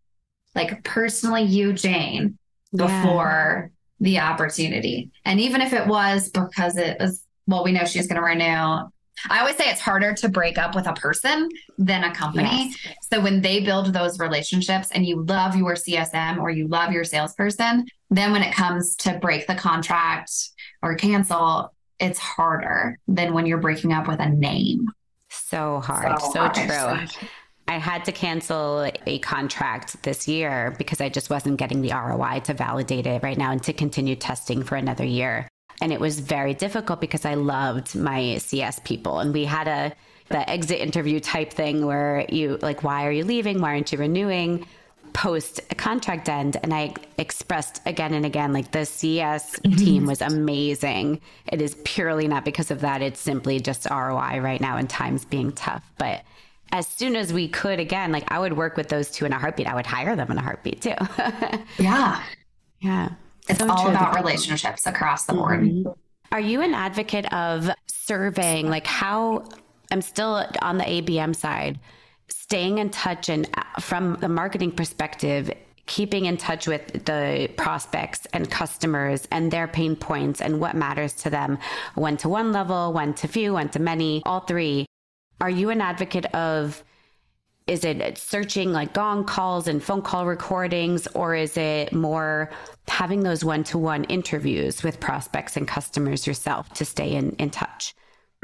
like 0.55 0.85
personally, 0.85 1.43
you, 1.43 1.73
Jane, 1.73 2.39
before 2.75 3.73
the 3.99 4.21
opportunity. 4.21 5.11
And 5.25 5.41
even 5.41 5.61
if 5.61 5.73
it 5.73 5.87
was 5.87 6.29
because 6.29 6.77
it 6.77 6.97
was, 7.01 7.25
well, 7.47 7.65
we 7.65 7.73
know 7.73 7.85
she's 7.85 8.07
gonna 8.07 8.23
renew 8.23 8.89
I 9.29 9.41
always 9.41 9.57
say 9.57 9.69
it's 9.69 9.81
harder 9.81 10.15
to 10.15 10.29
break 10.29 10.59
up 10.59 10.75
with 10.75 10.87
a 10.87 10.93
person 10.95 11.49
than 11.79 12.05
a 12.05 12.15
company. 12.15 12.73
Yes. 12.85 12.97
So 13.13 13.21
when 13.21 13.41
they 13.41 13.61
build 13.61 13.93
those 13.93 14.19
relationships 14.19 14.89
and 14.93 15.07
you 15.07 15.23
love 15.23 15.55
your 15.55 15.75
CSM 15.75 16.39
or 16.39 16.51
you 16.51 16.67
love 16.69 16.93
your 16.93 17.05
salesperson, 17.05 17.87
then 18.11 18.33
when 18.33 18.43
it 18.43 18.55
comes 18.55 18.97
to 18.97 19.19
break 19.19 19.47
the 19.47 19.55
contract 19.55 20.33
or 20.83 20.95
cancel, 20.95 21.73
it's 22.01 22.19
harder 22.19 22.99
than 23.07 23.33
when 23.33 23.47
you're 23.47 23.59
breaking 23.59 23.93
up 23.93 24.09
with 24.09 24.21
a 24.21 24.29
name. 24.29 24.91
So 25.29 25.81
hard. 25.81 26.21
So, 26.21 26.33
so 26.33 26.41
hard. 26.41 27.09
true. 27.09 27.27
I 27.69 27.79
had 27.79 28.05
to 28.07 28.13
cancel 28.13 28.91
a 29.07 29.19
contract 29.21 30.03
this 30.03 30.27
year 30.27 30.75
because 30.79 31.01
I 31.01 31.09
just 31.09 31.31
wasn't 31.31 31.59
getting 31.59 31.81
the 31.81 31.93
ROI 31.93 32.41
to 32.45 32.55
validate 32.55 33.07
it 33.07 33.23
right 33.23 33.39
now 33.39 33.53
and 33.53 33.63
to 33.63 33.73
continue 33.73 34.17
testing 34.17 34.63
for 34.63 34.77
another 34.77 35.05
year. 35.05 35.49
And 35.83 35.93
it 35.93 35.99
was 35.99 36.21
very 36.21 36.55
difficult 36.55 37.01
because 37.01 37.25
I 37.25 37.35
loved 37.35 37.97
my 37.97 38.39
CS 38.39 38.79
people. 38.85 39.19
And 39.19 39.35
we 39.35 39.45
had 39.45 39.67
a 39.67 39.93
the 40.29 40.49
exit 40.49 40.79
interview 40.79 41.19
type 41.19 41.53
thing 41.53 41.85
where 41.85 42.25
you 42.29 42.57
like, 42.63 42.85
why 42.85 43.05
are 43.05 43.11
you 43.11 43.25
leaving? 43.25 43.61
Why 43.61 43.71
aren't 43.71 43.91
you 43.91 43.99
renewing? 43.99 44.65
Post 45.13 45.61
a 45.71 45.75
contract 45.75 46.29
end. 46.29 46.57
And 46.63 46.73
I 46.73 46.95
expressed 47.19 47.83
again 47.85 48.15
and 48.15 48.25
again, 48.25 48.53
like 48.53 48.71
the 48.71 48.87
CS 48.87 49.59
mm-hmm. 49.59 49.77
team 49.85 50.07
was 50.07 50.23
amazing. 50.23 51.21
It 51.49 51.61
is 51.61 51.77
purely 51.85 52.29
not 52.29 52.45
because 52.45 52.71
of 52.71 52.81
that. 52.83 53.03
It's 53.03 53.21
simply 53.21 53.59
just 53.59 53.91
ROI 53.91 54.39
right 54.39 54.61
now 54.61 54.77
and 54.77 54.89
times 54.89 55.25
being 55.25 55.51
tough. 55.51 55.83
But 55.99 56.23
as 56.71 56.87
soon 56.87 57.17
as 57.17 57.33
we 57.33 57.49
could 57.49 57.81
again, 57.81 58.13
like 58.13 58.31
I 58.31 58.39
would 58.39 58.57
work 58.57 58.77
with 58.77 58.89
those 58.89 59.11
two 59.11 59.27
in 59.27 59.33
a 59.33 59.39
heartbeat. 59.39 59.67
I 59.67 59.75
would 59.75 59.87
hire 59.87 60.15
them 60.15 60.31
in 60.31 60.39
a 60.39 60.43
heartbeat 60.43 60.81
too. 60.81 60.95
yeah. 61.79 62.23
Yeah. 62.79 63.11
It's 63.49 63.59
so 63.59 63.71
all 63.71 63.83
true. 63.83 63.91
about 63.91 64.15
relationships 64.15 64.87
across 64.87 65.25
the 65.25 65.35
board. 65.35 65.61
Mm-hmm. 65.61 65.91
Are 66.31 66.41
you 66.41 66.63
an 66.63 66.75
advocate 66.75 67.31
of 67.33 67.71
surveying? 67.87 68.69
Like, 68.69 68.87
how 68.87 69.45
I'm 69.91 70.01
still 70.01 70.47
on 70.63 70.79
the 70.79 70.85
ABM 70.85 71.37
side, 71.37 71.79
staying 72.29 72.79
in 72.79 72.91
touch 72.91 73.29
and 73.29 73.49
uh, 73.57 73.81
from 73.81 74.17
the 74.17 74.29
marketing 74.29 74.73
perspective, 74.73 75.51
keeping 75.87 76.25
in 76.25 76.37
touch 76.37 76.67
with 76.67 77.05
the 77.05 77.51
prospects 77.57 78.27
and 78.33 78.51
customers 78.51 79.29
and 79.31 79.51
their 79.51 79.69
pain 79.69 79.97
points 79.97 80.41
and 80.41 80.61
what 80.61 80.75
matters 80.75 81.13
to 81.13 81.31
them 81.31 81.59
one 81.95 82.17
to 82.17 82.29
one 82.29 82.53
level, 82.53 82.93
one 82.93 83.13
to 83.15 83.29
few, 83.29 83.53
one 83.53 83.69
to 83.69 83.79
many, 83.79 84.23
all 84.25 84.41
three. 84.41 84.87
Are 85.41 85.51
you 85.51 85.71
an 85.71 85.81
advocate 85.81 86.27
of 86.35 86.83
is 87.67 87.85
it 87.85 88.19
searching 88.19 88.73
like 88.73 88.93
gong 88.93 89.25
calls 89.25 89.69
and 89.69 89.83
phone 89.83 90.03
call 90.03 90.27
recordings 90.27 91.07
or 91.09 91.35
is 91.35 91.57
it 91.57 91.93
more 91.93 92.51
having 92.89 93.23
those 93.23 93.45
one-to-one 93.45 94.05
interviews 94.05 94.83
with 94.83 95.01
prospects 95.01 95.57
and 95.57 95.69
customers 95.69 96.27
yourself 96.27 96.69
to 96.75 96.85
stay 96.85 97.15
in, 97.15 97.31
in 97.33 97.51
touch 97.51 97.95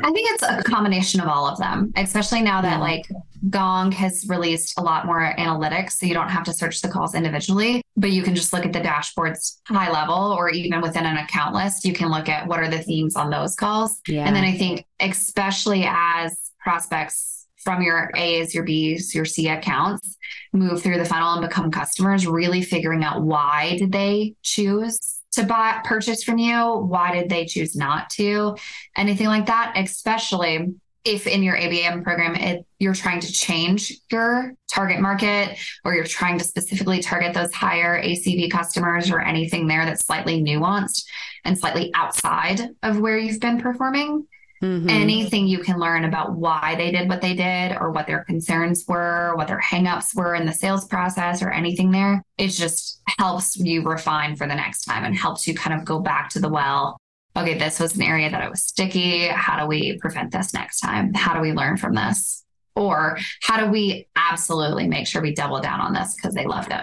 i 0.02 0.10
think 0.12 0.30
it's 0.30 0.42
a 0.42 0.62
combination 0.62 1.20
of 1.20 1.28
all 1.28 1.46
of 1.46 1.58
them 1.58 1.92
especially 1.96 2.40
now 2.40 2.60
that 2.60 2.76
yeah. 2.76 2.78
like 2.78 3.04
gong 3.50 3.92
has 3.92 4.26
released 4.28 4.78
a 4.78 4.82
lot 4.82 5.06
more 5.06 5.34
analytics 5.38 5.92
so 5.92 6.06
you 6.06 6.14
don't 6.14 6.28
have 6.28 6.44
to 6.44 6.52
search 6.52 6.80
the 6.80 6.88
calls 6.88 7.14
individually 7.14 7.82
but 7.96 8.10
you 8.10 8.22
can 8.22 8.34
just 8.34 8.52
look 8.52 8.64
at 8.64 8.72
the 8.72 8.80
dashboards 8.80 9.58
high 9.66 9.90
level 9.90 10.32
or 10.32 10.50
even 10.50 10.80
within 10.80 11.04
an 11.04 11.16
account 11.16 11.54
list 11.54 11.84
you 11.84 11.92
can 11.92 12.10
look 12.10 12.28
at 12.28 12.46
what 12.46 12.60
are 12.60 12.68
the 12.68 12.82
themes 12.82 13.16
on 13.16 13.30
those 13.30 13.54
calls 13.54 14.00
yeah. 14.06 14.24
and 14.24 14.34
then 14.34 14.44
i 14.44 14.56
think 14.56 14.84
especially 15.00 15.84
as 15.86 16.50
prospects 16.60 17.37
from 17.68 17.82
your 17.82 18.10
A's, 18.14 18.54
your 18.54 18.64
B's, 18.64 19.14
your 19.14 19.26
C 19.26 19.46
accounts, 19.48 20.16
move 20.54 20.82
through 20.82 20.96
the 20.96 21.04
funnel 21.04 21.34
and 21.34 21.46
become 21.46 21.70
customers, 21.70 22.26
really 22.26 22.62
figuring 22.62 23.04
out 23.04 23.20
why 23.20 23.76
did 23.76 23.92
they 23.92 24.36
choose 24.42 25.20
to 25.32 25.42
buy 25.42 25.78
purchase 25.84 26.24
from 26.24 26.38
you? 26.38 26.56
Why 26.56 27.12
did 27.12 27.28
they 27.28 27.44
choose 27.44 27.76
not 27.76 28.08
to? 28.12 28.56
Anything 28.96 29.26
like 29.26 29.44
that, 29.48 29.74
especially 29.76 30.76
if 31.04 31.26
in 31.26 31.42
your 31.42 31.58
ABM 31.58 32.04
program 32.04 32.36
it, 32.36 32.64
you're 32.78 32.94
trying 32.94 33.20
to 33.20 33.30
change 33.30 33.92
your 34.10 34.54
target 34.72 35.00
market 35.00 35.58
or 35.84 35.94
you're 35.94 36.04
trying 36.04 36.38
to 36.38 36.44
specifically 36.44 37.02
target 37.02 37.34
those 37.34 37.52
higher 37.52 38.02
ACV 38.02 38.50
customers 38.50 39.10
or 39.10 39.20
anything 39.20 39.66
there 39.66 39.84
that's 39.84 40.06
slightly 40.06 40.42
nuanced 40.42 41.04
and 41.44 41.58
slightly 41.58 41.90
outside 41.94 42.62
of 42.82 42.98
where 42.98 43.18
you've 43.18 43.40
been 43.40 43.60
performing 43.60 44.26
Mm-hmm. 44.62 44.90
Anything 44.90 45.46
you 45.46 45.60
can 45.60 45.78
learn 45.78 46.04
about 46.04 46.34
why 46.34 46.74
they 46.76 46.90
did 46.90 47.08
what 47.08 47.20
they 47.20 47.34
did 47.34 47.76
or 47.80 47.92
what 47.92 48.06
their 48.06 48.24
concerns 48.24 48.84
were, 48.88 49.34
what 49.36 49.46
their 49.46 49.60
hangups 49.60 50.16
were 50.16 50.34
in 50.34 50.46
the 50.46 50.52
sales 50.52 50.86
process 50.86 51.42
or 51.42 51.50
anything 51.50 51.90
there, 51.90 52.22
it 52.38 52.48
just 52.48 53.00
helps 53.18 53.56
you 53.56 53.82
refine 53.82 54.34
for 54.34 54.46
the 54.46 54.54
next 54.54 54.84
time 54.84 55.04
and 55.04 55.16
helps 55.16 55.46
you 55.46 55.54
kind 55.54 55.78
of 55.78 55.86
go 55.86 56.00
back 56.00 56.28
to 56.30 56.40
the 56.40 56.48
well. 56.48 56.98
Okay, 57.36 57.56
this 57.56 57.78
was 57.78 57.94
an 57.94 58.02
area 58.02 58.30
that 58.30 58.42
I 58.42 58.48
was 58.48 58.64
sticky. 58.64 59.28
How 59.28 59.60
do 59.60 59.66
we 59.66 59.96
prevent 59.98 60.32
this 60.32 60.52
next 60.52 60.80
time? 60.80 61.14
How 61.14 61.34
do 61.34 61.40
we 61.40 61.52
learn 61.52 61.76
from 61.76 61.94
this? 61.94 62.44
Or 62.74 63.18
how 63.42 63.64
do 63.64 63.70
we 63.70 64.08
absolutely 64.16 64.88
make 64.88 65.06
sure 65.06 65.22
we 65.22 65.34
double 65.34 65.60
down 65.60 65.80
on 65.80 65.92
this 65.92 66.16
because 66.16 66.34
they 66.34 66.46
loved 66.46 66.72
it? 66.72 66.82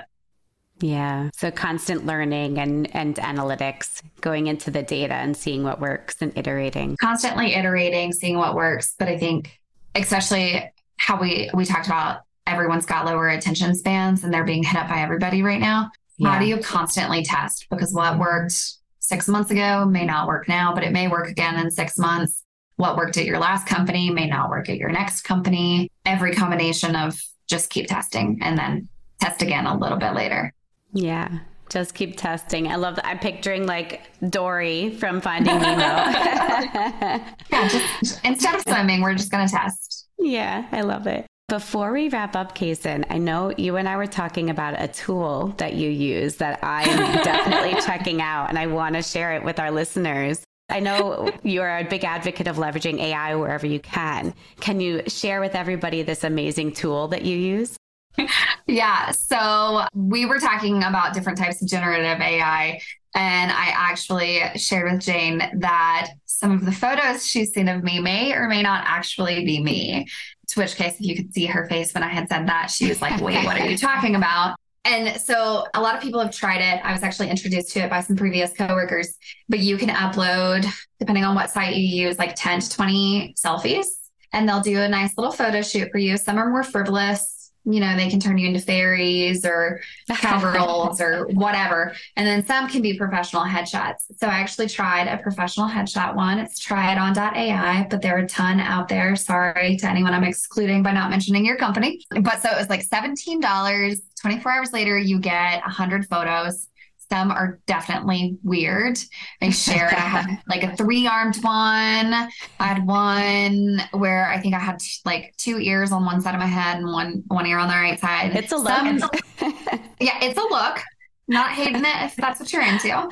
Yeah. 0.82 1.30
So 1.34 1.52
constant 1.52 2.06
learning 2.06 2.60
and, 2.60 2.94
and 2.96 3.16
analytics, 3.16 4.02
going 4.22 4.48
into 4.48 4.72
the 4.72 4.84
data 4.84 5.14
and 5.14 5.36
seeing 5.36 5.64
what 5.64 5.80
works 5.80 6.18
and 6.22 6.38
iterating. 6.38 6.98
Constantly 6.98 7.54
iterating, 7.54 8.12
seeing 8.12 8.38
what 8.38 8.56
works. 8.56 8.96
But 8.98 9.08
I 9.08 9.18
think 9.18 9.60
especially 9.96 10.72
how 10.98 11.20
we 11.20 11.50
we 11.54 11.66
talked 11.66 11.88
about 11.88 12.22
everyone's 12.46 12.86
got 12.86 13.06
lower 13.06 13.30
attention 13.30 13.74
spans 13.74 14.24
and 14.24 14.34
they're 14.34 14.44
being 14.44 14.64
hit 14.64 14.76
up 14.76 14.90
by 14.90 15.02
everybody 15.02 15.42
right 15.42 15.60
now. 15.60 15.90
Yeah. 16.18 16.30
How 16.30 16.40
do 16.40 16.46
you 16.46 16.58
constantly 16.58 17.24
test? 17.24 17.68
Because 17.70 17.94
what 17.94 18.20
worked 18.20 18.56
six 19.00 19.28
months 19.28 19.52
ago 19.52 19.86
may 19.86 20.06
not 20.06 20.28
work 20.28 20.48
now, 20.48 20.74
but 20.74 20.84
it 20.84 20.92
may 20.92 21.08
work 21.08 21.30
again 21.30 21.60
in 21.60 21.72
six 21.72 21.98
months. 21.98 22.44
What 22.78 22.98
worked 22.98 23.18
at 23.18 23.26
your 23.26 23.40
last 23.40 23.68
company 23.68 24.10
may 24.10 24.28
not 24.28 24.50
work 24.50 24.70
at 24.70 24.78
your 24.78 24.90
next 24.90 25.22
company. 25.22 25.90
Every 26.06 26.34
combination 26.34 26.96
of 26.96 27.20
just 27.48 27.70
keep 27.70 27.88
testing 27.88 28.40
and 28.42 28.58
then 28.58 28.90
test 29.20 29.42
again 29.42 29.66
a 29.66 29.78
little 29.78 29.98
bit 29.98 30.14
later. 30.14 30.54
Yeah. 30.96 31.40
Just 31.70 31.94
keep 31.94 32.18
testing. 32.18 32.68
I 32.68 32.76
love 32.76 32.96
that. 32.96 33.06
I'm 33.06 33.20
picturing 33.20 33.66
like 33.68 34.02
Dory 34.30 34.92
from 34.92 35.20
Finding 35.20 35.60
Nemo. 35.60 35.80
yeah, 35.80 37.30
just 37.52 38.24
instead 38.24 38.56
of 38.56 38.62
swimming, 38.62 39.02
we're 39.02 39.16
just 39.16 39.32
going 39.32 39.46
to 39.46 39.54
test. 39.54 40.08
Yeah, 40.18 40.66
I 40.72 40.82
love 40.82 41.06
it. 41.06 41.26
Before 41.48 41.92
we 41.92 42.10
wrap 42.10 42.36
up, 42.36 42.56
Kacyn, 42.56 43.06
I 43.10 43.18
know 43.18 43.54
you 43.56 43.76
and 43.76 43.88
I 43.88 43.98
were 43.98 44.08
talking 44.08 44.50
about 44.50 44.82
a 44.82 44.88
tool 44.88 45.54
that 45.58 45.74
you 45.74 45.90
use 45.90 46.38
that 46.38 46.60
I 46.64 46.84
am 46.84 47.24
definitely 47.24 47.80
checking 47.86 48.22
out, 48.22 48.50
and 48.50 48.58
I 48.58 48.68
want 48.68 48.96
to 48.96 49.04
share 49.04 49.34
it 49.34 49.44
with 49.44 49.60
our 49.60 49.70
listeners. 49.70 50.44
I 50.70 50.80
know 50.80 51.30
you're 51.44 51.78
a 51.78 51.84
big 51.84 52.04
advocate 52.04 52.48
of 52.48 52.56
leveraging 52.56 53.00
AI 53.00 53.36
wherever 53.36 53.68
you 53.68 53.80
can. 53.80 54.34
Can 54.60 54.80
you 54.80 55.04
share 55.08 55.40
with 55.40 55.54
everybody 55.54 56.02
this 56.02 56.24
amazing 56.24 56.74
tool 56.74 57.10
that 57.10 57.24
you 57.24 57.38
use? 57.38 57.78
yeah. 58.68 59.12
So 59.12 59.86
we 59.94 60.26
were 60.26 60.40
talking 60.40 60.84
about 60.84 61.14
different 61.14 61.38
types 61.38 61.62
of 61.62 61.68
generative 61.68 62.20
AI. 62.20 62.80
And 63.16 63.52
I 63.52 63.68
actually 63.74 64.42
shared 64.58 64.92
with 64.92 65.02
Jane 65.02 65.42
that 65.60 66.12
some 66.26 66.52
of 66.52 66.66
the 66.66 66.72
photos 66.72 67.26
she's 67.26 67.54
seen 67.54 67.70
of 67.70 67.84
me 67.84 68.00
may 68.00 68.34
or 68.34 68.48
may 68.48 68.62
not 68.62 68.84
actually 68.86 69.46
be 69.46 69.62
me. 69.62 70.08
To 70.50 70.60
which 70.60 70.76
case, 70.76 70.96
if 70.96 71.02
you 71.02 71.16
could 71.16 71.34
see 71.34 71.46
her 71.48 71.66
face 71.68 71.94
when 71.94 72.04
I 72.04 72.10
had 72.10 72.28
said 72.30 72.48
that, 72.48 72.70
she 72.70 72.88
was 72.88 73.02
like, 73.02 73.20
wait, 73.22 73.44
what 73.46 73.60
are 73.60 73.68
you 73.68 73.78
talking 73.78 74.16
about? 74.16 74.58
And 74.86 75.20
so 75.20 75.66
a 75.74 75.82
lot 75.82 75.96
of 75.96 76.02
people 76.02 76.20
have 76.20 76.32
tried 76.32 76.62
it. 76.62 76.86
I 76.86 76.92
was 76.92 77.02
actually 77.02 77.32
introduced 77.32 77.72
to 77.72 77.80
it 77.80 77.90
by 77.90 78.02
some 78.02 78.16
previous 78.16 78.54
coworkers, 78.54 79.18
but 79.50 79.60
you 79.60 79.78
can 79.78 79.90
upload, 79.90 80.72
depending 81.00 81.24
on 81.24 81.34
what 81.34 81.50
site 81.50 81.76
you 81.76 82.06
use, 82.06 82.20
like 82.20 82.36
10 82.36 82.60
to 82.60 82.70
20 82.70 83.34
selfies, 83.36 83.88
and 84.32 84.48
they'll 84.48 84.62
do 84.62 84.80
a 84.80 84.88
nice 84.88 85.18
little 85.18 85.32
photo 85.32 85.64
shoot 85.64 85.90
for 85.92 85.98
you. 85.98 86.18
Some 86.18 86.38
are 86.38 86.50
more 86.52 86.64
frivolous, 86.64 87.35
you 87.66 87.80
know, 87.80 87.96
they 87.96 88.10
can 88.10 88.20
turn 88.20 88.38
you 88.38 88.48
into 88.48 88.60
fairies 88.60 89.46
or 89.46 89.82
cowgirls 90.10 91.02
or 91.02 91.28
whatever. 91.28 91.96
And 92.16 92.28
then 92.28 92.46
some 92.46 92.70
can 92.70 92.82
be 92.82 92.98
professional 92.98 93.44
headshots. 93.44 94.06
So 94.18 94.28
I 94.28 94.36
actually 94.36 94.70
tried 94.70 95.08
a 95.08 95.18
professional 95.18 95.68
headshot 95.68 96.16
one. 96.16 96.40
It's 96.40 96.64
tryit.on.ai, 96.66 97.88
but 97.90 98.02
there 98.02 98.16
are 98.16 98.20
a 98.20 98.28
ton 98.28 98.60
out 98.60 98.88
there. 98.88 99.16
Sorry 99.16 99.78
to 99.78 99.90
anyone 99.90 100.14
I'm 100.14 100.24
excluding 100.24 100.84
by 100.84 100.92
not 100.92 101.10
mentioning 101.10 101.46
your 101.46 101.58
company. 101.58 102.06
But 102.22 102.42
so 102.42 102.50
it 102.50 102.58
was 102.58 102.70
like 102.70 102.88
$17. 102.88 104.02
24 104.22 104.52
hours 104.52 104.74
later, 104.74 104.98
you 104.98 105.20
get 105.20 105.62
100 105.62 106.08
photos 106.08 106.70
some 107.10 107.32
are 107.32 107.60
definitely 107.66 108.38
weird. 108.44 108.98
I 109.42 109.50
shared, 109.50 109.94
I 109.94 110.00
had 110.00 110.42
like 110.48 110.64
a 110.64 110.76
three 110.76 111.08
armed 111.08 111.38
one. 111.38 112.14
I 112.14 112.30
had 112.60 112.86
one 112.86 113.82
where 113.92 114.30
I 114.30 114.40
think 114.40 114.56
I 114.56 114.60
had 114.60 114.82
like 115.06 115.34
two 115.38 115.60
ears 115.60 115.92
on 115.92 116.06
one 116.06 116.22
side 116.22 116.34
of 116.34 116.40
my 116.40 116.48
head 116.48 116.78
and 116.78 116.88
one 116.88 117.24
one 117.28 117.46
ear 117.46 117.60
on 117.60 117.68
the 117.68 117.76
right 117.76 118.00
side. 118.00 118.36
It's 118.36 118.52
a 118.52 118.58
look. 118.58 119.00
Some, 119.00 119.10
yeah, 120.00 120.20
it's 120.22 120.38
a 120.38 120.44
look. 120.44 120.82
Not 121.28 121.52
hating 121.52 121.84
it 121.84 122.04
if 122.04 122.16
that's 122.16 122.40
what 122.40 122.54
you're 122.54 122.62
into. 122.62 122.88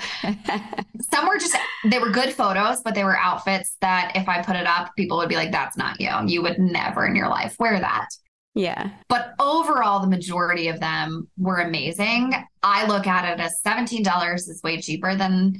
Some 1.11 1.27
were 1.27 1.39
just 1.39 1.57
they 1.89 1.97
were 1.97 2.11
good 2.11 2.31
photos, 2.31 2.81
but 2.81 2.93
they 2.93 3.03
were 3.03 3.17
outfits 3.17 3.75
that 3.81 4.11
if 4.13 4.29
I 4.29 4.43
put 4.43 4.55
it 4.55 4.67
up, 4.67 4.91
people 4.95 5.17
would 5.17 5.29
be 5.29 5.35
like, 5.35 5.51
"That's 5.51 5.77
not 5.77 5.99
you. 5.99 6.11
You 6.27 6.43
would 6.43 6.59
never 6.59 7.07
in 7.07 7.15
your 7.15 7.27
life 7.27 7.55
wear 7.59 7.79
that." 7.79 8.09
Yeah. 8.55 8.91
But 9.09 9.33
overall, 9.39 9.99
the 9.99 10.07
majority 10.07 10.67
of 10.67 10.79
them 10.79 11.27
were 11.37 11.57
amazing. 11.57 12.33
I 12.61 12.85
look 12.85 13.07
at 13.07 13.31
it 13.33 13.41
as 13.41 13.59
$17 13.65 14.35
is 14.35 14.61
way 14.63 14.79
cheaper 14.79 15.15
than 15.15 15.57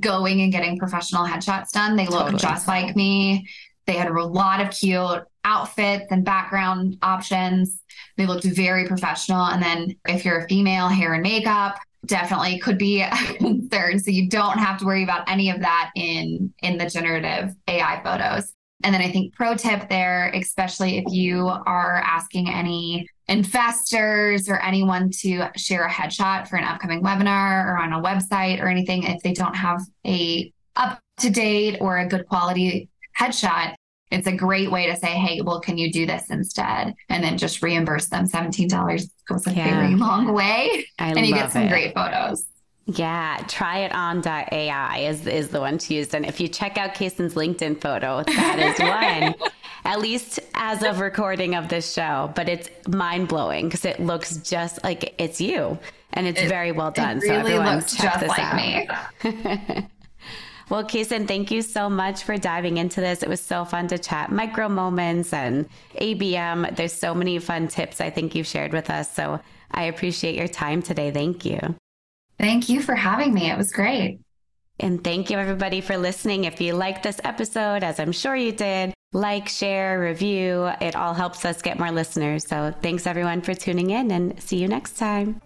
going 0.00 0.40
and 0.40 0.50
getting 0.50 0.78
professional 0.78 1.24
headshots 1.24 1.70
done. 1.70 1.96
They 1.96 2.06
look 2.06 2.22
totally. 2.22 2.38
just 2.38 2.66
like 2.66 2.96
me. 2.96 3.46
They 3.86 3.94
had 3.94 4.08
a 4.08 4.24
lot 4.24 4.60
of 4.60 4.70
cute 4.70 5.22
outfits 5.44 6.06
and 6.10 6.24
background 6.24 6.98
options. 7.02 7.80
They 8.16 8.26
looked 8.26 8.44
very 8.44 8.88
professional. 8.88 9.46
And 9.46 9.62
then 9.62 9.96
if 10.08 10.24
you're 10.24 10.40
a 10.40 10.48
female, 10.48 10.88
hair 10.88 11.14
and 11.14 11.22
makeup 11.22 11.78
definitely 12.04 12.58
could 12.58 12.78
be 12.78 13.00
a 13.02 13.10
concern. 13.36 14.00
So 14.00 14.10
you 14.10 14.28
don't 14.28 14.58
have 14.58 14.78
to 14.78 14.84
worry 14.84 15.04
about 15.04 15.30
any 15.30 15.50
of 15.50 15.60
that 15.60 15.90
in 15.94 16.52
in 16.62 16.78
the 16.78 16.90
generative 16.90 17.54
AI 17.68 18.00
photos. 18.02 18.52
And 18.84 18.94
then 18.94 19.00
I 19.00 19.10
think 19.10 19.34
pro 19.34 19.54
tip 19.54 19.88
there, 19.88 20.30
especially 20.34 20.98
if 20.98 21.04
you 21.08 21.46
are 21.48 22.02
asking 22.04 22.48
any 22.50 23.08
investors 23.28 24.48
or 24.48 24.60
anyone 24.60 25.10
to 25.10 25.48
share 25.56 25.84
a 25.84 25.90
headshot 25.90 26.46
for 26.46 26.56
an 26.56 26.64
upcoming 26.64 27.02
webinar 27.02 27.66
or 27.66 27.78
on 27.78 27.92
a 27.92 28.02
website 28.02 28.62
or 28.62 28.68
anything, 28.68 29.04
if 29.04 29.22
they 29.22 29.32
don't 29.32 29.56
have 29.56 29.80
a 30.06 30.52
up 30.76 31.00
to 31.18 31.30
date 31.30 31.78
or 31.80 31.98
a 31.98 32.06
good 32.06 32.26
quality 32.26 32.88
headshot, 33.18 33.74
it's 34.10 34.26
a 34.26 34.32
great 34.32 34.70
way 34.70 34.86
to 34.86 34.96
say, 34.96 35.08
hey, 35.08 35.40
well, 35.40 35.60
can 35.60 35.78
you 35.78 35.90
do 35.90 36.06
this 36.06 36.30
instead? 36.30 36.94
And 37.08 37.24
then 37.24 37.38
just 37.38 37.62
reimburse 37.62 38.06
them. 38.08 38.28
$17 38.28 39.10
goes 39.26 39.46
a 39.46 39.52
yeah. 39.52 39.80
very 39.80 39.94
long 39.96 40.32
way. 40.32 40.86
I 40.98 41.08
and 41.08 41.26
you 41.26 41.34
get 41.34 41.50
some 41.50 41.62
it. 41.62 41.70
great 41.70 41.94
photos. 41.94 42.46
Yeah, 42.86 43.42
try 43.48 43.88
tryiton.ai 43.88 44.98
is 44.98 45.26
is 45.26 45.48
the 45.48 45.60
one 45.60 45.78
to 45.78 45.94
use. 45.94 46.14
And 46.14 46.24
if 46.24 46.38
you 46.38 46.46
check 46.46 46.78
out 46.78 46.94
Kacyn's 46.94 47.34
LinkedIn 47.34 47.80
photo, 47.80 48.22
that 48.22 48.58
is 48.60 48.78
one. 48.78 49.50
At 49.84 50.00
least 50.00 50.38
as 50.54 50.82
of 50.82 51.00
recording 51.00 51.54
of 51.54 51.68
this 51.68 51.92
show, 51.92 52.32
but 52.34 52.48
it's 52.48 52.68
mind 52.88 53.28
blowing 53.28 53.66
because 53.66 53.84
it 53.84 54.00
looks 54.00 54.36
just 54.38 54.82
like 54.84 55.14
it's 55.18 55.40
you, 55.40 55.78
and 56.12 56.26
it's 56.26 56.40
it, 56.40 56.48
very 56.48 56.72
well 56.72 56.90
done. 56.92 57.18
Really 57.18 57.28
so 57.28 57.34
everyone, 57.34 57.84
check 57.84 58.20
this 58.20 58.28
like 58.28 58.88
out. 58.90 59.08
well, 60.70 60.84
Kacyn, 60.84 61.26
thank 61.26 61.50
you 61.50 61.62
so 61.62 61.88
much 61.88 62.22
for 62.22 62.36
diving 62.36 62.78
into 62.78 63.00
this. 63.00 63.22
It 63.22 63.28
was 63.28 63.40
so 63.40 63.64
fun 63.64 63.88
to 63.88 63.98
chat 63.98 64.30
micro 64.30 64.68
moments 64.68 65.32
and 65.32 65.68
ABM. 66.00 66.74
There's 66.74 66.92
so 66.92 67.14
many 67.14 67.38
fun 67.38 67.68
tips 67.68 68.00
I 68.00 68.10
think 68.10 68.34
you've 68.34 68.46
shared 68.46 68.72
with 68.72 68.90
us. 68.90 69.12
So 69.12 69.40
I 69.72 69.84
appreciate 69.84 70.36
your 70.36 70.48
time 70.48 70.82
today. 70.82 71.10
Thank 71.12 71.44
you. 71.44 71.76
Thank 72.38 72.68
you 72.68 72.82
for 72.82 72.94
having 72.94 73.32
me. 73.32 73.50
It 73.50 73.56
was 73.56 73.72
great. 73.72 74.20
And 74.78 75.02
thank 75.02 75.30
you, 75.30 75.38
everybody, 75.38 75.80
for 75.80 75.96
listening. 75.96 76.44
If 76.44 76.60
you 76.60 76.74
liked 76.74 77.02
this 77.02 77.18
episode, 77.24 77.82
as 77.82 77.98
I'm 77.98 78.12
sure 78.12 78.36
you 78.36 78.52
did, 78.52 78.92
like, 79.12 79.48
share, 79.48 79.98
review. 79.98 80.70
It 80.80 80.94
all 80.94 81.14
helps 81.14 81.44
us 81.46 81.62
get 81.62 81.78
more 81.78 81.90
listeners. 81.90 82.46
So 82.46 82.74
thanks, 82.82 83.06
everyone, 83.06 83.40
for 83.40 83.54
tuning 83.54 83.90
in 83.90 84.10
and 84.10 84.40
see 84.42 84.58
you 84.58 84.68
next 84.68 84.98
time. 84.98 85.40